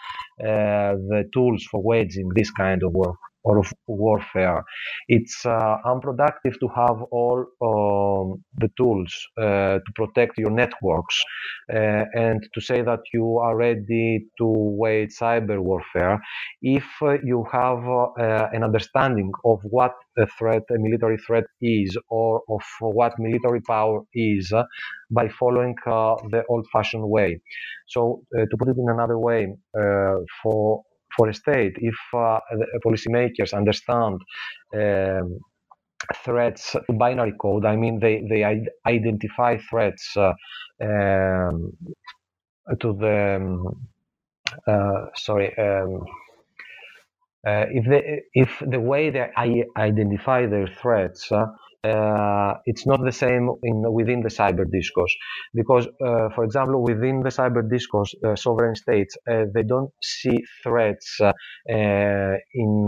uh, 0.50 0.91
the 1.12 1.30
tools 1.34 1.65
for 1.72 1.82
waging 1.82 2.30
this 2.36 2.52
kind 2.52 2.84
of 2.84 2.91
war 2.94 3.15
or 3.44 3.60
of 3.60 3.72
warfare. 3.88 4.64
It's 5.08 5.46
uh, 5.46 5.78
unproductive 5.86 6.60
to 6.60 6.68
have 6.70 7.02
all 7.12 7.40
um, 7.62 8.44
the 8.58 8.70
tools 8.78 9.14
uh, 9.38 9.80
to 9.86 9.92
protect 9.96 10.38
your 10.38 10.52
networks 10.52 11.18
uh, 11.74 12.06
and 12.14 12.42
to 12.54 12.62
say 12.62 12.82
that 12.82 13.00
you 13.14 13.38
are 13.40 13.56
ready 13.58 14.28
to 14.38 14.46
wage 14.46 15.12
cyber 15.20 15.60
warfare 15.60 16.22
if 16.62 16.86
uh, 17.02 17.14
you 17.24 17.46
have 17.52 17.80
uh, 17.88 18.48
an 18.54 18.64
understanding 18.64 19.32
of 19.46 19.60
what 19.64 19.94
a 20.18 20.28
threat, 20.38 20.64
a 20.70 20.78
military 20.80 21.18
threat 21.18 21.46
is, 21.62 21.98
or 22.10 22.42
of 22.50 22.62
what 22.82 23.14
military 23.20 23.62
power 23.62 24.02
is 24.14 24.52
by 25.10 25.28
following 25.40 25.76
uh, 25.86 26.16
the 26.32 26.44
old-fashioned 26.50 27.08
way. 27.08 27.40
So, 27.88 28.24
to 28.34 28.58
put 28.58 28.70
it 28.70 28.78
in 28.78 28.90
another 28.90 29.18
way, 29.20 29.48
for 30.44 30.84
for 31.17 31.30
a 31.30 31.34
state, 31.34 31.74
if 31.78 31.95
uh, 32.13 32.39
policymakers 32.86 33.54
understand 33.54 34.19
um, 34.76 35.39
threats 36.26 36.74
to 36.74 36.93
binary 36.93 37.34
code, 37.41 37.65
I 37.65 37.76
mean 37.76 38.00
they 38.00 38.24
they 38.30 38.43
identify 38.88 39.58
threats 39.69 40.15
uh, 40.17 40.34
um, 40.84 41.74
to 42.80 42.93
the 42.93 43.38
um, 43.38 43.88
uh, 44.67 45.06
sorry. 45.15 45.58
Um, 45.58 46.04
uh, 47.47 47.65
if 47.71 47.86
they 47.88 48.21
if 48.34 48.63
the 48.67 48.80
way 48.80 49.10
they 49.10 49.30
identify 49.78 50.45
their 50.47 50.67
threats 50.67 51.32
uh, 51.84 52.54
it's 52.65 52.86
not 52.86 53.00
the 53.04 53.12
same 53.12 53.50
in 53.63 53.84
within 53.91 54.22
the 54.22 54.30
cyber 54.30 54.65
discourse. 54.72 55.13
Because 55.54 55.88
uh, 56.06 56.30
for 56.36 56.44
example 56.44 56.84
within 56.84 57.22
the 57.22 57.30
cyber 57.30 57.67
discourse 57.70 58.13
uh, 58.26 58.36
sovereign 58.36 58.76
states 58.76 59.17
uh, 59.30 59.46
they 59.54 59.63
don't 59.63 59.91
see 60.02 60.38
threats 60.63 61.17
uh, 61.22 61.34
uh, 61.72 62.36
in 62.54 62.88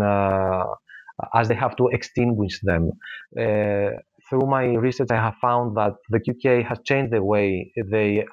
as 1.36 1.48
they 1.48 1.56
have 1.56 1.76
to 1.78 1.88
extinguish 1.94 2.60
them. 2.64 2.92
Through 4.30 4.48
my 4.58 4.66
research 4.86 5.10
i 5.12 5.16
have 5.28 5.36
found 5.42 5.76
that 5.78 5.94
the 6.10 6.20
UK 6.26 6.62
has 6.70 6.80
changed 6.86 7.12
the 7.14 7.24
way 7.24 7.72
they 7.92 8.24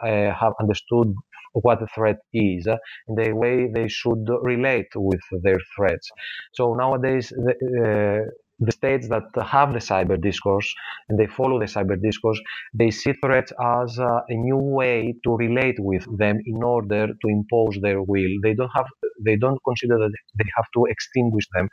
have 0.42 0.53
understood 0.61 1.09
what 1.53 1.83
a 1.83 1.87
threat 1.94 2.18
is 2.33 2.66
and 2.66 3.18
the 3.18 3.33
way 3.33 3.68
they 3.77 3.88
should 3.88 4.25
relate 4.42 4.87
with 4.94 5.20
their 5.42 5.59
threats. 5.75 6.09
So 6.53 6.75
nowadays 6.75 7.29
the, 7.31 8.31
the 8.61 8.73
states 8.73 9.09
that 9.09 9.25
have 9.46 9.73
the 9.73 9.79
cyber 9.79 10.20
discourse 10.20 10.73
and 11.09 11.18
they 11.18 11.27
follow 11.27 11.59
the 11.59 11.66
cyber 11.66 12.01
discourse, 12.01 12.40
they 12.75 12.90
see 12.90 13.12
threats 13.25 13.53
as 13.62 13.99
uh, 13.99 14.20
a 14.29 14.35
new 14.35 14.59
way 14.59 15.14
to 15.25 15.31
relate 15.37 15.77
with 15.79 16.05
them 16.18 16.38
in 16.46 16.62
order 16.62 17.07
to 17.09 17.27
impose 17.29 17.79
their 17.83 18.03
will. 18.03 18.33
They 18.42 18.55
don't 18.55 18.70
have, 18.75 18.87
they 19.25 19.37
don't 19.37 19.61
consider 19.66 19.99
that 19.99 20.12
they 20.38 20.49
have 20.57 20.66
to 20.75 20.87
extinguish 20.87 21.46
them. 21.55 21.68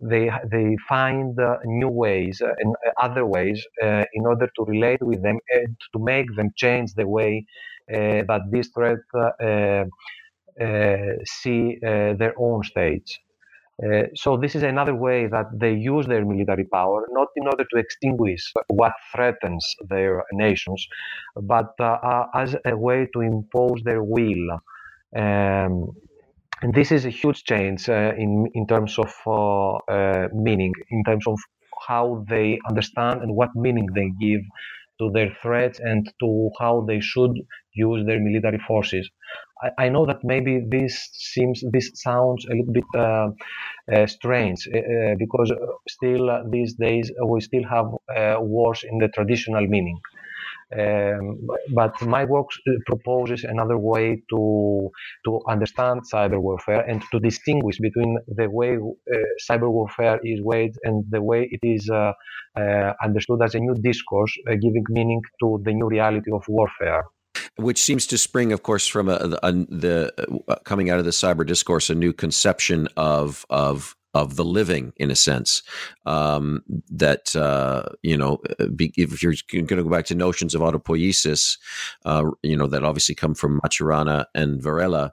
They 0.00 0.30
they 0.50 0.76
find 0.88 1.38
uh, 1.40 1.58
new 1.64 1.88
ways 1.88 2.40
and 2.40 2.74
other 3.00 3.26
ways 3.26 3.64
uh, 3.82 4.04
in 4.14 4.26
order 4.26 4.48
to 4.56 4.64
relate 4.64 5.02
with 5.02 5.22
them 5.22 5.38
and 5.50 5.76
to 5.92 5.98
make 6.12 6.28
them 6.36 6.50
change 6.56 6.94
the 6.94 7.06
way 7.08 7.46
uh, 7.92 8.22
that 8.28 8.42
uh, 9.14 9.84
uh, 10.64 11.14
see 11.24 11.78
their 11.82 12.34
own 12.38 12.62
states. 12.64 13.18
Uh, 13.82 14.04
so 14.14 14.36
this 14.36 14.54
is 14.54 14.62
another 14.62 14.94
way 14.94 15.26
that 15.26 15.46
they 15.52 15.72
use 15.72 16.06
their 16.06 16.24
military 16.24 16.64
power, 16.64 17.06
not 17.10 17.28
in 17.36 17.46
order 17.46 17.64
to 17.70 17.76
extinguish 17.78 18.52
what 18.68 18.92
threatens 19.12 19.74
their 19.88 20.22
nations, 20.32 20.86
but 21.42 21.72
uh, 21.80 21.84
uh, 21.84 22.26
as 22.34 22.54
a 22.64 22.76
way 22.76 23.08
to 23.12 23.20
impose 23.20 23.82
their 23.84 24.02
will. 24.02 24.60
Um, 25.16 25.90
and 26.62 26.72
this 26.72 26.92
is 26.92 27.04
a 27.04 27.10
huge 27.10 27.44
change 27.44 27.88
uh, 27.88 28.12
in 28.16 28.48
in 28.54 28.66
terms 28.66 28.98
of 28.98 29.12
uh, 29.26 29.74
uh, 29.96 30.28
meaning, 30.32 30.72
in 30.90 31.04
terms 31.04 31.26
of 31.26 31.38
how 31.88 32.24
they 32.28 32.58
understand 32.68 33.22
and 33.22 33.34
what 33.34 33.50
meaning 33.54 33.86
they 33.94 34.10
give 34.20 34.40
to 35.04 35.10
their 35.12 35.30
threats 35.42 35.78
and 35.80 36.10
to 36.20 36.50
how 36.58 36.84
they 36.88 37.00
should 37.00 37.34
use 37.74 38.06
their 38.06 38.20
military 38.20 38.60
forces. 38.66 39.10
I, 39.62 39.84
I 39.84 39.88
know 39.88 40.06
that 40.06 40.20
maybe 40.22 40.62
this 40.68 41.10
seems 41.12 41.62
this 41.72 41.90
sounds 41.94 42.46
a 42.46 42.54
little 42.54 42.72
bit 42.72 42.90
uh, 42.96 43.28
uh, 43.92 44.06
strange 44.06 44.68
uh, 44.74 44.78
uh 44.78 45.14
because 45.18 45.52
still 45.88 46.24
these 46.50 46.74
days 46.74 47.12
we 47.30 47.40
still 47.40 47.66
have 47.68 47.86
uh, 48.16 48.36
wars 48.40 48.84
in 48.90 48.98
the 48.98 49.08
traditional 49.08 49.66
meaning. 49.66 49.98
Um, 50.78 51.46
but 51.72 52.00
my 52.02 52.24
work 52.24 52.46
proposes 52.86 53.44
another 53.44 53.78
way 53.78 54.22
to 54.30 54.90
to 55.24 55.40
understand 55.48 56.02
cyber 56.12 56.40
warfare 56.40 56.80
and 56.80 57.02
to 57.12 57.20
distinguish 57.20 57.78
between 57.78 58.18
the 58.26 58.50
way 58.50 58.76
uh, 58.76 59.16
cyber 59.48 59.70
warfare 59.70 60.18
is 60.24 60.40
waged 60.42 60.78
and 60.82 61.04
the 61.10 61.22
way 61.22 61.48
it 61.50 61.60
is 61.62 61.88
uh, 61.90 62.12
uh, 62.56 62.92
understood 63.02 63.40
as 63.42 63.54
a 63.54 63.60
new 63.60 63.74
discourse, 63.74 64.32
giving 64.46 64.84
meaning 64.88 65.20
to 65.40 65.60
the 65.64 65.72
new 65.72 65.86
reality 65.86 66.30
of 66.32 66.42
warfare. 66.48 67.04
Which 67.56 67.80
seems 67.80 68.06
to 68.08 68.18
spring, 68.18 68.52
of 68.52 68.62
course, 68.62 68.86
from 68.86 69.08
a, 69.08 69.38
a, 69.42 69.52
the 69.52 70.12
uh, 70.48 70.56
coming 70.64 70.90
out 70.90 70.98
of 70.98 71.04
the 71.04 71.12
cyber 71.12 71.46
discourse, 71.46 71.88
a 71.88 71.94
new 71.94 72.12
conception 72.12 72.88
of 72.96 73.46
of 73.48 73.96
of 74.14 74.36
the 74.36 74.44
living, 74.44 74.92
in 74.96 75.10
a 75.10 75.16
sense. 75.16 75.62
Um, 76.06 76.62
that 76.90 77.34
uh, 77.36 77.84
you 78.02 78.16
know, 78.16 78.40
uh, 78.58 78.66
be, 78.66 78.92
if 78.96 79.22
you're 79.22 79.34
going 79.50 79.66
to 79.66 79.82
go 79.82 79.90
back 79.90 80.06
to 80.06 80.14
notions 80.14 80.54
of 80.54 80.60
autopoiesis, 80.62 81.58
uh, 82.04 82.30
you 82.42 82.56
know, 82.56 82.66
that 82.68 82.84
obviously 82.84 83.14
come 83.14 83.34
from 83.34 83.60
Maturana 83.60 84.26
and 84.34 84.62
Varela. 84.62 85.12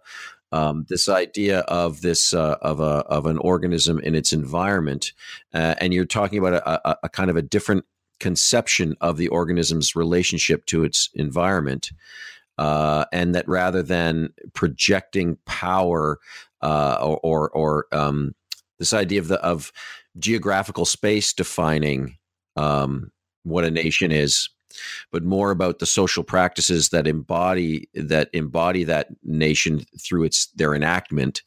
um, 0.51 0.85
this 0.89 1.07
idea 1.07 1.59
of 1.61 2.01
this 2.01 2.33
uh, 2.33 2.57
of 2.61 2.79
a 2.79 3.03
of 3.07 3.25
an 3.25 3.37
organism 3.37 3.99
in 3.99 4.15
its 4.15 4.33
environment, 4.33 5.13
uh, 5.53 5.75
and 5.79 5.93
you're 5.93 6.05
talking 6.05 6.39
about 6.39 6.53
a, 6.53 6.89
a, 6.89 6.97
a, 7.03 7.09
kind 7.09 7.29
of 7.29 7.35
a 7.35 7.41
different 7.41 7.85
conception 8.19 8.95
of 9.01 9.17
the 9.17 9.29
organism's 9.29 9.95
relationship 9.95 10.65
to 10.65 10.83
its 10.83 11.09
environment, 11.13 11.91
uh, 12.57 13.05
and 13.13 13.33
that 13.33 13.47
rather 13.47 13.81
than 13.81 14.33
projecting 14.53 15.37
power 15.45 16.19
uh, 16.61 16.97
or 17.01 17.19
or, 17.23 17.49
or 17.51 17.85
um, 17.93 18.35
this 18.82 18.94
idea 18.94 19.20
of 19.20 19.28
the 19.28 19.39
of 19.41 19.72
geographical 20.17 20.86
space 20.86 21.32
defining 21.34 22.17
um, 22.58 23.12
what 23.44 23.63
a 23.63 23.72
nation 23.72 24.12
is 24.12 24.50
but 25.12 25.24
more 25.24 25.52
about 25.52 25.80
the 25.80 25.86
social 25.86 26.24
practices 26.24 26.89
that 26.89 27.08
embody 27.08 27.88
that 27.94 28.30
embody 28.34 28.84
that 28.84 29.08
nation 29.24 29.86
through 30.00 30.24
its 30.24 30.48
their 30.56 30.74
enactment 30.74 31.44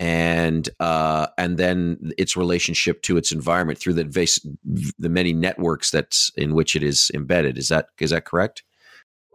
and 0.00 0.70
uh, 0.80 1.26
and 1.38 1.58
then 1.58 2.12
its 2.18 2.36
relationship 2.36 3.02
to 3.02 3.16
its 3.16 3.30
environment 3.30 3.78
through 3.78 3.92
the 3.94 4.52
the 4.98 5.08
many 5.08 5.32
networks 5.32 5.90
that's 5.90 6.32
in 6.36 6.54
which 6.54 6.74
it 6.74 6.82
is 6.82 7.10
embedded. 7.14 7.58
Is 7.58 7.68
that 7.68 7.88
is 8.00 8.10
that 8.10 8.24
correct? 8.24 8.64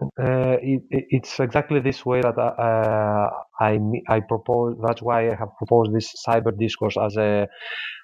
Uh, 0.02 0.56
it, 0.62 0.82
it's 0.90 1.40
exactly 1.40 1.80
this 1.82 2.06
way 2.06 2.22
that 2.22 2.38
uh, 2.38 3.30
I 3.60 3.80
I 4.08 4.22
propose. 4.22 4.78
That's 4.86 5.02
why 5.02 5.32
I 5.32 5.36
have 5.36 5.50
proposed 5.58 5.94
this 5.94 6.14
cyber 6.26 6.58
discourse 6.58 6.96
as 6.98 7.18
a 7.18 7.48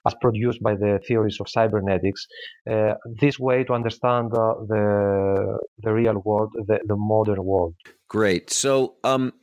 as 0.05 0.13
produced 0.21 0.61
by 0.61 0.75
the 0.75 0.99
theories 1.07 1.37
of 1.39 1.47
cybernetics. 1.49 2.27
Uh, 2.69 2.95
this 3.21 3.39
way 3.39 3.63
to 3.63 3.73
understand 3.73 4.31
the 4.31 5.57
the 5.79 5.93
real 5.93 6.21
world, 6.25 6.51
the, 6.67 6.79
the 6.85 6.95
modern 6.97 7.43
world. 7.43 7.75
Great. 8.09 8.49
So, 8.49 8.95
um, 9.03 9.33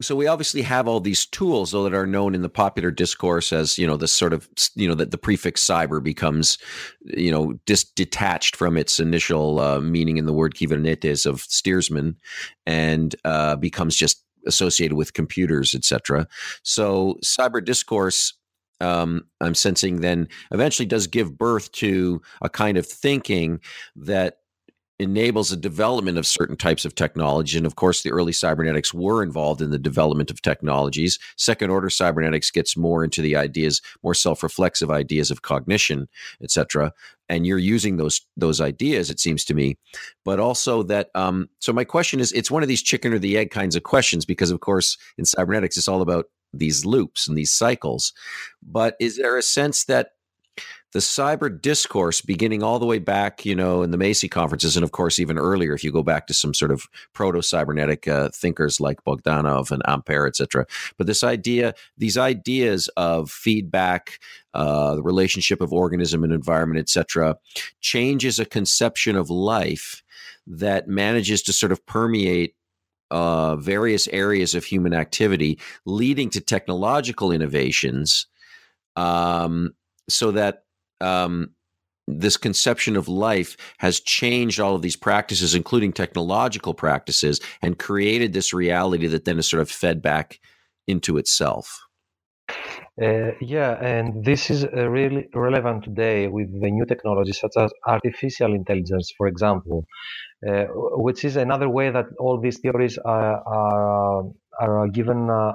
so 0.00 0.16
we 0.16 0.26
obviously 0.26 0.62
have 0.62 0.88
all 0.88 1.00
these 1.00 1.26
tools 1.26 1.72
though 1.72 1.84
that 1.84 1.94
are 1.94 2.06
known 2.06 2.34
in 2.34 2.42
the 2.42 2.48
popular 2.48 2.90
discourse 2.90 3.52
as 3.52 3.78
you 3.78 3.86
know 3.86 3.96
this 3.96 4.12
sort 4.12 4.32
of 4.32 4.48
you 4.74 4.88
know 4.88 4.94
that 4.94 5.10
the 5.10 5.18
prefix 5.18 5.64
cyber 5.64 6.02
becomes 6.02 6.58
you 7.04 7.30
know 7.30 7.54
dis- 7.66 7.84
detached 7.84 8.56
from 8.56 8.76
its 8.76 8.98
initial 8.98 9.60
uh, 9.60 9.80
meaning 9.80 10.16
in 10.16 10.26
the 10.26 10.32
word 10.32 10.54
kybernetes 10.54 11.26
of 11.26 11.40
steersman 11.42 12.16
and 12.66 13.16
uh, 13.24 13.56
becomes 13.56 13.96
just 13.96 14.24
associated 14.46 14.96
with 14.96 15.14
computers 15.14 15.74
etc 15.74 16.26
so 16.62 17.16
cyber 17.22 17.64
discourse 17.64 18.34
um, 18.80 19.24
i'm 19.40 19.54
sensing 19.54 20.00
then 20.00 20.26
eventually 20.50 20.86
does 20.86 21.06
give 21.06 21.36
birth 21.36 21.70
to 21.72 22.20
a 22.40 22.48
kind 22.48 22.78
of 22.78 22.86
thinking 22.86 23.60
that 23.94 24.36
enables 25.00 25.48
the 25.48 25.56
development 25.56 26.18
of 26.18 26.26
certain 26.26 26.56
types 26.56 26.84
of 26.84 26.94
technology. 26.94 27.56
And 27.56 27.66
of 27.66 27.76
course, 27.76 28.02
the 28.02 28.12
early 28.12 28.32
cybernetics 28.32 28.92
were 28.92 29.22
involved 29.22 29.62
in 29.62 29.70
the 29.70 29.78
development 29.78 30.30
of 30.30 30.42
technologies. 30.42 31.18
Second 31.36 31.70
order 31.70 31.88
cybernetics 31.88 32.50
gets 32.50 32.76
more 32.76 33.02
into 33.02 33.22
the 33.22 33.34
ideas, 33.34 33.80
more 34.02 34.14
self-reflexive 34.14 34.90
ideas 34.90 35.30
of 35.30 35.40
cognition, 35.42 36.06
etc. 36.42 36.92
And 37.30 37.46
you're 37.46 37.58
using 37.58 37.96
those 37.96 38.20
those 38.36 38.60
ideas, 38.60 39.08
it 39.08 39.18
seems 39.18 39.44
to 39.46 39.54
me. 39.54 39.78
But 40.24 40.38
also 40.38 40.82
that 40.84 41.08
um, 41.14 41.48
so 41.60 41.72
my 41.72 41.84
question 41.84 42.20
is 42.20 42.30
it's 42.32 42.50
one 42.50 42.62
of 42.62 42.68
these 42.68 42.82
chicken 42.82 43.14
or 43.14 43.18
the 43.18 43.38
egg 43.38 43.50
kinds 43.50 43.76
of 43.76 43.82
questions, 43.82 44.26
because 44.26 44.50
of 44.50 44.60
course 44.60 44.98
in 45.16 45.24
cybernetics 45.24 45.76
it's 45.78 45.88
all 45.88 46.02
about 46.02 46.26
these 46.52 46.84
loops 46.84 47.26
and 47.26 47.38
these 47.38 47.54
cycles. 47.54 48.12
But 48.62 48.96
is 49.00 49.16
there 49.16 49.38
a 49.38 49.42
sense 49.42 49.84
that 49.84 50.10
the 50.92 50.98
cyber 50.98 51.60
discourse 51.60 52.20
beginning 52.20 52.62
all 52.62 52.78
the 52.78 52.86
way 52.86 52.98
back, 52.98 53.44
you 53.44 53.54
know, 53.54 53.82
in 53.82 53.92
the 53.92 53.96
Macy 53.96 54.28
conferences, 54.28 54.76
and 54.76 54.82
of 54.82 54.90
course, 54.90 55.20
even 55.20 55.38
earlier, 55.38 55.72
if 55.72 55.84
you 55.84 55.92
go 55.92 56.02
back 56.02 56.26
to 56.26 56.34
some 56.34 56.52
sort 56.52 56.72
of 56.72 56.88
proto 57.12 57.42
cybernetic 57.42 58.08
uh, 58.08 58.28
thinkers 58.34 58.80
like 58.80 59.04
Bogdanov 59.04 59.70
and 59.70 59.82
Ampere, 59.86 60.26
etc. 60.26 60.66
But 60.98 61.06
this 61.06 61.22
idea, 61.22 61.74
these 61.96 62.18
ideas 62.18 62.88
of 62.96 63.30
feedback, 63.30 64.18
uh, 64.52 64.96
the 64.96 65.02
relationship 65.02 65.60
of 65.60 65.72
organism 65.72 66.24
and 66.24 66.32
environment, 66.32 66.80
etc., 66.80 67.36
changes 67.80 68.38
a 68.38 68.44
conception 68.44 69.14
of 69.14 69.30
life 69.30 70.02
that 70.46 70.88
manages 70.88 71.42
to 71.42 71.52
sort 71.52 71.70
of 71.70 71.86
permeate 71.86 72.56
uh, 73.12 73.56
various 73.56 74.08
areas 74.08 74.54
of 74.54 74.64
human 74.64 74.92
activity, 74.92 75.58
leading 75.84 76.30
to 76.30 76.40
technological 76.40 77.30
innovations. 77.30 78.26
Um, 78.96 79.74
so 80.08 80.32
that 80.32 80.64
um, 81.00 81.50
this 82.06 82.36
conception 82.36 82.96
of 82.96 83.08
life 83.08 83.56
has 83.78 84.00
changed 84.00 84.60
all 84.60 84.74
of 84.74 84.82
these 84.82 84.96
practices, 84.96 85.54
including 85.54 85.92
technological 85.92 86.74
practices, 86.74 87.40
and 87.62 87.78
created 87.78 88.32
this 88.32 88.52
reality 88.52 89.06
that 89.06 89.24
then 89.24 89.38
is 89.38 89.48
sort 89.48 89.62
of 89.62 89.70
fed 89.70 90.02
back 90.02 90.40
into 90.86 91.18
itself. 91.18 91.80
Uh, 93.00 93.30
yeah, 93.40 93.78
and 93.80 94.24
this 94.24 94.50
is 94.50 94.64
uh, 94.64 94.88
really 94.88 95.28
relevant 95.34 95.84
today 95.84 96.26
with 96.26 96.50
the 96.60 96.70
new 96.70 96.84
technologies 96.84 97.38
such 97.38 97.52
as 97.56 97.72
artificial 97.86 98.52
intelligence, 98.52 99.12
for 99.16 99.28
example, 99.28 99.86
uh, 100.46 100.64
which 100.96 101.24
is 101.24 101.36
another 101.36 101.68
way 101.68 101.90
that 101.90 102.06
all 102.18 102.38
these 102.40 102.58
theories 102.58 102.98
are, 102.98 103.40
are, 103.46 104.24
are 104.60 104.88
given 104.88 105.30
uh, 105.30 105.52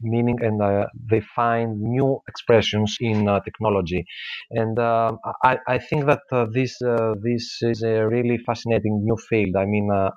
meaning 0.00 0.36
and 0.40 0.60
uh, 0.62 0.86
they 1.10 1.20
find 1.34 1.80
new 1.80 2.20
expressions 2.28 2.96
in 3.00 3.28
uh, 3.28 3.40
technology. 3.40 4.04
And 4.50 4.78
uh, 4.78 5.12
I, 5.44 5.58
I, 5.66 5.78
think 5.78 6.06
that 6.06 6.20
uh, 6.32 6.46
this 6.52 6.80
uh, 6.82 7.14
this 7.22 7.58
is 7.62 7.82
a 7.82 8.06
really 8.06 8.38
fascinating 8.38 9.02
new 9.04 9.16
field. 9.28 9.56
I 9.56 9.64
mean 9.64 9.90
uh, 9.92 10.10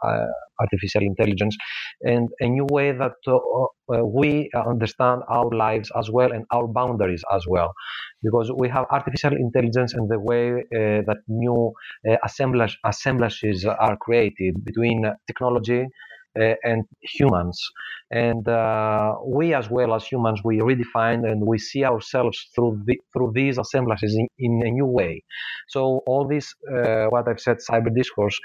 artificial 0.60 1.02
intelligence 1.02 1.56
and 2.02 2.28
a 2.42 2.48
new 2.48 2.68
way 2.70 2.92
that 2.92 3.14
we 4.04 4.50
understand 4.54 5.22
our 5.30 5.50
lives 5.52 5.90
as 5.98 6.10
well 6.12 6.32
and 6.32 6.46
our 6.52 6.68
boundaries 6.68 7.24
as 7.34 7.46
well. 7.48 7.72
Because 8.22 8.52
we 8.58 8.68
have 8.70 8.86
artificial 8.92 9.32
intelligence 9.32 9.94
and 9.94 10.10
the 10.10 10.20
way 10.20 10.64
that 11.08 11.18
new 11.30 11.72
assemblage, 12.26 12.78
assemblages 12.86 13.66
are 13.66 13.96
created 13.98 14.66
between 14.66 15.06
technology 15.28 15.86
and 16.36 16.86
humans. 17.02 17.62
And 18.12 18.48
uh, 18.48 19.16
we, 19.26 19.54
as 19.54 19.70
well 19.70 19.94
as 19.94 20.06
humans, 20.06 20.42
we 20.44 20.60
redefine 20.60 21.30
and 21.30 21.46
we 21.46 21.58
see 21.58 21.84
ourselves 21.84 22.50
through 22.56 22.82
the, 22.86 23.00
through 23.14 23.32
these 23.36 23.58
assemblages 23.58 24.16
in, 24.16 24.28
in 24.40 24.68
a 24.68 24.72
new 24.72 24.86
way. 24.86 25.24
So 25.68 26.02
all 26.08 26.28
this, 26.28 26.54
uh, 26.72 27.06
what 27.08 27.28
I've 27.28 27.40
said, 27.40 27.58
cyber 27.70 27.94
discourse, 27.94 28.38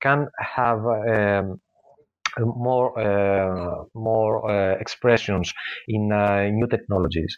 can 0.00 0.28
have. 0.38 0.80
Um, 0.86 1.60
more 2.40 2.98
uh, 2.98 3.84
more 3.94 4.50
uh, 4.50 4.76
expressions 4.78 5.52
in 5.88 6.12
uh, 6.12 6.48
new 6.50 6.66
technologies. 6.66 7.36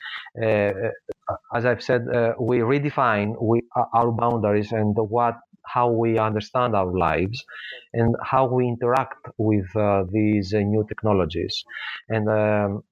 as 1.55 1.65
I've 1.65 1.83
said, 1.83 2.03
we 2.41 2.59
redefine 2.59 3.35
we, 3.43 3.63
our 3.93 4.11
boundaries 4.13 4.73
and 4.73 4.95
what 4.97 5.37
how 5.67 5.91
we 5.91 6.19
understand 6.19 6.75
our 6.75 6.93
lives 6.97 7.45
and 7.93 8.15
how 8.23 8.47
we 8.47 8.67
interact 8.69 9.27
with 9.39 9.67
uh, 9.77 10.05
these 10.13 10.55
uh, 10.55 10.59
new 10.59 10.85
technologies. 10.89 11.65
And 12.09 12.29
um, 12.29 12.83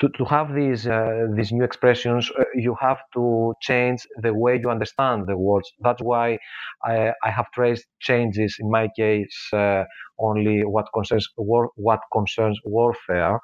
to, 0.00 0.08
to 0.18 0.24
have 0.24 0.54
these 0.54 0.86
uh, 0.86 1.26
these 1.36 1.52
new 1.52 1.64
expressions, 1.64 2.30
uh, 2.38 2.44
you 2.54 2.76
have 2.80 2.98
to 3.14 3.54
change 3.60 4.06
the 4.22 4.34
way 4.34 4.58
you 4.60 4.68
understand 4.68 5.26
the 5.28 5.36
words. 5.36 5.72
That's 5.80 6.02
why 6.02 6.38
I, 6.84 7.12
I 7.22 7.30
have 7.30 7.46
traced 7.54 7.86
changes 8.00 8.56
in 8.58 8.70
my 8.70 8.88
case 8.96 9.36
uh, 9.52 9.84
only 10.18 10.64
what 10.64 10.86
concerns 10.92 11.28
war, 11.36 11.70
what 11.76 12.00
concerns 12.12 12.58
warfare, 12.64 13.38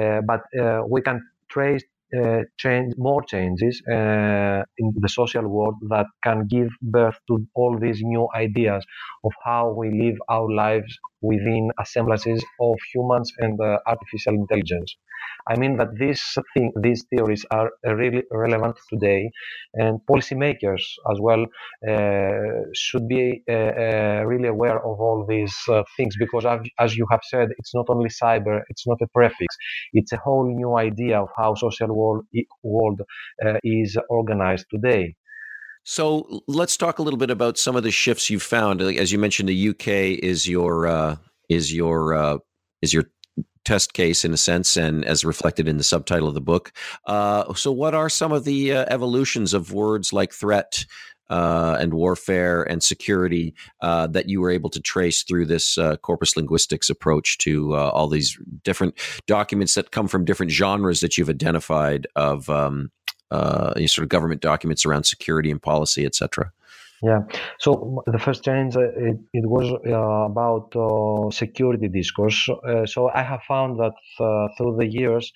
uh, 0.00 0.20
but 0.26 0.42
we 0.88 1.00
can 1.02 1.20
trace 1.48 1.84
uh, 2.20 2.40
change 2.58 2.94
more 2.96 3.22
changes 3.22 3.82
uh, 3.90 4.62
in 4.78 4.92
the 5.00 5.08
social 5.08 5.46
world 5.48 5.74
that 5.88 6.06
can 6.24 6.46
give 6.48 6.68
birth 6.82 7.16
to 7.28 7.46
all 7.54 7.78
these 7.78 8.00
new 8.02 8.28
ideas 8.34 8.84
of 9.24 9.32
how 9.44 9.72
we 9.72 9.88
live 10.02 10.16
our 10.28 10.50
lives 10.52 10.92
within 11.22 11.70
assemblages 11.80 12.44
of 12.60 12.76
humans 12.92 13.32
and 13.38 13.58
uh, 13.60 13.78
artificial 13.86 14.34
intelligence. 14.34 14.96
I 15.48 15.56
mean 15.56 15.76
that 15.78 15.94
these 15.98 16.22
thing, 16.54 16.72
these 16.80 17.04
theories 17.10 17.44
are 17.50 17.70
really 17.84 18.22
relevant 18.30 18.76
today, 18.88 19.30
and 19.74 20.00
policymakers 20.08 20.82
as 21.10 21.18
well 21.20 21.46
uh, 21.88 22.70
should 22.74 23.08
be 23.08 23.42
uh, 23.48 23.52
uh, 23.52 24.22
really 24.26 24.48
aware 24.48 24.78
of 24.78 25.00
all 25.00 25.26
these 25.28 25.54
uh, 25.68 25.82
things 25.96 26.16
because, 26.18 26.44
as 26.78 26.96
you 26.96 27.06
have 27.10 27.20
said, 27.24 27.48
it's 27.58 27.74
not 27.74 27.86
only 27.88 28.08
cyber, 28.08 28.60
it's 28.68 28.86
not 28.86 28.98
a 29.02 29.06
prefix, 29.08 29.56
it's 29.92 30.12
a 30.12 30.16
whole 30.18 30.46
new 30.46 30.76
idea 30.76 31.20
of 31.20 31.28
how 31.36 31.54
social 31.54 31.88
world 31.88 32.24
world 32.62 33.00
uh, 33.44 33.54
is 33.64 33.96
organized 34.08 34.66
today. 34.70 35.14
So 35.84 36.42
let's 36.46 36.76
talk 36.76 37.00
a 37.00 37.02
little 37.02 37.18
bit 37.18 37.30
about 37.30 37.58
some 37.58 37.74
of 37.74 37.82
the 37.82 37.90
shifts 37.90 38.30
you've 38.30 38.42
found. 38.42 38.80
As 38.80 39.10
you 39.10 39.18
mentioned, 39.18 39.48
the 39.48 39.68
UK 39.70 40.22
is 40.22 40.46
your 40.46 40.86
uh, 40.86 41.16
is 41.48 41.74
your 41.74 42.40
is 42.80 42.92
your 42.92 43.04
test 43.64 43.92
case 43.92 44.24
in 44.24 44.32
a 44.32 44.36
sense, 44.36 44.76
and 44.76 45.04
as 45.04 45.24
reflected 45.24 45.68
in 45.68 45.76
the 45.76 45.84
subtitle 45.84 46.28
of 46.28 46.34
the 46.34 46.40
book. 46.40 46.72
Uh, 47.06 47.52
so, 47.54 47.70
what 47.72 47.94
are 47.94 48.08
some 48.08 48.32
of 48.32 48.44
the 48.44 48.72
uh, 48.72 48.84
evolutions 48.88 49.54
of 49.54 49.72
words 49.72 50.12
like 50.12 50.32
threat, 50.32 50.84
uh, 51.32 51.78
and 51.80 51.94
warfare 51.94 52.62
and 52.62 52.82
security 52.82 53.54
uh, 53.80 54.06
that 54.06 54.28
you 54.28 54.38
were 54.38 54.50
able 54.50 54.68
to 54.68 54.80
trace 54.80 55.22
through 55.22 55.46
this 55.46 55.78
uh, 55.78 55.96
corpus 55.96 56.36
linguistics 56.36 56.90
approach 56.90 57.38
to 57.38 57.74
uh, 57.74 57.88
all 57.88 58.06
these 58.06 58.38
different 58.62 58.94
documents 59.26 59.74
that 59.74 59.92
come 59.92 60.06
from 60.06 60.26
different 60.26 60.52
genres 60.52 61.00
that 61.00 61.16
you've 61.16 61.30
identified 61.30 62.06
of 62.16 62.50
um, 62.50 62.90
sort 63.30 64.00
of 64.00 64.10
government 64.10 64.42
documents 64.42 64.84
around 64.84 65.04
security 65.04 65.50
and 65.50 65.62
policy, 65.62 66.04
etc. 66.04 66.52
Yeah. 67.04 67.22
So 67.58 68.02
the 68.06 68.18
first 68.18 68.44
change 68.44 68.76
uh, 68.76 68.82
it, 69.10 69.16
it 69.32 69.44
was 69.44 69.66
uh, 69.72 70.30
about 70.32 70.68
uh, 70.76 71.30
security 71.32 71.88
discourse. 71.88 72.38
Uh, 72.48 72.86
so 72.86 73.10
I 73.12 73.22
have 73.22 73.40
found 73.48 73.80
that 73.80 73.96
uh, 74.20 74.46
through 74.56 74.76
the 74.78 74.86
years, 74.86 75.32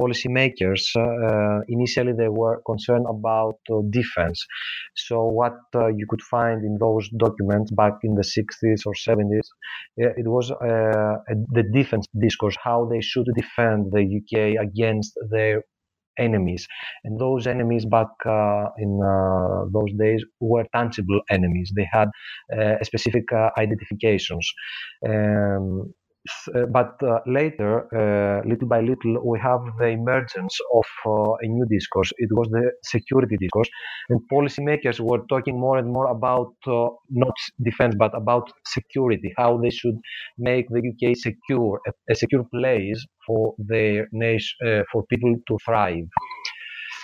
policymakers 0.00 0.82
initially 1.68 2.12
they 2.12 2.28
were 2.28 2.60
concerned 2.66 3.06
about 3.08 3.56
defense. 3.90 4.44
So 4.94 5.24
what 5.24 5.54
you 5.74 6.06
could 6.10 6.22
find 6.22 6.62
in 6.62 6.76
those 6.78 7.08
documents 7.16 7.70
back 7.72 7.94
in 8.02 8.14
the 8.14 8.24
60s 8.24 8.82
or 8.84 8.94
70s, 8.94 9.48
it 9.96 10.28
was 10.28 10.48
the 10.50 11.64
defense 11.72 12.06
discourse, 12.20 12.56
how 12.62 12.84
they 12.92 13.00
should 13.00 13.26
defend 13.34 13.90
the 13.92 14.02
UK 14.04 14.56
against 14.60 15.18
their 15.30 15.62
enemies. 16.18 16.66
And 17.04 17.18
those 17.18 17.46
enemies 17.46 17.84
back 17.86 18.08
uh, 18.26 18.66
in 18.78 19.00
uh, 19.02 19.66
those 19.72 19.92
days 19.98 20.24
were 20.40 20.66
tangible 20.74 21.20
enemies. 21.30 21.72
They 21.76 21.88
had 21.90 22.08
uh, 22.56 22.76
specific 22.82 23.32
uh, 23.32 23.50
identifications. 23.58 24.50
Um, 25.08 25.94
but 26.72 26.94
uh, 27.02 27.20
later, 27.26 27.72
uh, 27.94 28.46
little 28.48 28.68
by 28.68 28.80
little, 28.80 29.14
we 29.24 29.38
have 29.40 29.60
the 29.78 29.86
emergence 29.88 30.58
of 30.74 30.84
a 31.42 31.46
new 31.46 31.66
discourse. 31.66 32.12
It 32.18 32.28
was 32.32 32.48
the 32.50 32.72
security 32.82 33.36
discourse, 33.38 33.68
and 34.10 34.20
policymakers 34.32 35.00
were 35.00 35.24
talking 35.28 35.58
more 35.58 35.78
and 35.78 35.88
more 35.92 36.08
about 36.10 36.54
not 37.10 37.34
defense, 37.62 37.94
but 37.98 38.14
about 38.16 38.50
security, 38.66 39.32
how 39.36 39.58
they 39.58 39.70
should 39.70 39.98
make 40.38 40.68
the 40.68 40.82
UK 40.90 41.16
secure, 41.16 41.80
a, 41.86 41.92
a 42.12 42.14
secure 42.14 42.44
place 42.44 43.04
for 43.26 43.54
their 43.58 44.08
nation, 44.12 44.84
for 44.92 45.04
people 45.06 45.34
to 45.46 45.58
thrive. 45.64 46.08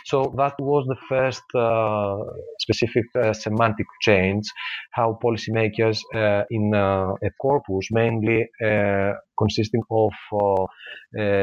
So 0.04 0.34
that 0.36 0.54
was 0.58 0.84
the 0.86 0.96
first 1.08 1.42
uh, 1.54 2.18
specific 2.60 3.04
uh, 3.16 3.32
semantic 3.32 3.86
change, 4.02 4.44
how 4.92 5.18
policymakers 5.24 5.98
uh, 6.14 6.44
in 6.50 6.74
uh, 6.74 7.12
a 7.22 7.30
corpus, 7.40 7.88
mainly 7.90 8.48
uh, 8.64 9.12
consisting 9.38 9.82
of 9.90 10.12
uh, 10.34 10.66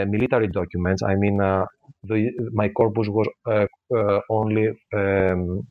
military 0.07 0.47
documents, 0.47 1.01
I 1.03 1.15
mean, 1.15 1.37
the, 1.37 2.31
my 2.53 2.69
corpus 2.69 3.07
was 3.09 3.27
only 4.29 4.69
um, 4.95 5.67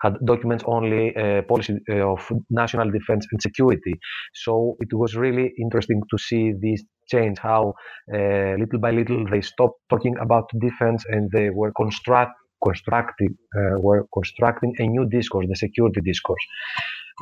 had 0.00 0.14
documents 0.24 0.64
only 0.66 1.14
uh, 1.16 1.42
policy 1.42 1.74
of 1.88 2.20
national 2.50 2.90
defense 2.90 3.26
and 3.32 3.40
security. 3.42 3.94
So 4.34 4.76
it 4.80 4.92
was 4.92 5.16
really 5.16 5.52
interesting 5.60 6.00
to 6.10 6.18
see 6.18 6.52
this 6.52 6.82
change, 7.08 7.38
how 7.38 7.74
uh, 8.12 8.54
little 8.58 8.78
by 8.80 8.90
little 8.90 9.24
they 9.30 9.40
stopped 9.40 9.80
talking 9.90 10.16
about 10.20 10.48
defense 10.60 11.04
and 11.08 11.30
they 11.30 11.50
were 11.50 11.72
construct, 11.72 12.32
constructing, 12.62 13.36
uh, 13.56 13.78
were 13.78 14.06
constructing 14.12 14.74
a 14.78 14.86
new 14.86 15.08
discourse, 15.08 15.46
the 15.48 15.56
security 15.56 16.00
discourse. 16.00 16.44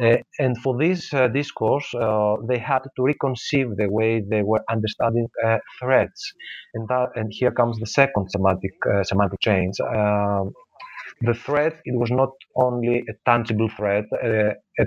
Uh, 0.03 0.16
and 0.38 0.59
for 0.59 0.77
this 0.77 1.12
uh, 1.14 1.27
discourse, 1.29 1.94
uh, 1.94 2.35
they 2.46 2.59
had 2.59 2.81
to 2.96 3.03
reconceive 3.03 3.77
the 3.77 3.88
way 3.88 4.20
they 4.20 4.42
were 4.42 4.62
understanding 4.70 5.27
uh, 5.44 5.57
threats, 5.81 6.33
and 6.75 6.87
that, 6.88 7.09
and 7.14 7.33
here 7.33 7.51
comes 7.51 7.79
the 7.79 7.87
second 7.87 8.31
semantic 8.31 8.72
semantic 9.05 9.40
change. 9.40 9.81
Um, 9.81 10.53
the 11.22 11.33
threat 11.33 11.81
it 11.87 11.99
was 11.99 12.11
not 12.11 12.33
only 12.57 13.05
a 13.09 13.14
tangible 13.25 13.70
threat, 13.70 14.05
a, 14.22 14.51
a, 14.79 14.85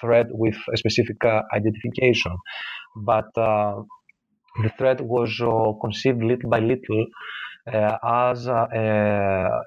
threat 0.00 0.26
with 0.30 0.56
a 0.72 0.76
specific 0.76 1.16
identification, 1.52 2.36
but 2.96 3.30
the 4.62 4.70
threat 4.78 5.00
was 5.00 5.40
uh, 5.40 5.72
conceived 5.80 6.22
little 6.22 6.50
by 6.50 6.60
little 6.60 7.06
uh, 7.72 7.96
as 8.04 8.46
a, 8.46 8.68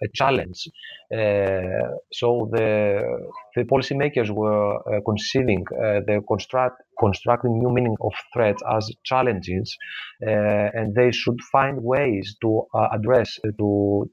a 0.03 0.07
challenge. 0.13 0.67
Uh, 1.13 1.87
so 2.11 2.49
the 2.51 3.01
the 3.55 3.63
policymakers 3.63 4.29
were 4.29 4.75
uh, 4.75 4.99
conceiving, 5.05 5.63
uh, 5.81 6.01
they 6.07 6.19
construct 6.27 6.81
constructing 6.99 7.57
new 7.59 7.71
meaning 7.71 7.95
of 8.01 8.13
threats 8.33 8.61
as 8.69 8.89
challenges, 9.03 9.77
uh, 10.25 10.29
and 10.29 10.93
they 10.95 11.11
should 11.11 11.39
find 11.51 11.81
ways 11.81 12.35
to 12.41 12.63
address 12.91 13.39
to 13.59 14.09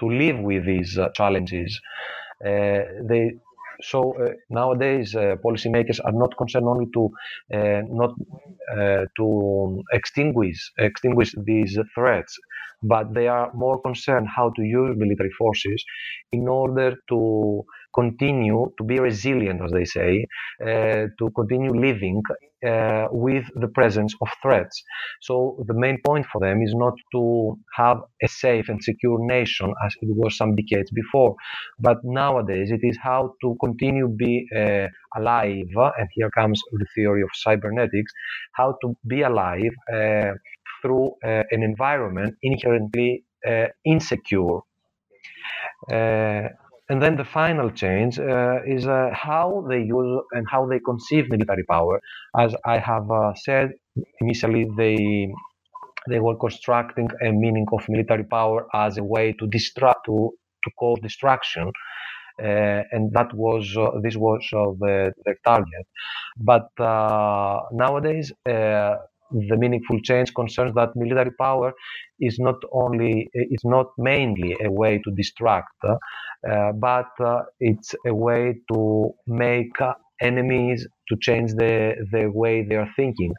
to 0.00 0.06
live 0.06 0.38
with 0.40 0.64
these 0.64 0.98
challenges. 1.14 1.80
they 2.42 3.32
so 3.82 4.14
uh, 4.22 4.32
nowadays, 4.50 5.14
uh, 5.14 5.36
policymakers 5.44 6.00
are 6.04 6.12
not 6.12 6.36
concerned 6.36 6.66
only 6.66 6.86
to 6.94 7.10
uh, 7.54 7.82
not 7.88 8.10
to 9.16 9.82
extinguish 9.92 10.72
extinguish 10.78 11.34
these 11.44 11.78
threats, 11.94 12.36
but 12.82 13.14
they 13.14 13.28
are 13.28 13.50
more 13.54 13.80
concerned 13.82 14.26
how 14.34 14.50
to 14.56 14.62
use 14.62 14.94
military 14.96 15.30
forces 15.38 15.84
in 16.32 16.48
order 16.48 16.96
to 17.08 17.64
continue 17.94 18.70
to 18.78 18.84
be 18.84 18.98
resilient, 19.00 19.60
as 19.64 19.72
they 19.72 19.84
say, 19.84 20.26
to 20.60 21.30
continue 21.34 21.72
living 21.72 22.22
uh, 22.66 23.06
with 23.10 23.44
the 23.54 23.68
presence 23.68 24.14
of 24.22 24.28
threats. 24.42 24.82
So 25.22 25.64
the 25.66 25.74
main 25.74 25.98
point 26.04 26.26
for 26.32 26.40
them 26.40 26.62
is 26.62 26.74
not 26.74 26.94
to 27.12 27.58
have 27.76 27.98
a 28.22 28.28
safe 28.28 28.68
and 28.68 28.82
secure 28.82 29.18
nation 29.20 29.72
as 29.84 29.94
it 30.02 30.08
was 30.16 30.36
some 30.36 30.54
decades 30.56 30.90
before, 30.90 31.36
but 31.78 31.98
nowadays 32.04 32.70
it 32.70 32.80
is 32.82 32.98
how 33.02 33.34
to 33.42 33.56
continue 33.60 34.08
be 34.08 34.46
uh, 34.56 34.86
alive. 35.16 35.68
And 35.98 36.08
here 36.12 36.30
comes 36.30 36.60
the 36.72 36.86
theory 36.94 37.22
of 37.22 37.30
cybernetics: 37.34 38.12
how 38.52 38.76
to 38.82 38.96
be 39.06 39.22
alive 39.22 39.74
uh, 39.92 40.32
through 40.82 41.14
uh, 41.24 41.42
an 41.50 41.62
environment 41.62 42.36
inherently 42.42 43.24
uh, 43.46 43.66
insecure. 43.84 44.60
And 46.90 47.02
then 47.02 47.16
the 47.16 47.24
final 47.24 47.70
change 47.70 48.18
uh, 48.18 48.60
is 48.66 48.86
uh, 48.86 49.10
how 49.12 49.66
they 49.68 49.82
use 49.82 50.22
and 50.32 50.46
how 50.50 50.66
they 50.66 50.80
conceive 50.80 51.28
military 51.28 51.64
power. 51.64 52.00
As 52.38 52.54
I 52.64 52.78
have 52.78 53.10
uh, 53.10 53.34
said, 53.34 53.72
initially 54.20 54.66
they 54.76 55.28
they 56.08 56.20
were 56.20 56.36
constructing 56.36 57.08
a 57.22 57.30
meaning 57.32 57.66
of 57.72 57.82
military 57.88 58.24
power 58.24 58.66
as 58.74 58.96
a 58.96 59.04
way 59.04 59.34
to 59.38 59.46
distract, 59.48 60.06
to, 60.06 60.30
to 60.64 60.70
cause 60.78 60.98
destruction. 61.02 61.70
Uh, 62.42 62.82
and 62.92 63.12
that 63.12 63.34
was 63.34 63.76
uh, 63.76 63.90
this 64.02 64.16
was 64.16 64.40
uh, 64.54 64.70
the, 64.78 65.12
the 65.24 65.34
target. 65.44 65.86
But 66.38 66.68
nowadays, 67.72 68.32
the 68.44 69.56
meaningful 69.56 70.00
change 70.00 70.32
concerns 70.34 70.72
that 70.74 70.90
military 70.94 71.32
power 71.38 71.72
is 72.20 72.38
not 72.38 72.56
only 72.72 73.28
is 73.34 73.60
not 73.64 73.86
mainly 73.98 74.56
a 74.64 74.70
way 74.70 74.98
to 75.04 75.10
distract, 75.16 75.68
but 76.74 77.10
uh, 77.20 77.42
it's 77.60 77.94
a 78.06 78.14
way 78.14 78.60
to 78.72 79.10
make 79.26 79.72
enemies 80.20 80.86
to 81.08 81.16
change 81.20 81.52
the, 81.54 81.94
the 82.12 82.30
way 82.32 82.64
they 82.68 82.74
are 82.76 82.90
thinking, 82.96 83.32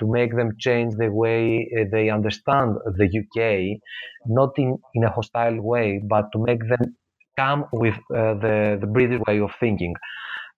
to 0.00 0.06
make 0.10 0.34
them 0.36 0.50
change 0.58 0.94
the 0.96 1.10
way 1.10 1.68
uh, 1.78 1.84
they 1.92 2.10
understand 2.10 2.76
the 2.96 3.06
UK, 3.06 3.80
not 4.26 4.50
in, 4.58 4.78
in 4.94 5.04
a 5.04 5.10
hostile 5.10 5.60
way, 5.60 6.00
but 6.08 6.26
to 6.32 6.38
make 6.38 6.60
them 6.68 6.96
come 7.38 7.64
with 7.72 7.94
uh, 8.14 8.34
the, 8.34 8.78
the 8.80 8.86
British 8.86 9.20
way 9.26 9.40
of 9.40 9.50
thinking. 9.60 9.94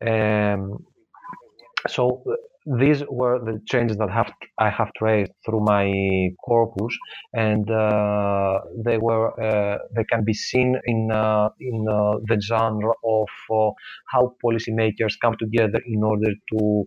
Um, 0.06 0.84
so 1.88 2.22
these 2.66 3.02
were 3.10 3.38
the 3.44 3.60
changes 3.66 3.98
that 3.98 4.10
have 4.10 4.32
I 4.58 4.70
have 4.70 4.90
traced 4.96 5.32
through 5.44 5.60
my 5.60 6.30
corpus, 6.44 6.96
and 7.34 7.70
uh, 7.70 8.60
they 8.84 8.96
were 8.96 9.38
uh, 9.38 9.78
they 9.94 10.04
can 10.04 10.24
be 10.24 10.32
seen 10.32 10.76
in 10.86 11.10
uh, 11.10 11.50
in 11.60 11.86
uh, 11.88 12.16
the 12.26 12.40
genre 12.40 12.94
of 13.04 13.28
uh, 13.50 13.70
how 14.10 14.34
policymakers 14.42 15.14
come 15.20 15.36
together 15.38 15.80
in 15.86 16.02
order 16.02 16.32
to 16.52 16.84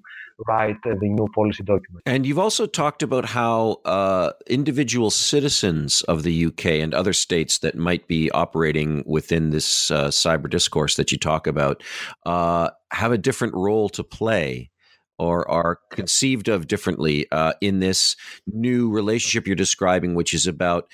write 0.48 0.78
the 0.84 0.96
new 1.02 1.28
policy 1.36 1.64
document. 1.64 2.04
And 2.06 2.26
you've 2.26 2.40
also 2.40 2.66
talked 2.66 3.04
about 3.04 3.26
how 3.26 3.82
uh, 3.86 4.32
individual 4.48 5.12
citizens 5.12 6.02
of 6.04 6.24
the 6.24 6.46
UK 6.46 6.66
and 6.66 6.94
other 6.94 7.14
states 7.14 7.60
that 7.60 7.76
might 7.76 8.08
be 8.08 8.32
operating 8.32 9.04
within 9.06 9.52
this 9.52 9.68
cyber 9.90 10.50
discourse 10.50 10.96
that 10.96 11.12
you 11.12 11.20
talk 11.20 11.46
about 11.46 11.84
have 12.26 13.12
a 13.12 13.18
different 13.18 13.54
role 13.54 13.90
to 13.90 14.04
play 14.04 14.72
or 15.20 15.50
are 15.50 15.80
conceived 15.92 16.48
of 16.48 16.68
differently 16.68 17.26
uh, 17.32 17.54
in 17.62 17.80
this 17.80 18.16
new 18.46 18.90
relationship 18.90 19.48
you're 19.48 19.56
describing, 19.56 20.16
which 20.16 20.34
is 20.34 20.48
about 20.48 20.90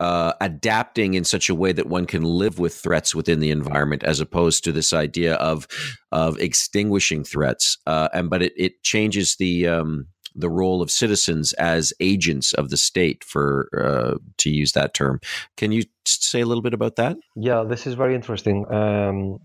uh, 0.00 0.32
adapting 0.40 1.12
in 1.14 1.24
such 1.24 1.50
a 1.50 1.54
way 1.54 1.72
that 1.72 1.86
one 1.86 2.06
can 2.06 2.24
live 2.24 2.58
with 2.58 2.74
threats 2.74 3.14
within 3.14 3.38
the 3.40 3.50
environment, 3.50 4.02
as 4.02 4.18
opposed 4.18 4.64
to 4.64 4.72
this 4.72 4.92
idea 4.92 5.34
of 5.34 5.68
of 6.10 6.38
extinguishing 6.38 7.22
threats. 7.22 7.76
Uh, 7.86 8.08
and 8.14 8.30
but 8.30 8.42
it, 8.42 8.54
it 8.56 8.82
changes 8.82 9.36
the 9.36 9.68
um, 9.68 10.06
the 10.34 10.48
role 10.48 10.80
of 10.80 10.90
citizens 10.90 11.52
as 11.54 11.92
agents 12.00 12.54
of 12.54 12.70
the 12.70 12.76
state, 12.78 13.22
for 13.24 13.68
uh, 13.76 14.16
to 14.38 14.48
use 14.48 14.72
that 14.72 14.94
term. 14.94 15.20
Can 15.58 15.70
you 15.70 15.82
say 16.06 16.40
a 16.40 16.46
little 16.46 16.62
bit 16.62 16.74
about 16.74 16.96
that? 16.96 17.16
Yeah, 17.36 17.64
this 17.64 17.86
is 17.86 17.94
very 17.94 18.14
interesting. 18.14 18.64
Um, 18.72 19.38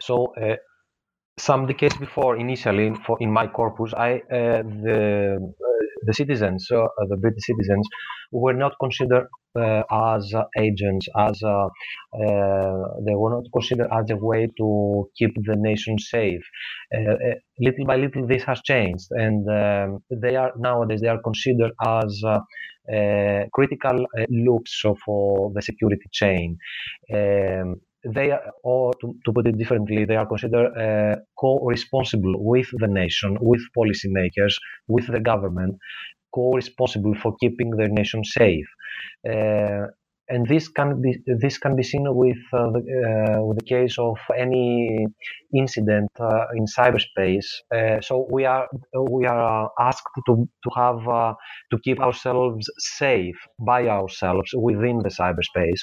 so 0.00 0.32
uh, 0.40 0.56
some 1.38 1.66
decades 1.66 1.96
before, 1.96 2.36
initially, 2.36 2.94
for 3.06 3.16
in 3.20 3.30
my 3.30 3.46
corpus, 3.46 3.92
I 3.94 4.14
uh, 4.32 4.62
the 4.62 5.36
uh, 5.36 5.86
the 6.06 6.14
citizens, 6.14 6.68
uh, 6.72 6.86
the 7.08 7.16
British 7.16 7.44
citizens, 7.44 7.86
were 8.32 8.54
not 8.54 8.72
considered 8.80 9.26
uh, 9.58 9.82
as 9.90 10.32
agents, 10.58 11.06
as 11.18 11.42
uh, 11.42 11.68
they 13.06 13.14
were 13.14 13.30
not 13.30 13.44
considered 13.52 13.88
as 13.92 14.10
a 14.10 14.16
way 14.16 14.48
to 14.58 15.10
keep 15.18 15.32
the 15.44 15.56
nation 15.56 15.98
safe. 15.98 16.42
little 17.60 17.86
by 17.86 17.96
little, 17.96 18.26
this 18.26 18.44
has 18.44 18.60
changed, 18.62 19.06
and 19.10 19.46
um, 19.48 20.02
they 20.10 20.36
are 20.36 20.52
nowadays 20.56 21.00
they 21.00 21.08
are 21.08 21.22
considered 21.22 21.72
as 21.84 22.22
critical 23.52 24.06
loops 24.30 24.82
for 25.04 25.50
the 25.54 25.62
security 25.62 26.08
chain. 26.12 26.56
Um, 27.12 27.76
they 28.14 28.30
are, 28.30 28.42
or 28.62 28.92
to, 29.00 29.14
to, 29.24 29.32
put 29.32 29.46
it 29.46 29.58
differently, 29.58 30.04
they 30.04 30.16
are 30.16 30.26
considered 30.26 30.72
uh, 30.76 31.16
co-responsible 31.38 32.34
with 32.38 32.68
the 32.78 32.86
nation, 32.88 33.36
with 33.40 33.60
policymakers, 33.76 34.54
with 34.88 35.06
the 35.06 35.20
government, 35.20 35.76
co-responsible 36.34 37.14
for 37.22 37.34
keeping 37.40 37.70
their 37.70 37.88
nation 37.88 38.24
safe. 38.24 38.66
Uh, 39.28 39.86
and 40.28 40.46
this 40.48 40.68
can 40.68 41.00
be 41.00 41.18
this 41.40 41.56
can 41.56 41.76
be 41.76 41.82
seen 41.82 42.04
with 42.08 42.36
uh, 42.52 42.70
the, 42.70 42.80
uh, 43.38 43.44
with 43.44 43.58
the 43.58 43.64
case 43.64 43.96
of 43.98 44.16
any 44.36 45.06
incident 45.54 46.10
uh, 46.18 46.46
in 46.54 46.64
cyberspace. 46.66 47.46
Uh, 47.74 48.00
so 48.00 48.26
we 48.32 48.44
are 48.44 48.68
we 49.10 49.24
are 49.24 49.70
asked 49.78 50.08
to 50.26 50.48
to 50.64 50.70
have 50.74 51.00
to 51.70 51.78
keep 51.84 52.00
ourselves 52.00 52.68
safe 52.78 53.36
by 53.60 53.86
ourselves 53.86 54.50
within 54.54 54.98
the 54.98 55.10
cyberspace. 55.10 55.80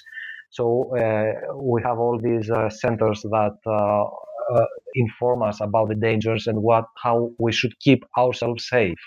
So 0.58 0.96
uh, 0.96 1.56
we 1.58 1.82
have 1.84 1.98
all 1.98 2.20
these 2.22 2.50
uh, 2.50 2.70
centers 2.70 3.22
that 3.24 3.58
uh, 3.66 4.66
inform 4.96 5.42
us 5.42 5.60
about 5.62 5.90
the 5.90 5.96
dangers 5.96 6.48
and 6.48 6.62
what 6.62 6.86
how 7.06 7.32
we 7.40 7.52
should 7.52 7.74
keep 7.80 8.02
ourselves 8.18 8.68
safe. 8.70 9.02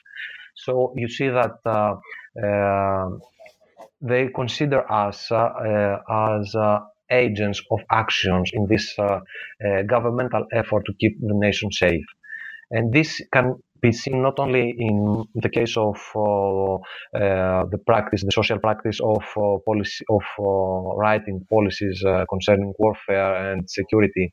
So 0.65 0.93
you 0.97 1.09
see 1.09 1.29
that 1.29 1.55
they 4.01 4.29
consider 4.35 4.81
us 4.91 5.31
as 5.31 6.55
agents 7.11 7.63
of 7.71 7.81
actions 7.91 8.51
in 8.53 8.67
this 8.69 8.95
uh, 8.99 9.03
uh, 9.05 9.83
governmental 9.87 10.45
effort 10.53 10.85
to 10.87 10.93
keep 11.01 11.19
the 11.21 11.35
nation 11.35 11.71
safe. 11.73 12.05
And 12.71 12.93
this 12.93 13.21
can 13.33 13.55
be 13.83 13.93
seen 13.93 14.23
not 14.23 14.39
only 14.39 14.75
in 14.79 15.25
the 15.35 15.49
case 15.49 15.77
of 15.77 15.97
uh, 16.15 16.75
uh, 16.75 17.65
the 17.73 17.79
practice, 17.87 18.23
the 18.25 18.33
social 18.33 18.59
practice 18.59 18.99
of 19.03 19.23
uh, 19.37 19.59
policy 19.67 20.05
of 20.11 20.23
writing 20.99 21.45
policies 21.51 22.03
concerning 22.29 22.73
warfare 22.79 23.53
and 23.53 23.69
security, 23.71 24.33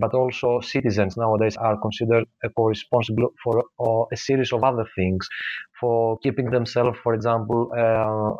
but 0.00 0.14
also 0.14 0.60
citizens 0.60 1.16
nowadays 1.16 1.56
are 1.56 1.78
considered 1.80 2.24
co-responsible 2.56 3.30
for 3.42 3.64
a 4.12 4.16
series 4.16 4.52
of 4.52 4.62
other 4.64 4.86
things, 4.96 5.26
for 5.80 6.18
keeping 6.18 6.50
themselves, 6.50 6.98
for 7.02 7.14
example. 7.14 7.70
Uh, 7.76 8.34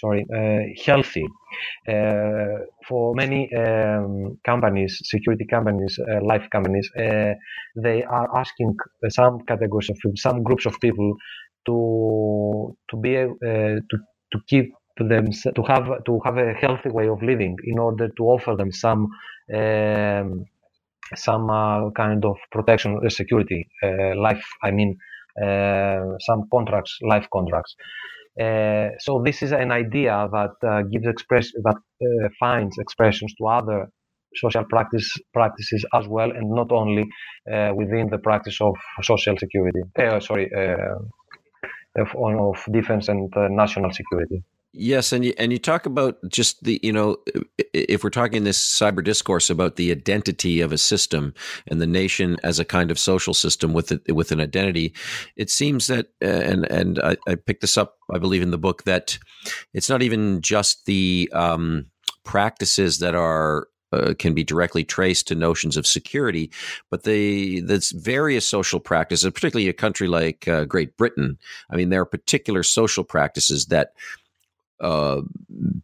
sorry, 0.00 0.26
uh, 0.34 0.60
healthy. 0.84 1.26
Uh, 1.88 2.64
for 2.88 3.14
many 3.14 3.50
um, 3.54 4.38
companies, 4.44 5.00
security 5.04 5.46
companies, 5.46 5.98
uh, 6.10 6.20
life 6.24 6.46
companies, 6.50 6.90
they 7.76 8.02
are 8.04 8.28
asking 8.38 8.76
some 9.08 9.40
categories 9.46 9.90
of 9.90 9.98
some 10.16 10.42
groups 10.42 10.66
of 10.66 10.78
people 10.80 11.14
to 11.66 12.76
to 12.90 12.96
be 12.96 13.12
to 13.90 13.96
to 14.32 14.38
keep 14.48 14.72
them 14.98 15.26
to 15.56 15.62
have 15.62 15.86
to 16.04 16.20
have 16.24 16.36
a 16.38 16.52
healthy 16.54 16.90
way 16.90 17.08
of 17.08 17.22
living 17.22 17.56
in 17.64 17.78
order 17.78 18.08
to 18.16 18.22
offer 18.24 18.56
them 18.56 18.72
some 18.72 19.08
um, 19.54 20.44
some 21.14 21.50
uh, 21.50 21.90
kind 21.92 22.24
of 22.24 22.36
protection 22.50 23.00
uh, 23.04 23.08
security 23.08 23.68
uh, 23.82 24.14
life 24.16 24.44
i 24.62 24.70
mean 24.70 24.96
some 26.20 26.48
contracts 26.52 26.98
life 27.02 27.26
contracts 27.32 27.76
uh, 28.40 28.90
so 28.98 29.22
this 29.24 29.42
is 29.42 29.52
an 29.52 29.72
idea 29.72 30.28
that 30.30 30.54
uh, 30.66 30.82
gives 30.82 31.06
expression 31.06 31.62
that 31.64 31.76
uh, 31.76 32.28
finds 32.38 32.76
expressions 32.78 33.34
to 33.38 33.46
other 33.46 33.88
social 34.34 34.64
practice 34.64 35.10
practices 35.32 35.84
as 35.94 36.06
well, 36.06 36.30
and 36.30 36.50
not 36.50 36.70
only 36.70 37.04
uh, 37.50 37.72
within 37.74 38.08
the 38.10 38.18
practice 38.18 38.60
of 38.60 38.74
social 39.02 39.36
security. 39.38 39.80
Uh, 39.98 40.20
sorry, 40.20 40.50
of, 41.96 42.08
of 42.14 42.72
defense 42.72 43.08
and 43.08 43.32
national 43.50 43.90
security. 43.90 44.42
Yes, 44.72 45.12
and 45.12 45.24
you, 45.24 45.32
and 45.38 45.52
you 45.52 45.58
talk 45.58 45.86
about 45.86 46.18
just 46.28 46.62
the 46.62 46.78
you 46.82 46.92
know 46.92 47.16
if 47.72 48.04
we're 48.04 48.10
talking 48.10 48.44
this 48.44 48.58
cyber 48.58 49.02
discourse 49.02 49.48
about 49.48 49.76
the 49.76 49.90
identity 49.90 50.60
of 50.60 50.70
a 50.70 50.78
system 50.78 51.32
and 51.66 51.80
the 51.80 51.86
nation 51.86 52.36
as 52.42 52.58
a 52.58 52.64
kind 52.64 52.90
of 52.90 52.98
social 52.98 53.32
system 53.32 53.72
with 53.72 53.92
it, 53.92 54.14
with 54.14 54.32
an 54.32 54.40
identity, 54.40 54.92
it 55.34 55.48
seems 55.48 55.86
that 55.86 56.08
uh, 56.22 56.26
and 56.26 56.70
and 56.70 56.98
I, 56.98 57.16
I, 57.26 57.36
picked 57.36 57.62
this 57.62 57.78
up 57.78 57.96
I 58.12 58.18
believe 58.18 58.42
in 58.42 58.50
the 58.50 58.58
book 58.58 58.84
that 58.84 59.18
it's 59.72 59.88
not 59.88 60.02
even 60.02 60.42
just 60.42 60.84
the 60.84 61.30
um, 61.32 61.86
practices 62.24 62.98
that 62.98 63.14
are 63.14 63.68
uh, 63.92 64.14
can 64.18 64.34
be 64.34 64.44
directly 64.44 64.84
traced 64.84 65.28
to 65.28 65.34
notions 65.34 65.76
of 65.76 65.86
security, 65.86 66.50
but 66.90 67.04
the 67.04 67.60
the 67.60 67.82
various 67.94 68.46
social 68.46 68.80
practices, 68.80 69.30
particularly 69.30 69.68
a 69.68 69.72
country 69.72 70.08
like 70.08 70.46
uh, 70.48 70.64
Great 70.64 70.96
Britain. 70.96 71.38
I 71.70 71.76
mean, 71.76 71.90
there 71.90 72.02
are 72.02 72.06
particular 72.06 72.62
social 72.62 73.04
practices 73.04 73.66
that 73.66 73.92
uh, 74.80 75.22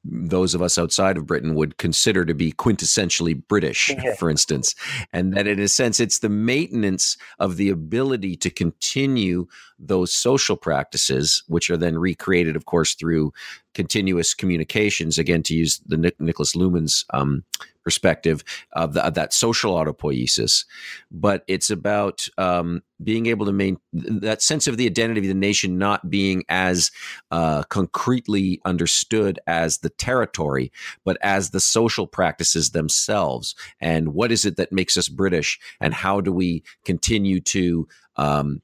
those 0.05 0.55
of 0.55 0.63
us 0.63 0.79
outside 0.79 1.17
of 1.17 1.27
Britain 1.27 1.55
would 1.55 1.79
consider 1.79 2.25
to 2.25 2.35
be 2.35 2.53
quintessentially 2.53 3.41
British, 3.49 3.91
yeah. 3.91 4.15
for 4.15 4.29
instance. 4.29 4.75
And 5.13 5.35
that 5.35 5.47
in 5.47 5.59
a 5.59 5.69
sense, 5.69 6.01
it's 6.01 6.19
the 6.19 6.29
maintenance 6.29 7.17
of 7.39 7.57
the 7.57 7.71
ability 7.71 8.37
to 8.37 8.51
continue 8.51 9.47
those 9.83 10.15
social 10.15 10.57
practices, 10.57 11.43
which 11.49 11.69
are 11.69 11.77
then 11.77 11.99
recreated, 11.99 12.57
of 12.57 12.67
course, 12.67 12.95
through 12.95 13.33
continuous 13.75 14.35
communications. 14.35 15.19
Again, 15.19 15.43
to 15.45 15.55
use 15.55 15.81
the 15.87 15.97
Nic- 15.97 16.19
Niklas 16.19 16.55
Luhmann's 16.55 17.05
um, 17.13 17.45
perspective 17.83 18.45
of, 18.75 18.95
the, 18.95 19.05
of, 19.05 19.15
that 19.15 19.33
social 19.33 19.75
autopoiesis, 19.75 20.65
but 21.11 21.43
it's 21.49 21.71
about 21.71 22.29
um, 22.39 22.83
being 23.03 23.27
able 23.27 23.45
to 23.47 23.53
maintain 23.53 23.81
that 23.93 24.41
sense 24.41 24.67
of 24.67 24.77
the 24.77 24.87
identity 24.87 25.21
of 25.21 25.27
the 25.27 25.35
nation 25.35 25.79
not 25.79 26.09
being 26.09 26.45
as 26.49 26.91
uh, 27.31 27.63
concretely 27.65 28.61
understood 28.65 29.41
as 29.47 29.79
the 29.79 29.91
territory, 29.91 30.71
but 31.05 31.19
as 31.23 31.51
the 31.51 31.61
social 31.61 32.07
practices 32.07 32.71
themselves. 32.71 33.55
And 33.81 34.15
what 34.15 34.31
is 34.31 34.45
it 34.45 34.57
that 34.57 34.73
makes 34.73 34.97
us 34.97 35.09
British? 35.09 35.59
And 35.81 35.93
how 35.93 36.21
do 36.21 36.33
we 36.33 36.63
continue 36.85 37.41
to 37.41 37.89
um, 38.17 38.63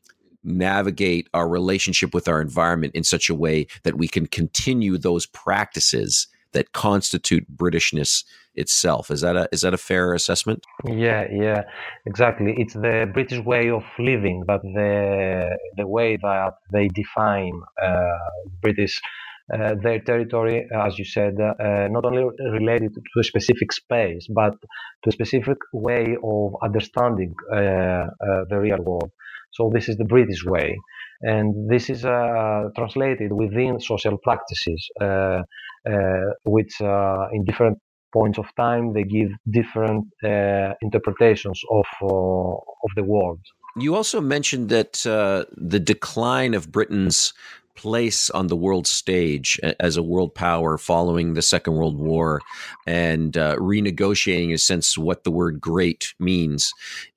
navigate 0.48 1.28
our 1.34 1.48
relationship 1.48 2.14
with 2.14 2.28
our 2.28 2.40
environment 2.40 2.94
in 2.94 3.04
such 3.04 3.28
a 3.28 3.34
way 3.34 3.66
that 3.82 3.98
we 3.98 4.08
can 4.08 4.26
continue 4.26 4.98
those 4.98 5.26
practices 5.26 6.26
that 6.52 6.72
constitute 6.72 7.44
Britishness 7.54 8.24
itself. 8.54 9.10
Is 9.10 9.20
that 9.20 9.36
a 9.36 9.48
is 9.52 9.60
that 9.62 9.74
a 9.74 9.78
fair 9.78 10.14
assessment? 10.14 10.64
Yeah, 10.84 11.26
yeah, 11.30 11.62
exactly. 12.06 12.54
It's 12.56 12.74
the 12.74 13.08
British 13.12 13.40
way 13.44 13.70
of 13.70 13.84
living, 13.98 14.44
but 14.46 14.62
the 14.62 15.56
the 15.76 15.86
way 15.86 16.16
that 16.16 16.54
they 16.72 16.88
define 16.88 17.60
uh, 17.82 18.18
British. 18.60 19.00
Uh, 19.50 19.74
their 19.82 19.98
territory, 20.00 20.68
as 20.74 20.98
you 20.98 21.06
said, 21.06 21.32
uh, 21.40 21.88
not 21.88 22.04
only 22.04 22.22
related 22.60 22.92
to 22.92 23.20
a 23.20 23.24
specific 23.24 23.72
space, 23.72 24.26
but 24.28 24.52
to 25.02 25.08
a 25.08 25.10
specific 25.10 25.56
way 25.72 26.18
of 26.22 26.54
understanding 26.62 27.34
uh, 27.50 27.56
uh, 27.56 28.08
the 28.50 28.58
real 28.60 28.82
world. 28.82 29.10
So 29.52 29.70
this 29.74 29.88
is 29.88 29.96
the 29.96 30.04
British 30.04 30.44
way, 30.44 30.76
and 31.22 31.68
this 31.70 31.90
is 31.90 32.04
uh, 32.04 32.64
translated 32.76 33.32
within 33.32 33.80
social 33.80 34.16
practices, 34.22 34.80
uh, 35.00 35.04
uh, 35.04 35.42
which 36.44 36.80
uh, 36.80 37.26
in 37.32 37.44
different 37.44 37.78
points 38.12 38.38
of 38.38 38.46
time 38.56 38.92
they 38.94 39.04
give 39.04 39.30
different 39.50 40.06
uh, 40.24 40.72
interpretations 40.82 41.60
of 41.70 41.86
of 42.02 42.90
the 42.96 43.04
world. 43.04 43.40
You 43.80 43.94
also 43.94 44.20
mentioned 44.20 44.68
that 44.70 44.92
the 45.02 45.80
decline 45.80 46.54
of 46.54 46.72
Britain's 46.72 47.32
place 47.74 48.28
on 48.30 48.48
the 48.48 48.56
world 48.56 48.88
stage 48.88 49.60
as 49.78 49.96
a 49.96 50.02
world 50.02 50.34
power 50.34 50.76
following 50.76 51.34
the 51.34 51.42
Second 51.42 51.74
World 51.74 51.96
War 51.96 52.40
and 52.88 53.36
uh, 53.36 53.54
renegotiating, 53.54 54.48
in 54.48 54.54
a 54.54 54.58
sense, 54.58 54.98
what 54.98 55.22
the 55.22 55.30
word 55.30 55.60
great 55.60 56.12
means 56.18 56.72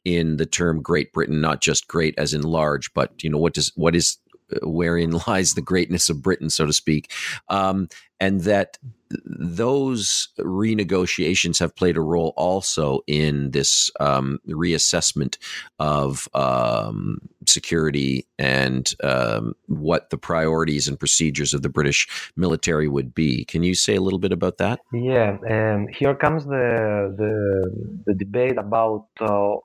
in 0.05 0.37
the 0.37 0.45
term 0.45 0.79
Great 0.79 1.11
Britain, 1.13 1.41
not 1.41 1.61
just 1.61 1.87
great 1.87 2.13
as 2.19 2.35
in 2.35 2.43
large, 2.43 2.93
but, 2.93 3.11
you 3.23 3.29
know, 3.31 3.39
what 3.39 3.55
does, 3.55 3.71
what 3.75 3.95
is, 3.95 4.19
wherein 4.63 5.11
lies 5.27 5.53
the 5.53 5.61
greatness 5.61 6.09
of 6.09 6.21
Britain, 6.21 6.49
so 6.49 6.65
to 6.65 6.73
speak, 6.73 7.11
um, 7.49 7.87
and 8.19 8.41
that 8.41 8.77
those 9.25 10.29
renegotiations 10.39 11.59
have 11.59 11.75
played 11.75 11.97
a 11.97 12.01
role 12.01 12.33
also 12.37 13.01
in 13.07 13.51
this 13.51 13.91
um, 13.99 14.39
reassessment 14.47 15.37
of 15.79 16.27
um, 16.33 17.17
security 17.47 18.27
and 18.37 18.93
um, 19.03 19.53
what 19.67 20.09
the 20.09 20.17
priorities 20.17 20.87
and 20.87 20.99
procedures 20.99 21.53
of 21.53 21.61
the 21.61 21.69
British 21.69 22.31
military 22.35 22.87
would 22.87 23.13
be. 23.13 23.45
Can 23.45 23.63
you 23.63 23.75
say 23.75 23.95
a 23.95 24.01
little 24.01 24.19
bit 24.19 24.31
about 24.31 24.57
that? 24.59 24.79
Yeah, 24.93 25.37
um, 25.49 25.87
here 25.87 26.15
comes 26.15 26.45
the 26.45 27.13
the, 27.17 28.03
the 28.05 28.13
debate 28.13 28.57
about. 28.57 29.07
Uh, 29.19 29.55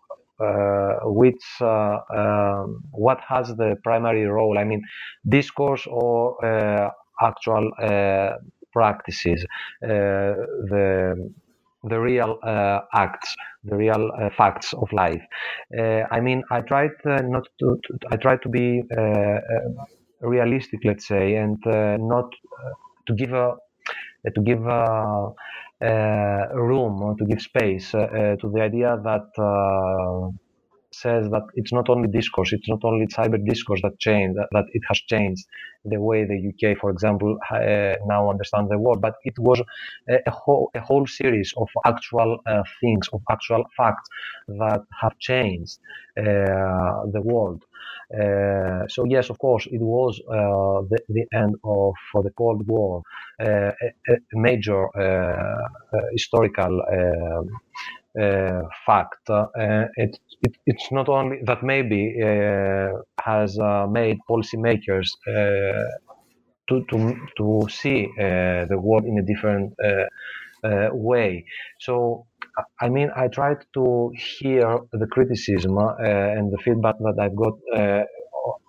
which 1.04 1.44
uh, 1.60 1.98
um, 2.14 2.80
what 2.90 3.20
has 3.28 3.48
the 3.48 3.76
primary 3.82 4.26
role? 4.26 4.58
I 4.58 4.64
mean, 4.64 4.82
discourse 5.28 5.86
or 5.88 6.44
uh, 6.44 6.90
actual 7.22 7.70
uh, 7.82 8.32
practices, 8.72 9.44
uh, 9.82 9.88
the 10.70 11.30
the 11.88 12.00
real 12.00 12.38
uh, 12.42 12.80
acts, 12.94 13.34
the 13.64 13.76
real 13.76 14.10
uh, 14.20 14.28
facts 14.36 14.72
of 14.72 14.92
life. 14.92 15.22
I 16.10 16.20
mean, 16.20 16.42
I 16.50 16.60
tried 16.62 16.90
not 17.04 17.44
to, 17.60 17.78
to, 17.84 17.98
I 18.10 18.16
tried 18.16 18.42
to 18.42 18.48
be 18.48 18.82
realistic, 20.20 20.80
let's 20.84 21.06
say, 21.06 21.36
and 21.36 21.58
not 21.66 22.32
to 23.06 23.14
give 23.14 23.32
a 23.32 23.56
to 24.34 24.40
give 24.42 24.66
a, 24.66 25.30
room 25.82 27.16
to 27.18 27.24
give 27.26 27.40
space 27.42 27.90
to 27.92 28.50
the 28.54 28.60
idea 28.62 28.98
that 29.04 29.26
says 30.92 31.28
that 31.30 31.44
it's 31.54 31.72
not 31.72 31.88
only 31.90 32.08
discourse, 32.08 32.52
it's 32.52 32.68
not 32.68 32.80
only 32.84 33.06
cyber 33.08 33.38
discourse 33.46 33.80
that 33.82 33.98
changed, 34.00 34.38
that, 34.38 34.48
that 34.52 34.64
it 34.72 34.82
has 34.88 34.98
changed 35.00 35.44
the 35.84 36.00
way 36.00 36.24
the 36.24 36.40
UK, 36.52 36.78
for 36.78 36.90
example, 36.90 37.38
uh, 37.52 37.94
now 38.06 38.30
understands 38.30 38.70
the 38.70 38.78
world, 38.78 39.00
but 39.00 39.14
it 39.24 39.34
was 39.38 39.62
a, 40.10 40.16
a, 40.26 40.30
whole, 40.30 40.70
a 40.74 40.80
whole 40.80 41.06
series 41.06 41.52
of 41.58 41.68
actual 41.86 42.40
uh, 42.46 42.62
things, 42.80 43.08
of 43.12 43.22
actual 43.30 43.64
facts 43.76 44.08
that 44.48 44.82
have 45.00 45.18
changed 45.20 45.78
uh, 46.18 46.24
the 47.12 47.22
world. 47.22 47.64
Uh, 48.14 48.86
so 48.88 49.04
yes, 49.04 49.30
of 49.30 49.38
course, 49.38 49.66
it 49.66 49.80
was 49.80 50.20
uh, 50.28 50.86
the, 50.88 50.98
the, 51.08 51.26
end 51.34 51.56
of 51.64 51.94
the 52.22 52.30
Cold 52.30 52.66
War, 52.68 53.02
uh, 53.40 53.72
a, 54.08 54.16
major 54.32 54.86
historical 56.12 56.82
uh, 58.18 58.62
fact. 58.86 59.28
Uh, 59.28 59.46
it, 59.96 60.18
it, 60.40 60.54
it's 60.64 60.90
not 60.90 61.08
only 61.08 61.38
that 61.44 61.62
maybe 61.62 62.16
uh, 62.22 62.88
has 63.22 63.58
made 63.90 64.18
policymakers 64.26 65.08
to, 66.68 66.84
to, 66.88 67.16
to 67.36 67.66
see 67.68 68.08
the 68.16 68.78
world 68.80 69.04
in 69.04 69.18
a 69.18 69.22
different 69.22 69.74
way. 70.94 71.44
So 71.80 72.26
I 72.80 72.88
mean, 72.88 73.10
I 73.14 73.28
tried 73.28 73.58
to 73.74 74.12
hear 74.38 74.78
the 74.92 75.06
criticism 75.06 75.76
uh, 75.78 75.94
and 76.00 76.52
the 76.52 76.58
feedback 76.58 76.96
that 77.00 77.16
I've 77.20 77.36
got 77.36 77.54
uh, 77.74 78.04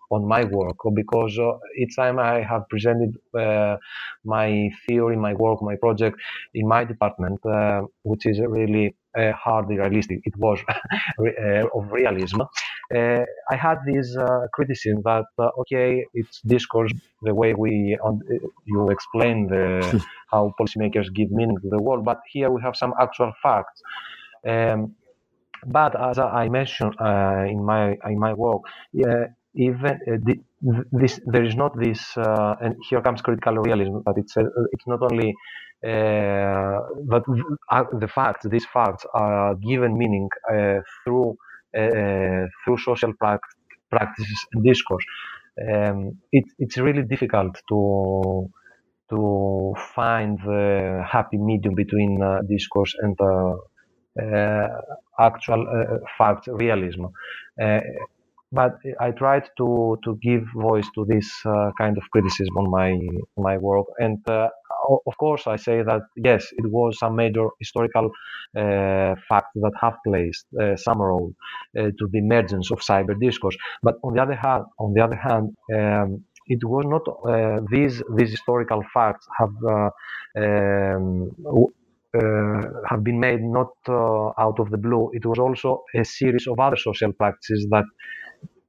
on 0.10 0.26
my 0.28 0.44
work 0.46 0.78
because 0.94 1.38
uh, 1.40 1.52
each 1.78 1.96
time 1.96 2.18
I 2.20 2.42
have 2.42 2.64
presented 2.70 3.18
uh, 3.38 3.78
my 4.24 4.70
theory, 4.88 5.18
my 5.18 5.34
work, 5.34 5.62
my 5.62 5.76
project 5.76 6.18
in 6.54 6.68
my 6.68 6.84
department, 6.86 7.40
uh, 7.46 7.82
which 8.04 8.26
is 8.26 8.40
really 8.40 8.96
uh, 9.18 9.32
hardly 9.34 9.78
realistic, 9.78 10.20
it 10.24 10.36
was 10.38 10.59
uh, 10.70 11.68
of 11.78 11.91
realism. 11.91 12.41
Uh, 12.95 13.24
I 13.51 13.55
had 13.55 13.80
this 13.86 14.15
criticism 14.53 15.01
that 15.03 15.26
okay, 15.61 16.05
it's 16.13 16.41
discourse 16.41 16.91
the 17.22 17.34
way 17.34 17.53
we 17.53 17.97
you 18.65 18.89
explain 18.89 19.47
the, 19.47 20.03
how 20.32 20.53
policymakers 20.59 21.13
give 21.13 21.32
meaning 21.32 21.57
to 21.61 21.70
the 21.70 21.82
world, 21.82 22.05
but 22.05 22.20
here 22.32 22.49
we 22.49 22.61
have 22.61 22.76
some 22.76 22.93
actual 23.01 23.32
facts. 23.43 23.82
Um, 24.47 24.95
but 25.65 25.99
as 25.99 26.20
I 26.20 26.49
mentioned 26.49 26.95
uh, 26.99 27.45
in 27.47 27.63
my 27.65 27.97
in 28.05 28.20
my 28.20 28.34
work, 28.34 28.61
even 29.55 29.99
uh, 30.07 30.18
the, 30.24 30.39
this 30.91 31.20
there 31.26 31.43
is 31.43 31.55
not 31.55 31.78
this 31.80 32.18
uh, 32.18 32.55
and 32.62 32.76
here 32.89 33.01
comes 33.01 33.22
critical 33.22 33.55
realism 33.58 33.99
but 34.03 34.18
it's 34.18 34.36
uh, 34.38 34.43
it's 34.72 34.88
not 34.88 34.99
only 35.03 35.34
uh, 35.88 36.80
but 37.05 37.24
uh, 37.72 37.84
the 37.99 38.08
facts 38.08 38.45
these 38.49 38.66
facts 38.74 39.05
are 39.14 39.55
given 39.55 39.97
meaning 39.97 40.28
uh, 40.51 40.80
through 41.03 41.36
through 42.64 42.78
social 42.80 43.14
practices 43.91 44.47
and 44.53 44.64
discourse. 44.64 45.05
Um, 45.72 46.20
it, 46.32 46.45
it's 46.60 46.78
really 46.78 47.03
difficult 47.03 47.55
to 47.70 48.49
to 49.12 49.74
find 49.95 50.39
the 50.39 51.03
happy 51.08 51.38
medium 51.38 51.76
between 51.76 52.20
discourse 52.49 52.95
and 52.99 53.16
actual 55.20 55.66
fact 56.18 56.47
realism 56.47 57.05
but 58.52 58.78
I 59.00 59.12
tried 59.12 59.45
to 59.58 59.98
to 60.04 60.18
give 60.22 60.43
voice 60.56 60.88
to 60.95 61.06
this 61.06 61.28
uh, 61.45 61.72
kind 61.78 61.98
of 61.98 62.04
criticism 62.12 62.58
on 62.58 62.70
my 62.72 62.91
my 63.38 63.58
work, 63.58 63.88
and 64.00 64.18
uh, 64.30 64.50
of 65.06 65.18
course 65.18 65.48
I 65.48 65.58
say 65.58 65.84
that 65.84 66.02
yes, 66.16 66.48
it 66.54 66.66
was 66.72 67.00
some 67.00 67.16
major 67.16 67.48
historical 67.60 68.08
uh, 68.58 69.16
facts 69.30 69.54
that 69.56 69.74
have 69.82 69.98
placed 70.06 70.45
uh, 70.62 70.76
some 70.76 71.02
role 71.02 71.34
uh, 71.78 71.84
to 71.98 72.08
the 72.12 72.20
emergence 72.20 72.72
of 72.72 72.80
cyber 72.80 73.20
discourse. 73.20 73.58
But 73.84 73.95
on 74.04 74.14
the 74.16 74.22
other 74.22 74.36
hand, 74.36 74.66
on 74.80 74.93
the 74.93 75.02
other 75.04 75.16
hand. 75.28 75.56
Um, 75.74 76.24
it 76.50 76.64
was 76.64 76.86
not 76.88 77.04
uh, 77.30 77.60
these 77.70 78.02
these 78.16 78.32
historical 78.32 78.82
facts 78.93 79.28
have 79.38 79.52
um, 80.38 81.30
uh, 82.18 82.62
have 82.89 83.04
been 83.04 83.20
made 83.20 83.41
not 83.41 83.72
uh, 83.89 84.28
out 84.39 84.60
of 84.60 84.70
the 84.72 84.78
blue. 84.78 85.10
It 85.14 85.26
was 85.26 85.39
also 85.39 85.84
a 85.95 86.04
series 86.06 86.48
of 86.48 86.60
other 86.60 86.78
social 86.78 87.12
practices 87.14 87.68
that 87.72 87.86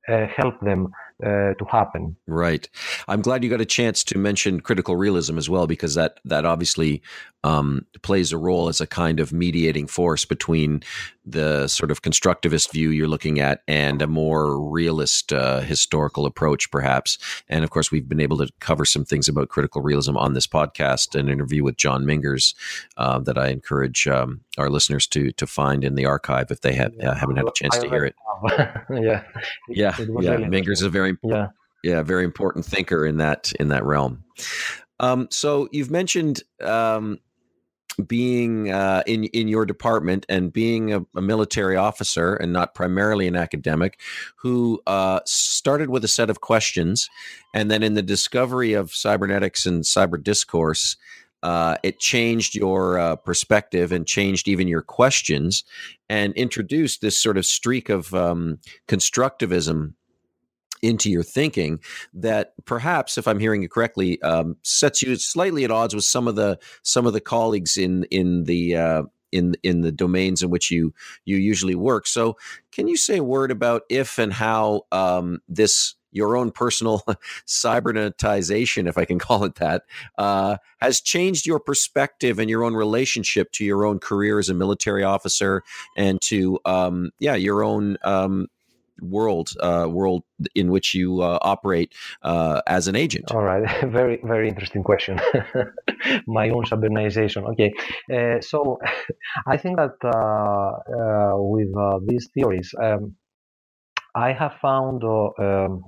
uh, 0.08 0.26
help 0.36 0.60
them 0.60 0.88
uh, 1.24 1.54
to 1.54 1.64
happen. 1.70 2.16
Right. 2.26 2.68
I'm 3.08 3.22
glad 3.22 3.42
you 3.42 3.50
got 3.50 3.60
a 3.60 3.66
chance 3.66 4.04
to 4.04 4.18
mention 4.18 4.60
critical 4.60 4.96
realism 4.96 5.36
as 5.36 5.50
well, 5.50 5.66
because 5.66 5.94
that 5.94 6.20
that 6.24 6.44
obviously 6.44 7.02
um, 7.44 7.86
plays 8.02 8.32
a 8.32 8.38
role 8.38 8.68
as 8.68 8.80
a 8.80 8.86
kind 8.86 9.20
of 9.20 9.32
mediating 9.32 9.86
force 9.86 10.24
between 10.24 10.82
the 11.30 11.68
sort 11.68 11.90
of 11.90 12.02
constructivist 12.02 12.72
view 12.72 12.90
you're 12.90 13.08
looking 13.08 13.40
at 13.40 13.62
and 13.68 14.00
a 14.02 14.06
more 14.06 14.60
realist 14.60 15.32
uh, 15.32 15.60
historical 15.60 16.26
approach, 16.26 16.70
perhaps. 16.70 17.18
And 17.48 17.64
of 17.64 17.70
course, 17.70 17.90
we've 17.90 18.08
been 18.08 18.20
able 18.20 18.38
to 18.38 18.48
cover 18.60 18.84
some 18.84 19.04
things 19.04 19.28
about 19.28 19.48
critical 19.48 19.82
realism 19.82 20.16
on 20.16 20.34
this 20.34 20.46
podcast, 20.46 21.18
an 21.18 21.28
interview 21.28 21.62
with 21.64 21.76
John 21.76 22.04
Mingers 22.04 22.54
uh, 22.96 23.18
that 23.20 23.38
I 23.38 23.48
encourage 23.48 24.06
um, 24.06 24.40
our 24.56 24.70
listeners 24.70 25.06
to 25.08 25.32
to 25.32 25.46
find 25.46 25.84
in 25.84 25.94
the 25.94 26.06
archive 26.06 26.50
if 26.50 26.60
they 26.60 26.74
have, 26.74 26.92
uh, 27.00 27.14
haven't 27.14 27.36
had 27.36 27.46
a 27.46 27.52
chance 27.54 27.78
to 27.78 27.88
hear 27.88 28.04
it. 28.06 28.14
yeah, 28.90 29.22
yeah, 29.68 29.96
yeah. 29.98 30.32
Really 30.32 30.44
Mingers 30.44 30.72
is 30.72 30.82
a 30.82 30.90
very 30.90 31.16
yeah 31.22 31.48
yeah 31.82 32.02
very 32.02 32.24
important 32.24 32.64
thinker 32.64 33.06
in 33.06 33.18
that 33.18 33.52
in 33.58 33.68
that 33.68 33.84
realm. 33.84 34.24
Um, 35.00 35.28
so 35.30 35.68
you've 35.70 35.90
mentioned 35.90 36.42
um, 36.60 37.20
being 38.06 38.70
uh, 38.70 39.02
in 39.06 39.24
in 39.24 39.48
your 39.48 39.66
department 39.66 40.24
and 40.28 40.52
being 40.52 40.92
a, 40.92 41.00
a, 41.16 41.20
military 41.20 41.76
officer 41.76 42.34
and 42.34 42.52
not 42.52 42.74
primarily 42.74 43.26
an 43.26 43.36
academic, 43.36 44.00
who 44.36 44.80
uh, 44.86 45.20
started 45.26 45.90
with 45.90 46.04
a 46.04 46.08
set 46.08 46.30
of 46.30 46.40
questions, 46.40 47.08
and 47.54 47.70
then 47.70 47.82
in 47.82 47.94
the 47.94 48.02
discovery 48.02 48.72
of 48.72 48.94
cybernetics 48.94 49.66
and 49.66 49.84
cyber 49.84 50.22
discourse, 50.22 50.96
uh, 51.42 51.76
it 51.82 51.98
changed 51.98 52.54
your 52.54 52.98
uh, 52.98 53.16
perspective 53.16 53.92
and 53.92 54.06
changed 54.06 54.48
even 54.48 54.68
your 54.68 54.82
questions, 54.82 55.64
and 56.08 56.32
introduced 56.34 57.00
this 57.00 57.18
sort 57.18 57.36
of 57.36 57.46
streak 57.46 57.88
of 57.88 58.14
um, 58.14 58.58
constructivism 58.86 59.94
into 60.82 61.10
your 61.10 61.22
thinking 61.22 61.80
that 62.12 62.52
perhaps 62.64 63.18
if 63.18 63.26
i'm 63.28 63.38
hearing 63.38 63.62
you 63.62 63.68
correctly 63.68 64.20
um, 64.22 64.56
sets 64.62 65.02
you 65.02 65.16
slightly 65.16 65.64
at 65.64 65.70
odds 65.70 65.94
with 65.94 66.04
some 66.04 66.28
of 66.28 66.36
the 66.36 66.58
some 66.82 67.06
of 67.06 67.12
the 67.12 67.20
colleagues 67.20 67.76
in 67.76 68.04
in 68.04 68.44
the 68.44 68.76
uh, 68.76 69.02
in 69.32 69.54
in 69.62 69.82
the 69.82 69.92
domains 69.92 70.42
in 70.42 70.50
which 70.50 70.70
you 70.70 70.92
you 71.24 71.36
usually 71.36 71.74
work. 71.74 72.06
So 72.06 72.36
can 72.72 72.88
you 72.88 72.96
say 72.96 73.18
a 73.18 73.24
word 73.24 73.50
about 73.50 73.82
if 73.88 74.18
and 74.18 74.32
how 74.32 74.82
um, 74.92 75.40
this 75.48 75.94
your 76.10 76.36
own 76.36 76.50
personal 76.50 77.04
cybernetization, 77.46 78.86
if 78.86 78.96
I 78.96 79.04
can 79.04 79.18
call 79.28 79.44
it 79.44 79.56
that, 79.56 79.82
uh, 80.16 80.56
has 80.80 81.00
changed 81.00 81.46
your 81.46 81.60
perspective 81.60 82.38
and 82.38 82.48
your 82.48 82.64
own 82.64 82.74
relationship 82.74 83.52
to 83.52 83.64
your 83.64 83.84
own 83.84 83.98
career 83.98 84.38
as 84.38 84.48
a 84.48 84.54
military 84.54 85.04
officer 85.04 85.62
and 85.96 86.20
to, 86.22 86.58
um, 86.64 87.10
yeah, 87.20 87.34
your 87.34 87.62
own 87.62 87.98
um, 88.02 88.46
world 89.00 89.50
uh, 89.60 89.86
world 89.88 90.22
in 90.54 90.70
which 90.70 90.94
you 90.94 91.20
uh, 91.20 91.38
operate 91.42 91.94
uh, 92.22 92.60
as 92.66 92.88
an 92.88 92.96
agent? 92.96 93.30
All 93.32 93.42
right, 93.42 93.64
very 93.90 94.20
very 94.24 94.48
interesting 94.48 94.82
question. 94.82 95.20
My 96.26 96.50
own 96.50 96.64
cybernization. 96.64 97.44
Okay, 97.44 97.72
uh, 98.12 98.40
so 98.40 98.78
I 99.46 99.56
think 99.56 99.76
that 99.76 99.96
uh, 100.04 100.10
uh, 100.10 101.32
with 101.36 101.68
these 102.06 102.28
theories, 102.34 102.74
um, 102.80 103.14
I 104.14 104.32
have 104.32 104.54
found. 104.60 105.02
Um, 105.04 105.84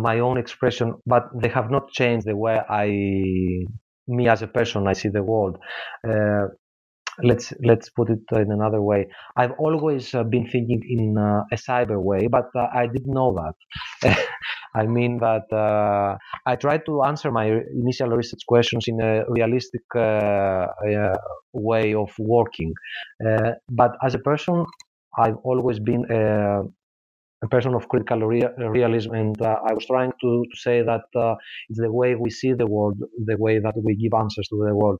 my 0.00 0.20
own 0.20 0.38
expression, 0.38 0.94
but 1.06 1.24
they 1.34 1.48
have 1.48 1.68
not 1.68 1.90
changed 1.90 2.24
the 2.24 2.36
way 2.36 2.60
I, 2.68 2.86
me 4.06 4.28
as 4.28 4.42
a 4.42 4.46
person, 4.46 4.86
I 4.86 4.92
see 4.92 5.08
the 5.08 5.24
world. 5.24 5.58
Uh, 6.06 6.48
let's 7.22 7.52
let's 7.64 7.88
put 7.88 8.10
it 8.10 8.20
in 8.32 8.52
another 8.52 8.82
way. 8.82 9.08
I've 9.36 9.52
always 9.58 10.14
uh, 10.14 10.24
been 10.24 10.46
thinking 10.48 10.82
in 10.88 11.18
uh, 11.18 11.44
a 11.52 11.56
cyber 11.56 12.00
way, 12.02 12.26
but 12.28 12.48
uh, 12.56 12.66
I 12.74 12.86
didn't 12.86 13.12
know 13.14 13.34
that. 13.40 14.16
I 14.74 14.86
mean 14.86 15.18
that 15.18 15.52
uh, 15.52 16.16
I 16.46 16.56
tried 16.56 16.86
to 16.86 17.02
answer 17.04 17.30
my 17.30 17.46
initial 17.74 18.08
research 18.08 18.40
questions 18.48 18.84
in 18.88 19.00
a 19.00 19.24
realistic 19.28 19.82
uh, 19.94 20.00
uh, 20.00 21.16
way 21.52 21.94
of 21.94 22.10
working, 22.18 22.72
but 23.70 23.92
as 24.04 24.14
a 24.14 24.18
person, 24.18 24.64
I've 25.18 25.36
always 25.44 25.78
been 25.78 26.04
a 27.42 27.48
person 27.48 27.74
of 27.74 27.88
critical 27.88 28.20
rea- 28.20 28.54
realism, 28.58 29.12
and 29.14 29.40
uh, 29.42 29.56
I 29.68 29.72
was 29.74 29.86
trying 29.86 30.12
to, 30.20 30.44
to 30.50 30.56
say 30.56 30.82
that 30.82 31.04
uh, 31.16 31.34
it's 31.68 31.80
the 31.80 31.92
way 31.92 32.14
we 32.14 32.30
see 32.30 32.52
the 32.52 32.66
world, 32.66 32.98
the 33.24 33.36
way 33.38 33.58
that 33.58 33.74
we 33.82 33.96
give 33.96 34.12
answers 34.18 34.48
to 34.48 34.56
the 34.64 34.74
world. 34.74 34.98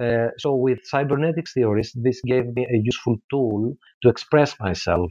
Uh, 0.00 0.28
so, 0.38 0.54
with 0.54 0.80
cybernetics 0.84 1.52
theories, 1.54 1.92
this 1.94 2.20
gave 2.26 2.46
me 2.54 2.66
a 2.70 2.78
useful 2.82 3.16
tool 3.30 3.76
to 4.02 4.08
express 4.08 4.58
myself. 4.60 5.10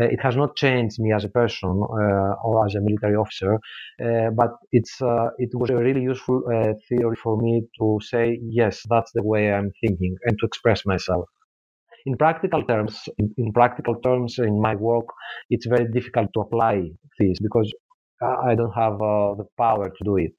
Uh, 0.00 0.06
it 0.06 0.20
has 0.22 0.36
not 0.36 0.56
changed 0.56 0.98
me 1.00 1.12
as 1.12 1.24
a 1.24 1.28
person 1.28 1.68
uh, 1.70 2.34
or 2.44 2.64
as 2.64 2.74
a 2.76 2.80
military 2.80 3.16
officer, 3.16 3.54
uh, 3.54 4.30
but 4.36 4.50
it's 4.72 4.98
it 5.38 5.50
was 5.54 5.70
a 5.70 5.76
really 5.76 6.02
useful 6.02 6.40
theory 6.88 7.16
for 7.16 7.36
me 7.38 7.62
to 7.78 7.98
say 8.02 8.38
yes, 8.42 8.82
that's 8.88 9.10
the 9.12 9.22
way 9.22 9.52
I'm 9.52 9.72
thinking, 9.80 10.16
and 10.24 10.38
to 10.38 10.46
express 10.46 10.86
myself 10.86 11.28
in 12.06 12.16
practical 12.16 12.62
terms, 12.64 13.08
in, 13.18 13.34
in, 13.38 13.52
practical 13.52 13.94
terms, 13.96 14.38
in 14.38 14.60
my 14.60 14.74
work, 14.74 15.06
it's 15.50 15.66
very 15.66 15.86
difficult 15.92 16.28
to 16.34 16.40
apply 16.40 16.88
this 17.18 17.38
because 17.42 17.72
I 18.22 18.54
don't 18.54 18.72
have 18.72 18.94
uh, 18.94 19.34
the 19.34 19.46
power 19.56 19.88
to 19.88 20.04
do 20.04 20.16
it. 20.18 20.32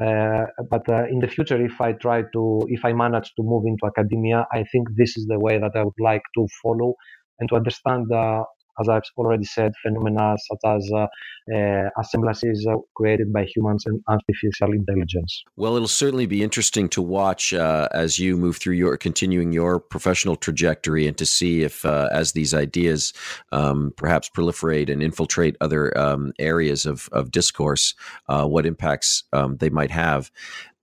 Uh, 0.00 0.46
but 0.70 0.88
uh, 0.88 1.04
in 1.06 1.18
the 1.18 1.28
future, 1.28 1.62
if 1.62 1.80
I 1.80 1.92
try 1.92 2.22
to, 2.32 2.66
if 2.68 2.84
I 2.84 2.92
manage 2.92 3.32
to 3.36 3.42
move 3.42 3.64
into 3.66 3.86
academia, 3.86 4.46
I 4.52 4.64
think 4.72 4.88
this 4.96 5.16
is 5.18 5.26
the 5.26 5.38
way 5.38 5.58
that 5.58 5.72
I 5.74 5.84
would 5.84 6.00
like 6.00 6.22
to 6.36 6.46
follow 6.62 6.94
and 7.38 7.48
to 7.50 7.56
understand 7.56 8.06
as 8.80 8.88
I've 8.88 9.02
already 9.16 9.44
said, 9.44 9.72
phenomena 9.82 10.36
such 10.38 10.60
as 10.64 10.90
uh, 10.94 11.06
uh, 11.54 11.90
assemblages 12.00 12.66
created 12.94 13.32
by 13.32 13.44
humans 13.54 13.84
and 13.86 14.00
artificial 14.08 14.72
intelligence. 14.72 15.44
Well, 15.56 15.76
it'll 15.76 15.88
certainly 15.88 16.26
be 16.26 16.42
interesting 16.42 16.88
to 16.90 17.02
watch 17.02 17.52
uh, 17.52 17.88
as 17.92 18.18
you 18.18 18.36
move 18.36 18.56
through 18.56 18.74
your 18.74 18.96
continuing 18.96 19.52
your 19.52 19.78
professional 19.78 20.36
trajectory 20.36 21.06
and 21.06 21.16
to 21.18 21.26
see 21.26 21.62
if, 21.62 21.84
uh, 21.84 22.08
as 22.12 22.32
these 22.32 22.52
ideas 22.52 23.12
um, 23.52 23.92
perhaps 23.96 24.28
proliferate 24.28 24.90
and 24.90 25.02
infiltrate 25.02 25.56
other 25.60 25.96
um, 25.96 26.32
areas 26.38 26.84
of, 26.86 27.08
of 27.12 27.30
discourse, 27.30 27.94
uh, 28.28 28.46
what 28.46 28.66
impacts 28.66 29.24
um, 29.32 29.56
they 29.58 29.70
might 29.70 29.90
have. 29.90 30.30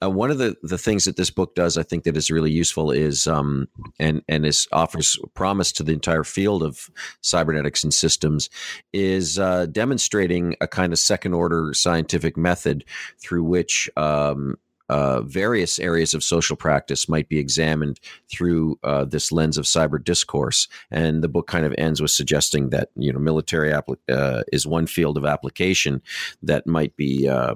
Uh, 0.03 0.09
one 0.09 0.31
of 0.31 0.37
the, 0.37 0.55
the 0.63 0.77
things 0.77 1.05
that 1.05 1.15
this 1.15 1.29
book 1.29 1.55
does, 1.55 1.77
I 1.77 1.83
think, 1.83 2.03
that 2.03 2.17
is 2.17 2.31
really 2.31 2.51
useful 2.51 2.91
is 2.91 3.27
um, 3.27 3.67
and 3.99 4.21
and 4.27 4.45
is 4.45 4.67
offers 4.71 5.17
promise 5.33 5.71
to 5.73 5.83
the 5.83 5.93
entire 5.93 6.23
field 6.23 6.63
of 6.63 6.89
cybernetics 7.21 7.83
and 7.83 7.93
systems 7.93 8.49
is 8.91 9.39
uh, 9.39 9.67
demonstrating 9.67 10.55
a 10.61 10.67
kind 10.67 10.93
of 10.93 10.99
second 10.99 11.33
order 11.33 11.73
scientific 11.73 12.35
method 12.37 12.85
through 13.19 13.43
which 13.43 13.89
um, 13.95 14.57
uh, 14.89 15.21
various 15.21 15.79
areas 15.79 16.13
of 16.13 16.23
social 16.23 16.55
practice 16.55 17.07
might 17.07 17.29
be 17.29 17.39
examined 17.39 17.99
through 18.29 18.77
uh, 18.83 19.05
this 19.05 19.31
lens 19.31 19.57
of 19.57 19.65
cyber 19.65 20.03
discourse. 20.03 20.67
And 20.91 21.23
the 21.23 21.29
book 21.29 21.47
kind 21.47 21.65
of 21.65 21.73
ends 21.77 22.01
with 22.01 22.11
suggesting 22.11 22.69
that 22.69 22.89
you 22.95 23.13
know 23.13 23.19
military 23.19 23.71
apl- 23.71 23.97
uh, 24.09 24.43
is 24.51 24.67
one 24.67 24.87
field 24.87 25.17
of 25.17 25.25
application 25.25 26.01
that 26.41 26.67
might 26.67 26.95
be 26.97 27.27
uh, 27.27 27.55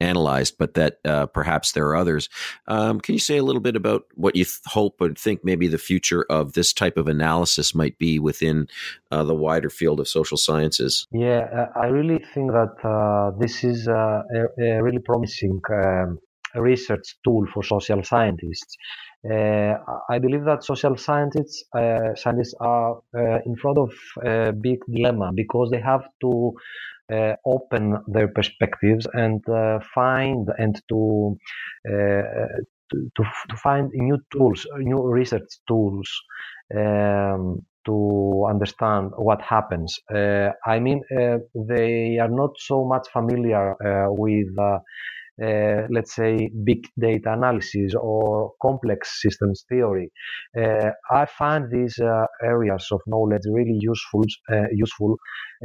analyzed, 0.00 0.56
but 0.58 0.74
that 0.74 0.98
uh, 1.04 1.26
perhaps 1.26 1.72
there 1.72 1.86
are 1.88 1.96
others. 1.96 2.28
Um, 2.66 3.00
can 3.00 3.14
you 3.14 3.18
say 3.18 3.36
a 3.36 3.42
little 3.42 3.60
bit 3.60 3.76
about 3.76 4.04
what 4.14 4.36
you 4.36 4.44
th- 4.44 4.60
hope 4.66 5.00
or 5.00 5.12
think 5.14 5.44
maybe 5.44 5.68
the 5.68 5.78
future 5.78 6.24
of 6.30 6.54
this 6.54 6.72
type 6.72 6.96
of 6.96 7.08
analysis 7.08 7.74
might 7.74 7.98
be 7.98 8.18
within 8.18 8.68
uh, 9.10 9.24
the 9.24 9.34
wider 9.34 9.70
field 9.70 10.00
of 10.00 10.08
social 10.08 10.36
sciences? 10.36 11.06
Yeah, 11.12 11.46
uh, 11.54 11.78
I 11.78 11.86
really 11.86 12.24
think 12.34 12.52
that 12.52 12.74
uh, 12.84 13.38
this 13.38 13.64
is 13.64 13.88
uh, 13.88 14.22
a, 14.34 14.62
a, 14.62 14.82
really 14.82 14.98
promising 14.98 15.60
um, 15.72 16.18
research 16.54 17.16
tool 17.24 17.46
for 17.52 17.62
social 17.62 18.02
scientists. 18.02 18.76
Uh, 19.30 19.74
I 20.08 20.18
believe 20.18 20.44
that 20.44 20.64
social 20.64 20.96
scientists 20.96 21.62
scientists 22.16 22.54
are 22.58 23.02
in 23.44 23.54
front 23.56 23.76
of 23.76 23.90
a 24.24 24.52
big 24.52 24.78
dilemma 24.90 25.30
because 25.34 25.68
they 25.70 25.80
have 25.80 26.04
to 26.22 26.54
uh, 27.12 27.34
open 27.46 27.98
their 28.08 28.28
perspectives 28.28 29.06
and 29.14 29.46
uh, 29.48 29.78
find 29.94 30.48
and 30.58 30.80
to, 30.88 31.36
uh, 31.88 32.22
to, 32.92 33.24
to 33.48 33.56
find 33.56 33.90
new 33.94 34.18
tools, 34.32 34.66
new 34.78 35.02
research 35.06 35.48
tools 35.68 36.08
um, 36.76 37.64
to 37.86 38.46
understand 38.48 39.10
what 39.16 39.40
happens. 39.42 39.98
Uh, 40.14 40.50
I 40.66 40.78
mean, 40.80 41.02
uh, 41.18 41.38
they 41.54 42.18
are 42.18 42.28
not 42.28 42.50
so 42.58 42.84
much 42.84 43.08
familiar 43.12 43.72
uh, 43.82 44.12
with 44.12 44.48
uh, 45.42 45.86
let's 45.90 46.14
say, 46.14 46.50
big 46.64 46.86
data 46.98 47.32
analysis 47.32 47.94
or 48.00 48.52
complex 48.60 49.20
systems 49.22 49.64
theory. 49.68 50.10
Uh, 50.58 50.90
I 51.10 51.26
find 51.26 51.70
these 51.70 51.98
uh, 51.98 52.26
areas 52.42 52.88
of 52.92 53.00
knowledge 53.06 53.42
really 53.50 53.78
useful, 53.80 54.24
useful 54.72 55.16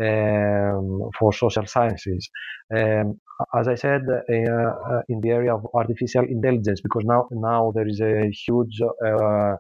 um, 0.02 1.10
for 1.18 1.34
social 1.34 1.66
sciences. 1.66 2.30
Um, 2.74 3.20
as 3.54 3.68
I 3.68 3.76
said, 3.76 4.02
uh, 4.10 4.34
uh, 4.34 5.02
in 5.10 5.20
the 5.20 5.30
area 5.30 5.54
of 5.54 5.68
artificial 5.74 6.24
intelligence, 6.24 6.80
because 6.82 7.04
now 7.06 7.28
now 7.32 7.72
there 7.76 7.88
is 7.88 8.00
a 8.00 8.32
huge 8.32 8.80
uh, 8.82 9.56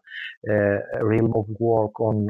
realm 1.01 1.33
of 1.35 1.45
work 1.59 1.99
on 1.99 2.27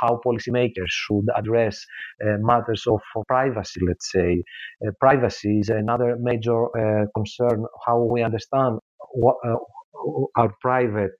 how 0.00 0.20
policymakers 0.24 0.88
should 0.88 1.26
address 1.36 1.84
matters 2.20 2.84
of 2.86 3.00
privacy. 3.26 3.80
Let's 3.86 4.10
say 4.12 4.42
privacy 5.00 5.58
is 5.60 5.68
another 5.70 6.16
major 6.20 6.66
concern. 7.14 7.66
How 7.84 7.98
we 8.02 8.22
understand 8.22 8.78
what 9.12 9.36
our 10.36 10.52
private 10.60 11.12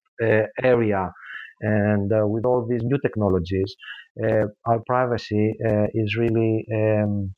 area 0.62 1.12
and 1.60 2.12
uh, 2.12 2.26
with 2.26 2.44
all 2.44 2.66
these 2.68 2.82
new 2.82 2.98
technologies, 3.00 3.74
uh, 4.22 4.46
our 4.66 4.80
privacy 4.86 5.54
uh, 5.66 5.86
is 5.94 6.16
really 6.16 6.66
um, 6.74 7.34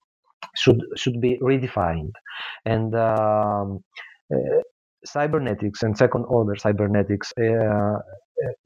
should 0.59 0.80
should 0.96 1.20
be 1.20 1.38
redefined, 1.42 2.12
and 2.66 2.94
um, 2.94 3.80
uh, 4.34 4.61
cybernetics 5.04 5.82
and 5.82 5.96
second 5.96 6.24
order 6.28 6.56
cybernetics 6.56 7.32
uh, 7.40 7.98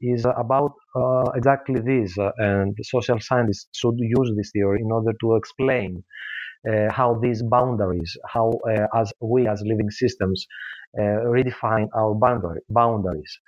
is 0.01 0.25
about 0.25 0.73
uh, 0.95 1.29
exactly 1.35 1.79
this, 1.79 2.17
uh, 2.17 2.31
and 2.37 2.75
social 2.83 3.19
scientists 3.19 3.67
should 3.73 3.95
use 3.99 4.31
this 4.37 4.51
theory 4.51 4.81
in 4.81 4.91
order 4.91 5.13
to 5.21 5.35
explain 5.35 6.03
uh, 6.69 6.91
how 6.91 7.19
these 7.21 7.43
boundaries, 7.43 8.17
how 8.27 8.51
uh, 8.69 8.87
as 8.95 9.13
we 9.21 9.47
as 9.47 9.61
living 9.65 9.89
systems 9.91 10.45
redefine 10.97 11.87
our 11.95 12.13
boundary, 12.15 12.61
boundaries. 12.69 13.39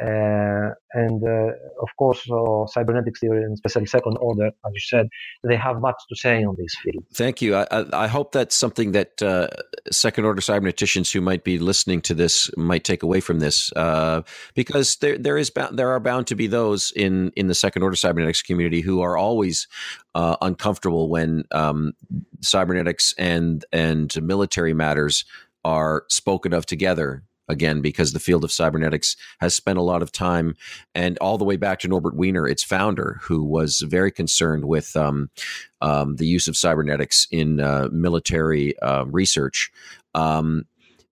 Uh, 0.00 0.70
and 0.94 1.22
uh, 1.22 1.52
of 1.80 1.88
course, 1.98 2.28
uh, 2.30 2.66
cybernetics 2.66 3.20
theory 3.20 3.44
and 3.44 3.52
especially 3.52 3.86
second 3.86 4.16
order, 4.20 4.46
as 4.46 4.72
you 4.72 4.80
said, 4.80 5.06
they 5.44 5.54
have 5.54 5.80
much 5.80 5.96
to 6.08 6.16
say 6.16 6.42
on 6.42 6.56
this 6.58 6.74
field. 6.82 7.04
Thank 7.12 7.40
you. 7.40 7.54
I, 7.54 7.66
I 7.92 8.06
hope 8.08 8.32
that's 8.32 8.56
something 8.56 8.92
that 8.92 9.22
uh, 9.22 9.48
second 9.92 10.24
order 10.24 10.40
cyberneticians 10.40 11.12
who 11.12 11.20
might 11.20 11.44
be 11.44 11.58
listening 11.58 12.00
to 12.02 12.14
this 12.14 12.50
might 12.56 12.84
take 12.84 13.02
away 13.02 13.20
from 13.20 13.38
this, 13.38 13.70
uh, 13.74 14.22
because 14.54 14.96
there 14.96 15.18
there 15.18 15.38
is 15.38 15.52
there 15.72 15.90
are 15.90 16.00
bound 16.00 16.26
to 16.28 16.34
be 16.34 16.46
those 16.46 16.90
in 16.96 17.30
in 17.36 17.46
the 17.46 17.54
second 17.54 17.82
order 17.82 17.96
cybernetics 17.96 18.42
community 18.42 18.80
who 18.80 19.02
are 19.02 19.16
always 19.16 19.68
uh, 20.14 20.36
uncomfortable 20.40 21.10
when 21.10 21.44
um, 21.52 21.92
cybernetics 22.40 23.14
and 23.18 23.64
and 23.72 24.20
military 24.22 24.74
matters 24.74 25.24
are 25.64 26.04
spoken 26.08 26.52
of 26.52 26.66
together 26.66 27.22
again 27.48 27.80
because 27.80 28.12
the 28.12 28.20
field 28.20 28.44
of 28.44 28.52
cybernetics 28.52 29.16
has 29.40 29.54
spent 29.54 29.78
a 29.78 29.82
lot 29.82 30.02
of 30.02 30.12
time 30.12 30.56
and 30.94 31.18
all 31.18 31.38
the 31.38 31.44
way 31.44 31.56
back 31.56 31.80
to 31.80 31.88
Norbert 31.88 32.16
Wiener, 32.16 32.46
its 32.46 32.62
founder, 32.62 33.18
who 33.22 33.44
was 33.44 33.80
very 33.80 34.10
concerned 34.10 34.64
with 34.64 34.96
um, 34.96 35.30
um, 35.80 36.16
the 36.16 36.26
use 36.26 36.48
of 36.48 36.56
cybernetics 36.56 37.26
in 37.30 37.60
uh, 37.60 37.88
military 37.92 38.78
uh, 38.80 39.04
research. 39.04 39.70
Um, 40.14 40.66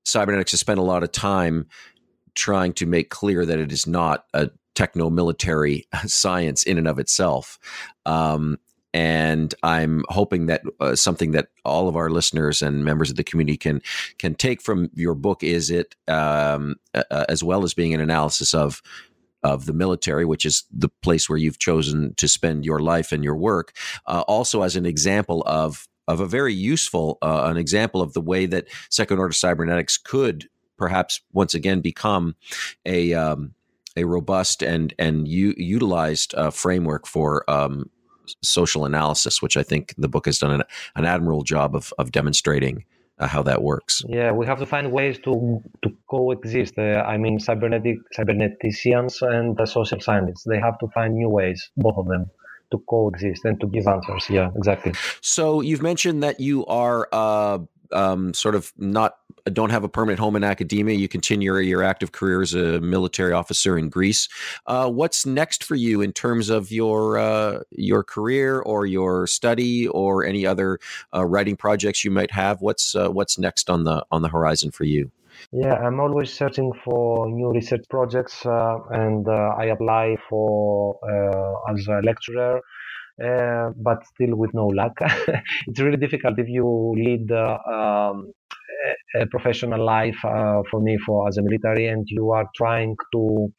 cybernetics 0.04 0.52
has 0.52 0.60
spent 0.60 0.78
a 0.78 0.84
lot 0.84 1.02
of 1.02 1.12
time 1.12 1.66
trying 2.34 2.72
to 2.74 2.86
make 2.86 3.10
clear 3.10 3.44
that 3.44 3.58
it 3.58 3.72
is 3.72 3.86
not 3.86 4.24
a 4.32 4.50
techno 4.74 5.10
military 5.10 5.86
science 6.06 6.62
in 6.62 6.78
and 6.78 6.88
of 6.88 6.98
itself. 6.98 7.58
Um, 8.06 8.58
and 8.92 9.54
I'm 9.62 10.04
hoping 10.08 10.46
that 10.46 10.62
uh, 10.80 10.96
something 10.96 11.32
that 11.32 11.48
all 11.64 11.88
of 11.88 11.96
our 11.96 12.10
listeners 12.10 12.62
and 12.62 12.84
members 12.84 13.10
of 13.10 13.16
the 13.16 13.24
community 13.24 13.56
can 13.56 13.82
can 14.18 14.34
take 14.34 14.60
from 14.60 14.90
your 14.94 15.14
book 15.14 15.42
is 15.42 15.70
it 15.70 15.94
um, 16.08 16.76
uh, 16.94 17.24
as 17.28 17.44
well 17.44 17.62
as 17.62 17.74
being 17.74 17.94
an 17.94 18.00
analysis 18.00 18.54
of 18.54 18.82
of 19.42 19.66
the 19.66 19.72
military, 19.72 20.24
which 20.24 20.44
is 20.44 20.64
the 20.70 20.88
place 21.02 21.28
where 21.28 21.38
you've 21.38 21.58
chosen 21.58 22.14
to 22.16 22.28
spend 22.28 22.64
your 22.64 22.80
life 22.80 23.10
and 23.10 23.24
your 23.24 23.36
work, 23.36 23.72
uh, 24.06 24.22
also 24.28 24.62
as 24.62 24.76
an 24.76 24.86
example 24.86 25.42
of 25.46 25.86
of 26.08 26.20
a 26.20 26.26
very 26.26 26.52
useful 26.52 27.18
uh, 27.22 27.44
an 27.44 27.56
example 27.56 28.02
of 28.02 28.12
the 28.12 28.20
way 28.20 28.46
that 28.46 28.66
second 28.88 29.18
order 29.18 29.32
cybernetics 29.32 29.96
could 29.96 30.48
perhaps 30.76 31.20
once 31.32 31.54
again 31.54 31.80
become 31.80 32.34
a 32.84 33.14
um, 33.14 33.54
a 33.96 34.04
robust 34.04 34.62
and 34.62 34.94
and 34.98 35.28
u- 35.28 35.54
utilized 35.56 36.34
uh, 36.34 36.50
framework 36.50 37.06
for 37.06 37.48
um, 37.48 37.88
social 38.42 38.84
analysis, 38.84 39.42
which 39.42 39.56
I 39.56 39.62
think 39.62 39.94
the 39.98 40.08
book 40.08 40.26
has 40.26 40.38
done 40.38 40.52
an, 40.52 40.62
an 40.96 41.04
admirable 41.04 41.44
job 41.44 41.74
of 41.74 41.92
of 41.98 42.12
demonstrating 42.12 42.84
uh, 43.18 43.26
how 43.26 43.42
that 43.42 43.62
works. 43.62 44.02
Yeah, 44.08 44.32
we 44.32 44.46
have 44.46 44.58
to 44.58 44.66
find 44.66 44.90
ways 44.92 45.18
to 45.24 45.62
to 45.82 45.90
coexist. 46.10 46.78
Uh, 46.78 47.04
I 47.06 47.16
mean, 47.18 47.38
cybernetic 47.38 47.98
cyberneticians 48.16 49.22
and 49.22 49.56
the 49.56 49.66
social 49.66 50.00
scientists 50.00 50.44
they 50.44 50.58
have 50.58 50.78
to 50.78 50.88
find 50.88 51.14
new 51.14 51.28
ways, 51.28 51.70
both 51.76 51.96
of 51.98 52.08
them, 52.08 52.30
to 52.70 52.78
coexist 52.88 53.44
and 53.44 53.60
to 53.60 53.66
give 53.66 53.86
answers. 53.86 54.28
Yeah, 54.30 54.50
exactly. 54.56 54.92
So 55.20 55.60
you've 55.60 55.82
mentioned 55.82 56.22
that 56.22 56.40
you 56.40 56.64
are 56.66 57.08
uh, 57.12 57.58
um, 57.92 58.34
sort 58.34 58.54
of 58.54 58.72
not 58.76 59.16
don't 59.52 59.70
have 59.70 59.84
a 59.84 59.88
permanent 59.88 60.20
home 60.20 60.36
in 60.36 60.44
academia. 60.44 60.96
You 60.96 61.08
continue 61.08 61.56
your 61.56 61.82
active 61.82 62.12
career 62.12 62.42
as 62.42 62.54
a 62.54 62.80
military 62.80 63.32
officer 63.32 63.78
in 63.78 63.88
Greece. 63.88 64.28
Uh, 64.66 64.90
what's 64.90 65.24
next 65.26 65.64
for 65.64 65.74
you 65.74 66.00
in 66.00 66.12
terms 66.12 66.50
of 66.50 66.70
your 66.70 67.18
uh, 67.18 67.60
your 67.70 68.02
career 68.02 68.60
or 68.60 68.86
your 68.86 69.26
study 69.26 69.88
or 69.88 70.24
any 70.24 70.46
other 70.46 70.78
uh, 71.14 71.24
writing 71.24 71.56
projects 71.56 72.04
you 72.04 72.10
might 72.10 72.30
have? 72.30 72.60
What's 72.60 72.94
uh, 72.94 73.08
what's 73.08 73.38
next 73.38 73.70
on 73.70 73.84
the 73.84 74.04
on 74.10 74.22
the 74.22 74.28
horizon 74.28 74.70
for 74.70 74.84
you? 74.84 75.10
Yeah, 75.52 75.74
I'm 75.74 76.00
always 76.00 76.32
searching 76.32 76.70
for 76.84 77.28
new 77.28 77.50
research 77.50 77.84
projects, 77.88 78.44
uh, 78.44 78.76
and 78.90 79.26
uh, 79.26 79.54
I 79.58 79.66
apply 79.66 80.16
for 80.28 80.98
as 81.70 81.86
a 81.88 82.00
lecturer 82.04 82.60
uh, 83.24 83.70
but 83.76 84.04
still 84.06 84.36
with 84.36 84.52
no 84.54 84.66
luck. 84.66 84.96
it's 85.66 85.80
really 85.80 85.96
difficult 85.96 86.38
if 86.38 86.48
you 86.48 86.66
lead 86.96 87.30
uh, 87.32 87.58
um, 87.70 88.32
a 89.16 89.26
professional 89.26 89.84
life 89.84 90.18
uh, 90.24 90.62
for 90.70 90.80
me 90.80 90.96
for 91.06 91.28
as 91.28 91.36
a 91.38 91.42
military 91.42 91.86
and 91.88 92.06
you 92.08 92.30
are 92.30 92.46
trying 92.56 92.96
to 93.12 93.52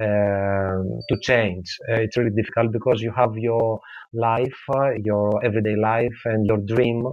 uh, 0.00 0.78
to 1.08 1.14
change. 1.22 1.66
Uh, 1.90 2.00
it's 2.04 2.16
really 2.16 2.34
difficult 2.36 2.72
because 2.72 3.00
you 3.02 3.12
have 3.16 3.32
your 3.36 3.80
life 4.12 4.58
uh, 4.74 4.90
your 5.04 5.44
everyday 5.44 5.76
life 5.76 6.18
and 6.26 6.46
your 6.46 6.58
dream. 6.58 7.04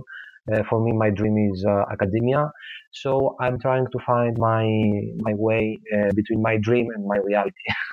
For 0.70 0.84
me 0.84 0.92
my 0.92 1.10
dream 1.10 1.38
is 1.52 1.66
academia. 1.92 2.52
So 2.92 3.36
i'm 3.40 3.58
trying 3.60 3.86
to 3.94 4.00
find 4.06 4.38
my 4.38 4.66
my 5.28 5.34
way 5.48 5.80
between 6.20 6.42
my 6.42 6.58
dream 6.68 6.88
and 6.96 7.06
my 7.08 7.18
reality 7.30 7.68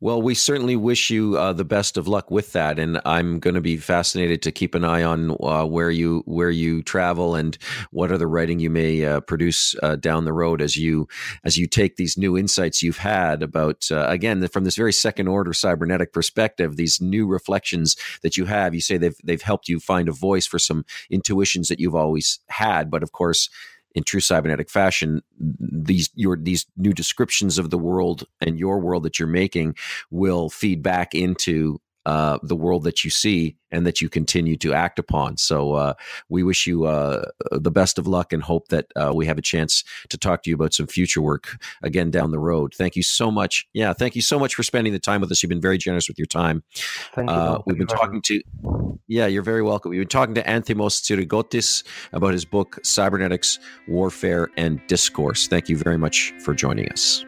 Well, 0.00 0.20
we 0.20 0.34
certainly 0.34 0.76
wish 0.76 1.10
you 1.10 1.36
uh, 1.36 1.52
the 1.52 1.64
best 1.64 1.96
of 1.96 2.08
luck 2.08 2.30
with 2.30 2.52
that, 2.52 2.78
and 2.78 3.00
I'm 3.04 3.38
going 3.38 3.54
to 3.54 3.60
be 3.60 3.76
fascinated 3.76 4.42
to 4.42 4.52
keep 4.52 4.74
an 4.74 4.84
eye 4.84 5.02
on 5.02 5.36
uh, 5.40 5.64
where 5.64 5.90
you 5.90 6.22
where 6.26 6.50
you 6.50 6.82
travel 6.82 7.34
and 7.34 7.56
what 7.90 8.12
other 8.12 8.28
writing 8.28 8.58
you 8.58 8.70
may 8.70 9.04
uh, 9.04 9.20
produce 9.20 9.74
uh, 9.82 9.96
down 9.96 10.24
the 10.24 10.32
road 10.32 10.60
as 10.60 10.76
you 10.76 11.08
as 11.44 11.56
you 11.56 11.66
take 11.66 11.96
these 11.96 12.16
new 12.16 12.36
insights 12.36 12.82
you've 12.82 12.98
had 12.98 13.42
about 13.42 13.86
uh, 13.90 14.06
again 14.08 14.46
from 14.48 14.64
this 14.64 14.76
very 14.76 14.92
second 14.92 15.28
order 15.28 15.52
cybernetic 15.52 16.12
perspective, 16.12 16.76
these 16.76 17.00
new 17.00 17.26
reflections 17.26 17.96
that 18.22 18.36
you 18.36 18.46
have. 18.46 18.74
You 18.74 18.80
say 18.80 18.96
they've 18.96 19.16
they've 19.24 19.42
helped 19.42 19.68
you 19.68 19.80
find 19.80 20.08
a 20.08 20.12
voice 20.12 20.46
for 20.46 20.58
some 20.58 20.84
intuitions 21.10 21.68
that 21.68 21.80
you've 21.80 21.94
always 21.94 22.40
had, 22.48 22.90
but 22.90 23.02
of 23.02 23.12
course 23.12 23.48
in 23.94 24.02
true 24.02 24.20
cybernetic 24.20 24.68
fashion, 24.68 25.22
these 25.38 26.10
your 26.14 26.36
these 26.36 26.66
new 26.76 26.92
descriptions 26.92 27.58
of 27.58 27.70
the 27.70 27.78
world 27.78 28.24
and 28.40 28.58
your 28.58 28.78
world 28.78 29.04
that 29.04 29.18
you're 29.18 29.28
making 29.28 29.74
will 30.10 30.50
feed 30.50 30.82
back 30.82 31.14
into 31.14 31.80
uh, 32.06 32.38
the 32.42 32.56
world 32.56 32.84
that 32.84 33.04
you 33.04 33.10
see 33.10 33.56
and 33.70 33.86
that 33.86 34.00
you 34.00 34.08
continue 34.08 34.56
to 34.56 34.72
act 34.72 34.98
upon. 34.98 35.36
So 35.36 35.72
uh, 35.72 35.94
we 36.28 36.42
wish 36.42 36.66
you 36.66 36.84
uh, 36.84 37.24
the 37.50 37.70
best 37.70 37.98
of 37.98 38.06
luck 38.06 38.32
and 38.32 38.42
hope 38.42 38.68
that 38.68 38.86
uh, 38.94 39.12
we 39.14 39.26
have 39.26 39.38
a 39.38 39.42
chance 39.42 39.82
to 40.10 40.16
talk 40.16 40.42
to 40.44 40.50
you 40.50 40.54
about 40.54 40.72
some 40.74 40.86
future 40.86 41.20
work 41.20 41.58
again 41.82 42.10
down 42.10 42.30
the 42.30 42.38
road. 42.38 42.72
Thank 42.74 42.94
you 42.94 43.02
so 43.02 43.30
much. 43.30 43.66
Yeah, 43.72 43.92
thank 43.92 44.14
you 44.14 44.22
so 44.22 44.38
much 44.38 44.54
for 44.54 44.62
spending 44.62 44.92
the 44.92 44.98
time 44.98 45.20
with 45.20 45.30
us. 45.32 45.42
You've 45.42 45.50
been 45.50 45.60
very 45.60 45.78
generous 45.78 46.08
with 46.08 46.18
your 46.18 46.26
time. 46.26 46.62
Thank 47.14 47.30
you. 47.30 47.36
Uh, 47.36 47.62
we've 47.66 47.78
been 47.78 47.86
talking 47.86 48.22
to. 48.22 48.42
Yeah, 49.08 49.26
you're 49.26 49.42
very 49.42 49.62
welcome. 49.62 49.90
We've 49.90 50.00
been 50.00 50.08
talking 50.08 50.34
to 50.36 50.42
Anthimos 50.42 51.02
Tsirigotis 51.02 51.84
about 52.12 52.32
his 52.32 52.44
book 52.44 52.78
Cybernetics, 52.84 53.58
Warfare, 53.88 54.50
and 54.56 54.80
Discourse. 54.86 55.48
Thank 55.48 55.68
you 55.68 55.76
very 55.76 55.98
much 55.98 56.32
for 56.40 56.54
joining 56.54 56.88
us. 56.90 57.24